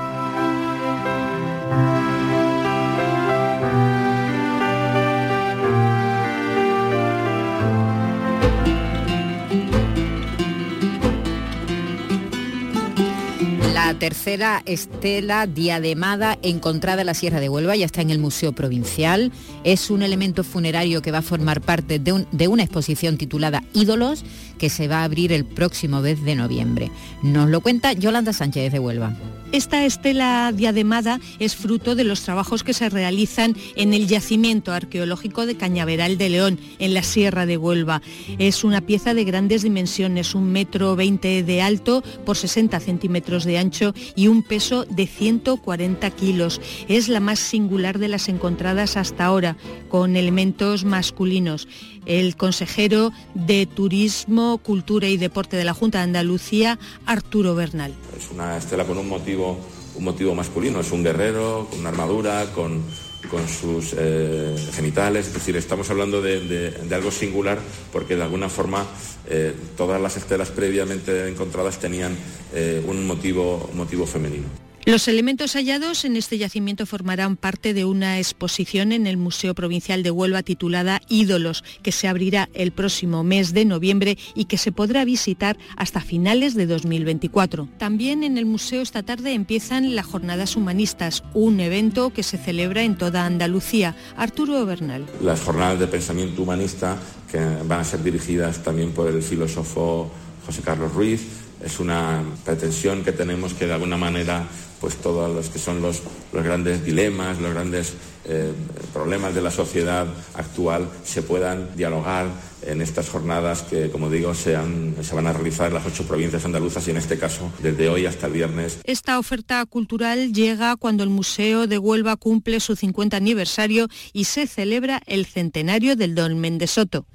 Tercera 14.00 14.62
estela 14.66 15.48
diademada 15.48 16.38
encontrada 16.44 17.02
en 17.02 17.08
la 17.08 17.14
Sierra 17.16 17.40
de 17.40 17.50
Huelva 17.50 17.76
ya 17.76 17.86
está 17.86 18.02
en 18.02 18.12
el 18.12 18.20
Museo 18.20 18.54
Provincial. 18.54 19.32
Es 19.64 19.90
un 19.90 20.04
elemento 20.04 20.44
funerario 20.44 21.02
que 21.02 21.12
va 21.12 21.20
a 21.20 21.24
formar 21.24 21.62
parte 21.62 21.98
de, 21.98 22.26
de 22.32 22.48
una 22.48 22.64
exposición 22.64 23.18
titulada 23.18 23.64
Ídolos 23.74 24.24
que 24.60 24.70
se 24.70 24.88
va 24.88 25.00
a 25.00 25.04
abrir 25.04 25.32
el 25.34 25.46
próximo 25.46 26.02
mes 26.02 26.24
de 26.24 26.36
noviembre. 26.36 26.92
Nos 27.24 27.50
lo 27.50 27.62
cuenta 27.62 27.94
Yolanda 27.94 28.34
Sánchez 28.34 28.72
de 28.72 28.80
Huelva. 28.80 29.16
Esta 29.54 29.86
estela 29.86 30.52
diademada 30.54 31.22
es 31.40 31.56
fruto 31.56 31.96
de 31.96 32.04
los 32.04 32.22
trabajos 32.22 32.64
que 32.64 32.74
se 32.74 32.90
realizan 32.90 33.56
en 33.76 33.94
el 33.94 34.08
yacimiento 34.08 34.74
arqueológico 34.74 35.46
de 35.46 35.56
Cañaveral 35.56 36.18
de 36.18 36.30
León, 36.30 36.60
en 36.80 36.94
la 36.94 37.02
Sierra 37.02 37.46
de 37.46 37.56
Huelva. 37.56 38.02
Es 38.40 38.66
una 38.66 38.82
pieza 38.82 39.14
de 39.14 39.24
grandes 39.24 39.64
dimensiones, 39.64 40.36
un 40.36 40.52
metro 40.52 40.98
veinte 40.98 41.44
de 41.44 41.62
alto 41.62 42.04
por 42.26 42.36
60 42.36 42.78
centímetros 42.82 43.46
de 43.46 43.58
ancho 43.58 43.94
y 44.16 44.28
un 44.28 44.44
peso 44.44 44.84
de 44.84 45.08
140 45.08 46.12
kilos. 46.12 46.60
Es 46.90 47.08
la 47.08 47.22
más 47.22 47.40
singular 47.40 48.00
de 48.00 48.10
las 48.10 48.28
encontradas 48.28 48.98
hasta 48.98 49.26
ahora, 49.26 49.56
con 49.88 50.18
elementos 50.18 50.84
masculinos. 50.84 51.70
El 52.08 52.36
consejero 52.36 53.12
de 53.36 53.68
Turismo, 53.68 54.58
Cultura 54.58 55.08
y 55.08 55.18
Deporte 55.18 55.58
de 55.58 55.66
la 55.66 55.74
Junta 55.74 56.00
de 56.00 56.06
Andalucía, 56.06 56.80
Arturo 57.06 57.54
Bernal. 57.54 57.94
Es 58.18 58.32
una 58.32 58.58
estela 58.58 58.86
con 58.86 58.98
un 58.98 59.10
motivo, 59.10 59.60
un 59.96 60.04
motivo 60.04 60.34
masculino, 60.34 60.80
es 60.80 60.92
un 60.92 61.04
guerrero 61.04 61.68
con 61.70 61.82
una 61.82 61.90
armadura, 61.90 62.46
con, 62.56 62.82
con 63.30 63.48
sus 63.48 63.94
eh, 63.98 64.56
genitales, 64.74 65.28
es 65.28 65.34
decir, 65.34 65.58
estamos 65.58 65.90
hablando 65.90 66.22
de, 66.22 66.74
algo 66.92 67.12
singular 67.12 67.60
porque 67.92 68.16
de 68.16 68.24
alguna 68.24 68.50
forma 68.50 68.86
eh, 69.28 69.54
todas 69.76 70.02
las 70.02 70.18
estelas 70.18 70.50
previamente 70.50 71.28
encontradas 71.28 71.80
tenían 71.80 72.16
eh, 72.54 72.84
un 72.88 73.06
motivo, 73.06 73.70
motivo 73.74 74.06
femenino. 74.06 74.67
Los 74.88 75.10
elementos 75.10 75.52
hallados 75.58 76.06
en 76.06 76.16
este 76.16 76.38
yacimiento 76.38 76.86
formarán 76.86 77.36
parte 77.36 77.74
de 77.74 77.84
una 77.84 78.20
exposición 78.20 78.94
en 78.94 79.06
el 79.06 79.18
Museo 79.18 79.54
Provincial 79.54 80.02
de 80.02 80.12
Huelva 80.12 80.44
titulada 80.44 81.02
Ídolos, 81.10 81.66
que 81.84 81.92
se 81.92 82.08
abrirá 82.08 82.48
el 82.54 82.72
próximo 82.72 83.22
mes 83.26 83.54
de 83.54 83.66
noviembre 83.66 84.18
y 84.34 84.46
que 84.46 84.58
se 84.58 84.72
podrá 84.72 85.04
visitar 85.04 85.58
hasta 85.76 86.00
finales 86.00 86.56
de 86.56 86.68
2024. 86.68 87.68
También 87.78 88.24
en 88.24 88.38
el 88.38 88.46
museo 88.46 88.82
esta 88.82 89.04
tarde 89.04 89.34
empiezan 89.34 89.94
las 89.94 90.06
Jornadas 90.06 90.56
Humanistas, 90.56 91.22
un 91.34 91.60
evento 91.60 92.14
que 92.14 92.24
se 92.24 92.38
celebra 92.38 92.84
en 92.84 92.96
toda 92.96 93.26
Andalucía. 93.26 93.94
Arturo 94.16 94.66
Bernal. 94.66 95.06
Las 95.22 95.42
jornadas 95.42 95.82
de 95.82 95.88
pensamiento 95.88 96.44
humanista 96.44 96.96
que 97.30 97.40
van 97.40 97.82
a 97.82 97.84
ser 97.84 98.02
dirigidas 98.02 98.64
también 98.64 98.94
por 98.94 99.10
el 99.10 99.22
filósofo 99.22 100.10
José 100.46 100.62
Carlos 100.62 100.94
Ruiz. 100.94 101.47
Es 101.64 101.80
una 101.80 102.24
pretensión 102.46 103.04
que 103.04 103.12
tenemos 103.12 103.54
que 103.54 103.68
de 103.68 103.74
alguna 103.74 103.98
manera 103.98 104.48
pues 104.80 104.96
todos 104.98 105.34
los 105.34 105.50
que 105.50 105.60
son 105.60 105.82
los, 105.82 106.02
los 106.32 106.44
grandes 106.44 106.84
dilemas, 106.84 107.40
los 107.40 107.54
grandes 107.54 107.94
eh, 108.26 108.52
problemas 108.94 109.34
de 109.34 109.42
la 109.42 109.52
sociedad 109.52 110.06
actual 110.36 110.90
se 111.04 111.22
puedan 111.22 111.76
dialogar 111.76 112.28
en 112.62 112.82
estas 112.82 113.10
jornadas 113.10 113.62
que, 113.62 113.90
como 113.90 114.10
digo, 114.10 114.34
se, 114.34 114.56
van 114.56 115.28
a 115.28 115.34
realizar 115.34 115.68
en 115.68 115.76
las 115.76 115.86
ocho 115.86 116.04
provincias 116.04 116.44
andaluzas 116.44 116.88
y 116.88 116.92
en 116.92 116.98
este 116.98 117.18
caso 117.18 117.52
desde 117.60 117.90
hoy 117.90 118.06
hasta 118.06 118.28
el 118.28 118.34
viernes. 118.34 118.80
Esta 118.84 119.18
oferta 119.18 119.66
cultural 119.66 120.34
llega 120.34 120.76
cuando 120.76 121.04
el 121.04 121.10
Museo 121.10 121.68
de 121.68 121.78
Huelva 121.78 122.18
cumple 122.18 122.60
su 122.60 122.76
50 122.76 123.16
aniversario 123.16 123.88
y 124.12 124.26
se 124.26 124.46
celebra 124.46 125.02
el 125.06 125.26
centenario 125.26 125.96
del 125.96 126.14
Dolmen 126.14 126.58
de 126.58 126.68
Soto. 126.68 127.06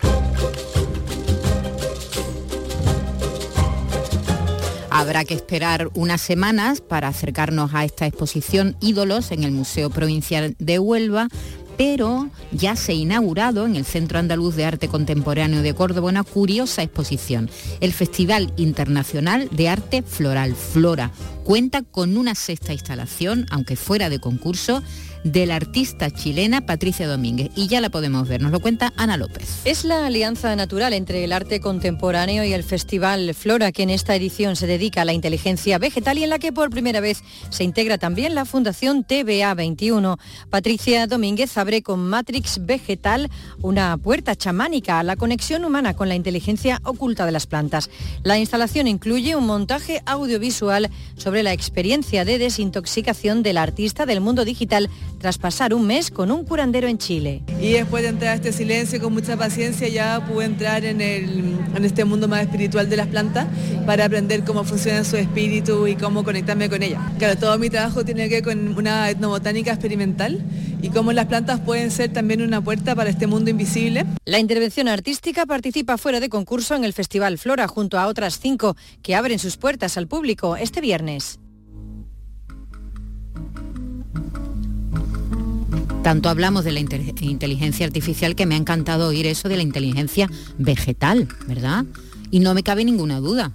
Habrá 4.95 5.25
que 5.25 5.33
esperar 5.33 5.89
unas 5.95 6.21
semanas 6.21 6.83
para 6.83 7.09
acercarnos 7.09 7.73
a 7.73 7.83
esta 7.83 8.07
exposición 8.07 8.77
Ídolos 8.79 9.31
en 9.31 9.43
el 9.43 9.51
Museo 9.51 9.89
Provincial 9.89 10.55
de 10.59 10.79
Huelva, 10.79 11.29
pero 11.79 12.29
ya 12.51 12.77
se 12.77 12.93
ha 12.93 12.95
inaugurado 12.95 13.65
en 13.65 13.77
el 13.77 13.87
Centro 13.87 14.19
Andaluz 14.19 14.55
de 14.55 14.67
Arte 14.67 14.89
Contemporáneo 14.89 15.63
de 15.63 15.75
Córdoba 15.75 16.11
una 16.11 16.25
curiosa 16.25 16.83
exposición, 16.83 17.49
el 17.81 17.95
Festival 17.95 18.53
Internacional 18.59 19.49
de 19.51 19.71
Arte 19.71 20.03
Floral 20.03 20.55
Flora. 20.55 21.11
Cuenta 21.43 21.81
con 21.81 22.19
una 22.19 22.35
sexta 22.35 22.75
instalación, 22.75 23.47
aunque 23.51 23.77
fuera 23.77 24.11
de 24.11 24.21
concurso, 24.21 24.83
de 25.25 25.47
la 25.47 25.57
artista 25.57 26.11
chilena 26.11 26.67
Patricia 26.67 27.09
Domínguez. 27.09 27.51
Y 27.57 27.69
ya 27.69 27.81
la 27.81 27.91
podemos 27.91 28.29
ver, 28.29 28.41
nos 28.41 28.53
lo 28.53 28.61
cuenta 28.61 28.93
Ana 28.97 29.17
López. 29.17 29.63
Es 29.65 29.85
la 29.85 30.07
alianza 30.07 30.55
natural 30.57 30.93
entre 30.93 31.25
el 31.25 31.33
arte 31.33 31.61
contemporáneo 31.61 32.45
y 32.45 32.53
el 32.53 32.65
Festival 32.65 33.35
Flora, 33.35 33.73
que 33.73 33.83
en 33.83 33.91
esta 33.91 34.15
edición 34.15 34.57
se 34.57 34.67
dedica 34.67 35.03
a 35.03 35.05
la 35.05 35.13
inteligencia 35.13 35.79
vegetal 35.79 36.19
y 36.19 36.25
en 36.25 36.31
la 36.31 36.39
que 36.39 36.53
por 36.53 36.71
primera 36.71 37.01
vez 37.01 37.23
se 37.51 37.65
integra 37.65 37.99
también 37.99 38.35
la 38.35 38.45
Fundación 38.45 39.05
TVA 39.05 39.55
21. 39.55 40.19
Patricia 40.51 41.07
Domínguez 41.07 41.57
abre 41.57 41.83
con 41.83 42.01
Matrix 42.09 42.65
Vegetal 42.65 43.31
una 43.61 43.97
puerta 43.99 44.37
chamánica 44.37 44.99
a 44.99 45.03
la 45.03 45.17
conexión 45.17 45.65
humana 45.65 45.95
con 45.95 46.09
la 46.09 46.15
inteligencia 46.15 46.81
oculta 46.85 47.27
de 47.27 47.33
las 47.33 47.47
plantas. 47.47 47.91
La 48.23 48.39
instalación 48.39 48.87
incluye 48.89 49.37
un 49.37 49.47
montaje 49.47 50.03
audiovisual 50.07 50.91
sobre 51.17 51.43
la 51.43 51.53
experiencia 51.53 52.25
de 52.25 52.39
desintoxicación 52.39 53.43
del 53.43 53.59
artista 53.59 54.07
del 54.07 54.21
mundo 54.21 54.45
digital 54.45 54.91
tras 55.23 55.39
pasar 55.39 55.73
un 55.73 55.87
mes 55.87 56.11
con 56.11 56.33
un 56.33 56.45
curandero 56.45 56.89
en 56.89 56.99
Chile. 56.99 57.43
Y 57.61 57.75
después 57.75 58.03
de 58.03 58.09
entrar 58.09 58.33
a 58.33 58.35
este 58.35 58.53
silencio 58.53 59.01
con 59.01 59.13
mucha 59.13 59.37
paciencia 59.37 59.87
ya 59.87 60.27
pude 60.27 60.47
entrar 60.47 60.85
en, 60.85 61.01
en 61.01 61.85
este 61.85 62.05
mundo 62.05 62.27
más 62.27 62.43
espiritual 62.43 62.91
de 62.91 62.97
las 62.97 63.07
plantas 63.07 63.47
para 63.87 64.07
aprender 64.07 64.43
cómo 64.43 64.65
funciona 64.65 65.05
su 65.05 65.17
espíritu 65.17 65.87
y 65.87 65.95
cómo 65.95 66.25
conectarme 66.25 66.69
con 66.69 66.83
ella. 66.83 67.01
Claro, 67.19 67.39
todo 67.39 67.57
mi 67.57 67.71
trabajo 67.71 68.05
tiene 68.05 68.29
que 68.29 68.43
ver 68.43 68.45
con 68.45 68.77
una 68.77 69.11
etnobotánica 69.11 69.71
experimental 69.71 70.45
y 70.83 70.89
cómo 70.89 71.13
las 71.13 71.27
plantas 71.27 71.61
pueden 71.61 71.93
ser 71.93 72.13
también 72.13 72.43
una 72.43 72.61
puerta 72.61 72.97
para 72.97 73.09
este 73.09 73.29
mundo 73.29 73.49
invisible. 73.49 74.05
La 74.25 74.41
intervención 74.41 74.89
artística 74.89 75.47
participa 75.47 75.99
fuera 75.99 76.19
de 76.19 76.29
concurso 76.31 76.75
en 76.75 76.83
el 76.83 76.95
Festival 76.95 77.39
Flora 77.39 77.69
junto 77.69 77.97
a 77.97 78.09
otras 78.09 78.41
cinco 78.41 78.77
que 79.03 79.15
abren 79.15 79.39
sus 79.39 79.57
puertas 79.57 79.97
al 79.97 80.09
público 80.09 80.57
este 80.57 80.81
viernes. 80.81 81.39
Tanto 86.03 86.29
hablamos 86.29 86.65
de 86.65 86.73
la 86.73 86.81
inteligencia 86.81 87.87
artificial 87.87 88.35
que 88.35 88.45
me 88.45 88.57
ha 88.57 88.59
encantado 88.59 89.09
oír 89.09 89.27
eso 89.27 89.49
de 89.49 89.57
la 89.57 89.63
inteligencia 89.63 90.29
vegetal, 90.59 91.29
¿verdad? 91.47 91.85
Y 92.31 92.41
no 92.41 92.55
me 92.55 92.65
cabe 92.65 92.85
ninguna 92.85 93.21
duda. 93.21 93.53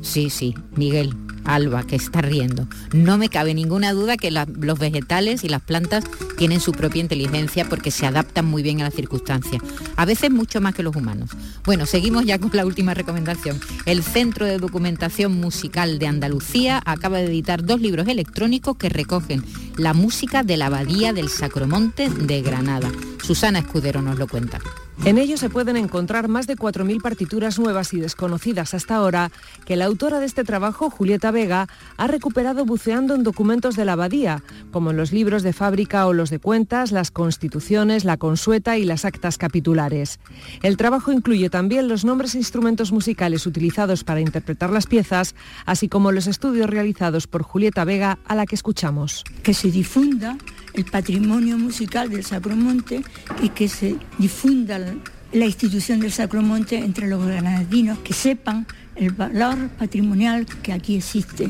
Sí, 0.00 0.30
sí, 0.30 0.54
Miguel, 0.76 1.14
Alba, 1.44 1.84
que 1.84 1.96
está 1.96 2.20
riendo. 2.20 2.66
No 2.92 3.18
me 3.18 3.28
cabe 3.28 3.54
ninguna 3.54 3.92
duda 3.92 4.16
que 4.16 4.30
los 4.30 4.78
vegetales 4.78 5.44
y 5.44 5.48
las 5.48 5.62
plantas 5.62 6.04
tienen 6.36 6.60
su 6.60 6.72
propia 6.72 7.00
inteligencia 7.00 7.68
porque 7.68 7.90
se 7.90 8.06
adaptan 8.06 8.46
muy 8.46 8.62
bien 8.62 8.80
a 8.80 8.84
las 8.84 8.94
circunstancias, 8.94 9.62
a 9.96 10.04
veces 10.04 10.30
mucho 10.30 10.60
más 10.60 10.74
que 10.74 10.82
los 10.82 10.96
humanos. 10.96 11.30
Bueno, 11.64 11.86
seguimos 11.86 12.24
ya 12.24 12.38
con 12.38 12.50
la 12.52 12.66
última 12.66 12.94
recomendación. 12.94 13.60
El 13.86 14.02
Centro 14.02 14.46
de 14.46 14.58
Documentación 14.58 15.32
Musical 15.32 15.98
de 15.98 16.06
Andalucía 16.06 16.82
acaba 16.84 17.18
de 17.18 17.26
editar 17.26 17.64
dos 17.64 17.80
libros 17.80 18.08
electrónicos 18.08 18.76
que 18.76 18.88
recogen 18.88 19.44
la 19.76 19.94
música 19.94 20.42
de 20.42 20.56
la 20.56 20.66
Abadía 20.66 21.12
del 21.12 21.28
Sacromonte 21.28 22.10
de 22.10 22.42
Granada. 22.42 22.90
Susana 23.22 23.60
Escudero 23.60 24.02
nos 24.02 24.18
lo 24.18 24.26
cuenta. 24.26 24.60
En 25.06 25.16
ellos 25.16 25.40
se 25.40 25.48
pueden 25.48 25.78
encontrar 25.78 26.28
más 26.28 26.46
de 26.46 26.56
4.000 26.56 27.00
partituras 27.00 27.58
nuevas 27.58 27.94
y 27.94 28.00
desconocidas 28.00 28.74
hasta 28.74 28.96
ahora 28.96 29.32
que 29.64 29.74
la 29.74 29.86
autora 29.86 30.20
de 30.20 30.26
este 30.26 30.44
trabajo, 30.44 30.90
Julieta 30.90 31.30
Vega, 31.30 31.68
ha 31.96 32.06
recuperado 32.06 32.66
buceando 32.66 33.14
en 33.14 33.22
documentos 33.22 33.76
de 33.76 33.86
la 33.86 33.94
abadía, 33.94 34.42
como 34.70 34.90
en 34.90 34.98
los 34.98 35.10
libros 35.10 35.42
de 35.42 35.54
fábrica 35.54 36.06
o 36.06 36.12
los 36.12 36.28
de 36.28 36.38
cuentas, 36.38 36.92
las 36.92 37.10
constituciones, 37.10 38.04
la 38.04 38.18
consueta 38.18 38.76
y 38.76 38.84
las 38.84 39.06
actas 39.06 39.38
capitulares. 39.38 40.20
El 40.62 40.76
trabajo 40.76 41.12
incluye 41.12 41.48
también 41.48 41.88
los 41.88 42.04
nombres 42.04 42.34
e 42.34 42.38
instrumentos 42.38 42.92
musicales 42.92 43.46
utilizados 43.46 44.04
para 44.04 44.20
interpretar 44.20 44.70
las 44.70 44.86
piezas, 44.86 45.34
así 45.64 45.88
como 45.88 46.12
los 46.12 46.26
estudios 46.26 46.68
realizados 46.68 47.26
por 47.26 47.42
Julieta 47.42 47.84
Vega, 47.84 48.18
a 48.26 48.34
la 48.34 48.44
que 48.44 48.54
escuchamos. 48.54 49.24
Que 49.42 49.54
se 49.54 49.70
difunda 49.70 50.36
el 50.74 50.84
patrimonio 50.84 51.58
musical 51.58 52.10
del 52.10 52.24
Sacromonte 52.24 53.02
y 53.42 53.50
que 53.50 53.68
se 53.68 53.96
difunda 54.18 54.78
la 55.32 55.44
institución 55.44 56.00
del 56.00 56.12
Sacromonte 56.12 56.76
entre 56.76 57.08
los 57.08 57.24
granadinos, 57.24 57.98
que 58.00 58.12
sepan 58.12 58.66
el 58.96 59.12
valor 59.12 59.68
patrimonial 59.78 60.46
que 60.46 60.72
aquí 60.72 60.96
existe 60.96 61.48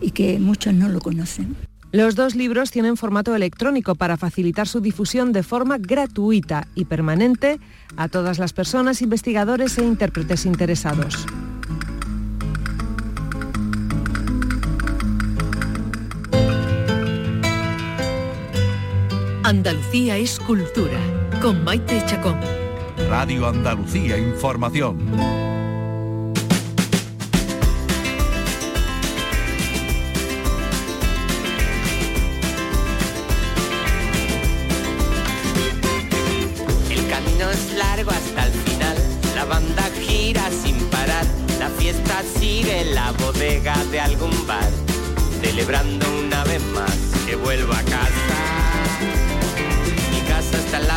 y 0.00 0.10
que 0.10 0.38
muchos 0.38 0.74
no 0.74 0.88
lo 0.88 1.00
conocen. 1.00 1.56
Los 1.92 2.14
dos 2.14 2.34
libros 2.34 2.70
tienen 2.70 2.96
formato 2.96 3.34
electrónico 3.34 3.94
para 3.94 4.16
facilitar 4.16 4.68
su 4.68 4.80
difusión 4.80 5.32
de 5.32 5.42
forma 5.42 5.78
gratuita 5.78 6.66
y 6.74 6.84
permanente 6.84 7.58
a 7.96 8.08
todas 8.08 8.38
las 8.38 8.52
personas, 8.52 9.02
investigadores 9.02 9.78
e 9.78 9.84
intérpretes 9.84 10.46
interesados. 10.46 11.26
Andalucía 19.46 20.16
es 20.16 20.40
cultura, 20.40 20.98
con 21.40 21.62
Maite 21.62 22.04
Chacón. 22.04 22.40
Radio 23.08 23.46
Andalucía 23.46 24.18
Información. 24.18 24.98
El 36.90 37.08
camino 37.08 37.48
es 37.48 37.72
largo 37.78 38.10
hasta 38.10 38.46
el 38.46 38.52
final, 38.52 38.96
la 39.36 39.44
banda 39.44 39.84
gira 40.04 40.50
sin 40.50 40.76
parar, 40.86 41.24
la 41.60 41.68
fiesta 41.68 42.24
sigue 42.36 42.80
en 42.80 42.96
la 42.96 43.12
bodega 43.12 43.76
de 43.92 44.00
algún 44.00 44.44
bar, 44.48 44.70
celebrando 45.40 46.04
una 46.18 46.42
vez 46.42 46.62
más 46.74 46.96
que 47.24 47.36
vuelvo 47.36 47.74
a 47.74 47.82
casa 47.82 48.65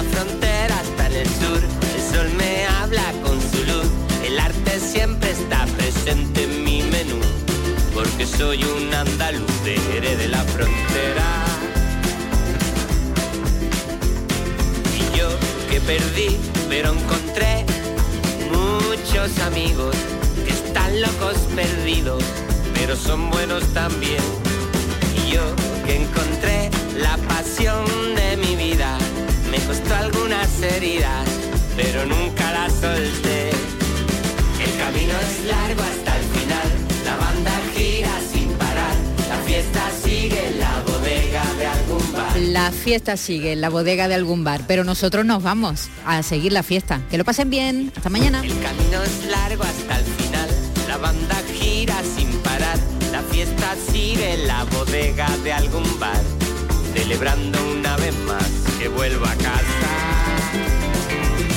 frontera, 0.04 0.80
hasta 0.80 1.08
en 1.08 1.14
el 1.14 1.28
sur. 1.28 1.62
El 1.96 2.02
sol 2.14 2.30
me 2.38 2.66
habla 2.66 3.12
con 3.24 3.40
su 3.42 3.64
luz. 3.66 3.88
El 4.24 4.40
arte 4.40 4.80
siempre 4.80 5.32
está 5.32 5.66
presente 5.78 6.44
en 6.44 6.64
mi 6.64 6.82
menú. 6.84 7.20
Porque 7.94 8.26
soy 8.26 8.64
un 8.64 8.94
andaluz 8.94 9.64
de 9.64 9.80
de 10.16 10.28
la 10.28 10.44
frontera. 10.44 11.28
Y 14.98 15.18
yo 15.18 15.30
que 15.70 15.80
perdí, 15.82 16.38
pero 16.70 16.94
encontré 16.94 17.66
muchos 18.52 19.38
amigos 19.40 19.96
que 20.46 20.52
están 20.52 21.02
locos 21.02 21.38
perdidos, 21.56 22.24
pero 22.74 22.96
son 22.96 23.30
buenos 23.30 23.64
también. 23.74 24.24
Y 25.16 25.32
yo 25.32 25.44
que 25.86 25.96
encontré 26.04 26.70
la 26.98 27.18
pasión 27.28 27.99
costó 29.70 29.94
algunas 29.94 30.62
heridas, 30.64 31.30
pero 31.76 32.04
nunca 32.08 32.52
las 32.54 32.72
solté. 32.74 33.52
El 34.66 34.78
camino 34.80 35.14
es 35.14 35.46
largo 35.46 35.84
hasta 35.84 36.18
el 36.18 36.24
final, 36.24 36.68
la 37.06 37.16
banda 37.16 37.52
gira 37.76 38.10
sin 38.34 38.50
parar, 38.54 38.96
la 39.30 39.38
fiesta 39.46 39.82
sigue 40.04 40.48
en 40.48 40.60
la 40.60 40.82
bodega 40.88 41.44
de 41.60 41.68
algún 41.68 42.14
bar. 42.14 42.38
La 42.40 42.72
fiesta 42.72 43.16
sigue 43.16 43.52
en 43.52 43.62
la 43.62 43.70
bodega 43.70 44.08
de 44.08 44.16
algún 44.16 44.44
bar, 44.44 44.62
pero 44.68 44.84
nosotros 44.84 45.24
nos 45.24 45.44
vamos 45.44 45.90
a 46.04 46.24
seguir 46.24 46.52
la 46.52 46.64
fiesta. 46.64 47.02
Que 47.12 47.20
lo 47.20 47.24
pasen 47.24 47.52
bien, 47.52 47.92
hasta 47.96 48.10
mañana. 48.10 48.42
El 48.44 48.60
camino 48.62 49.04
es 49.04 49.26
largo 49.30 49.64
hasta 49.66 50.00
el 50.00 50.06
final, 50.06 50.50
la 50.88 50.98
banda 50.98 51.36
gira 51.54 52.02
sin 52.18 52.32
parar, 52.40 52.80
la 53.12 53.22
fiesta 53.22 53.76
sigue 53.92 54.34
en 54.34 54.48
la 54.48 54.64
bodega 54.64 55.30
de 55.44 55.54
algún 55.54 56.00
bar, 56.00 56.24
celebrando 57.10 57.58
una 57.72 57.98
vez 57.98 58.16
más 58.28 58.48
que 58.78 58.88
vuelvo 58.88 59.26
a 59.26 59.34
casa. 59.34 59.90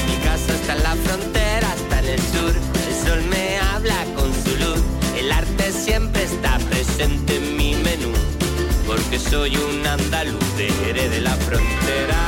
Mi 0.08 0.16
casa 0.24 0.54
está 0.54 0.72
en 0.72 0.82
la 0.82 0.96
frontera, 0.96 1.74
está 1.74 1.98
en 1.98 2.06
el 2.06 2.20
sur, 2.20 2.54
el 2.88 3.06
sol 3.06 3.22
me 3.28 3.58
habla 3.58 4.02
con 4.16 4.32
su 4.32 4.56
luz, 4.56 4.80
el 5.14 5.30
arte 5.30 5.70
siempre 5.70 6.22
está 6.22 6.58
presente 6.70 7.36
en 7.36 7.54
mi 7.58 7.74
menú, 7.74 8.12
porque 8.86 9.18
soy 9.18 9.54
un 9.54 9.86
andaluz 9.86 10.56
de 10.56 10.70
Jerez 10.70 11.10
de 11.10 11.20
la 11.20 11.36
frontera. 11.36 12.20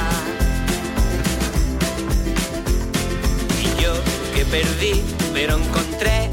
Y 3.62 3.82
yo 3.82 3.94
que 4.34 4.44
perdí, 4.44 5.02
pero 5.32 5.56
encontré 5.56 6.28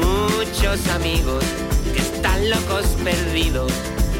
muchos 0.00 0.88
amigos 0.88 1.44
que 1.92 2.00
están 2.00 2.48
locos 2.48 2.86
perdidos, 3.04 3.70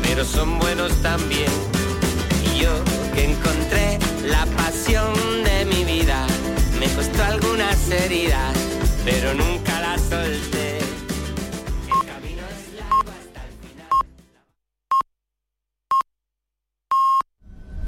pero 0.02 0.22
son 0.26 0.58
buenos 0.58 0.92
también 1.00 1.77
yo 2.58 2.70
que 3.14 3.24
encontré 3.30 3.98
la 4.24 4.44
pasión 4.56 5.12
de 5.44 5.64
mi 5.66 5.84
vida. 5.84 6.26
Me 6.80 6.86
costó 6.94 7.22
algunas 7.22 7.90
heridas, 7.90 8.54
pero 9.04 9.34
nunca 9.34 9.80
las 9.80 10.00
solté. 10.02 10.57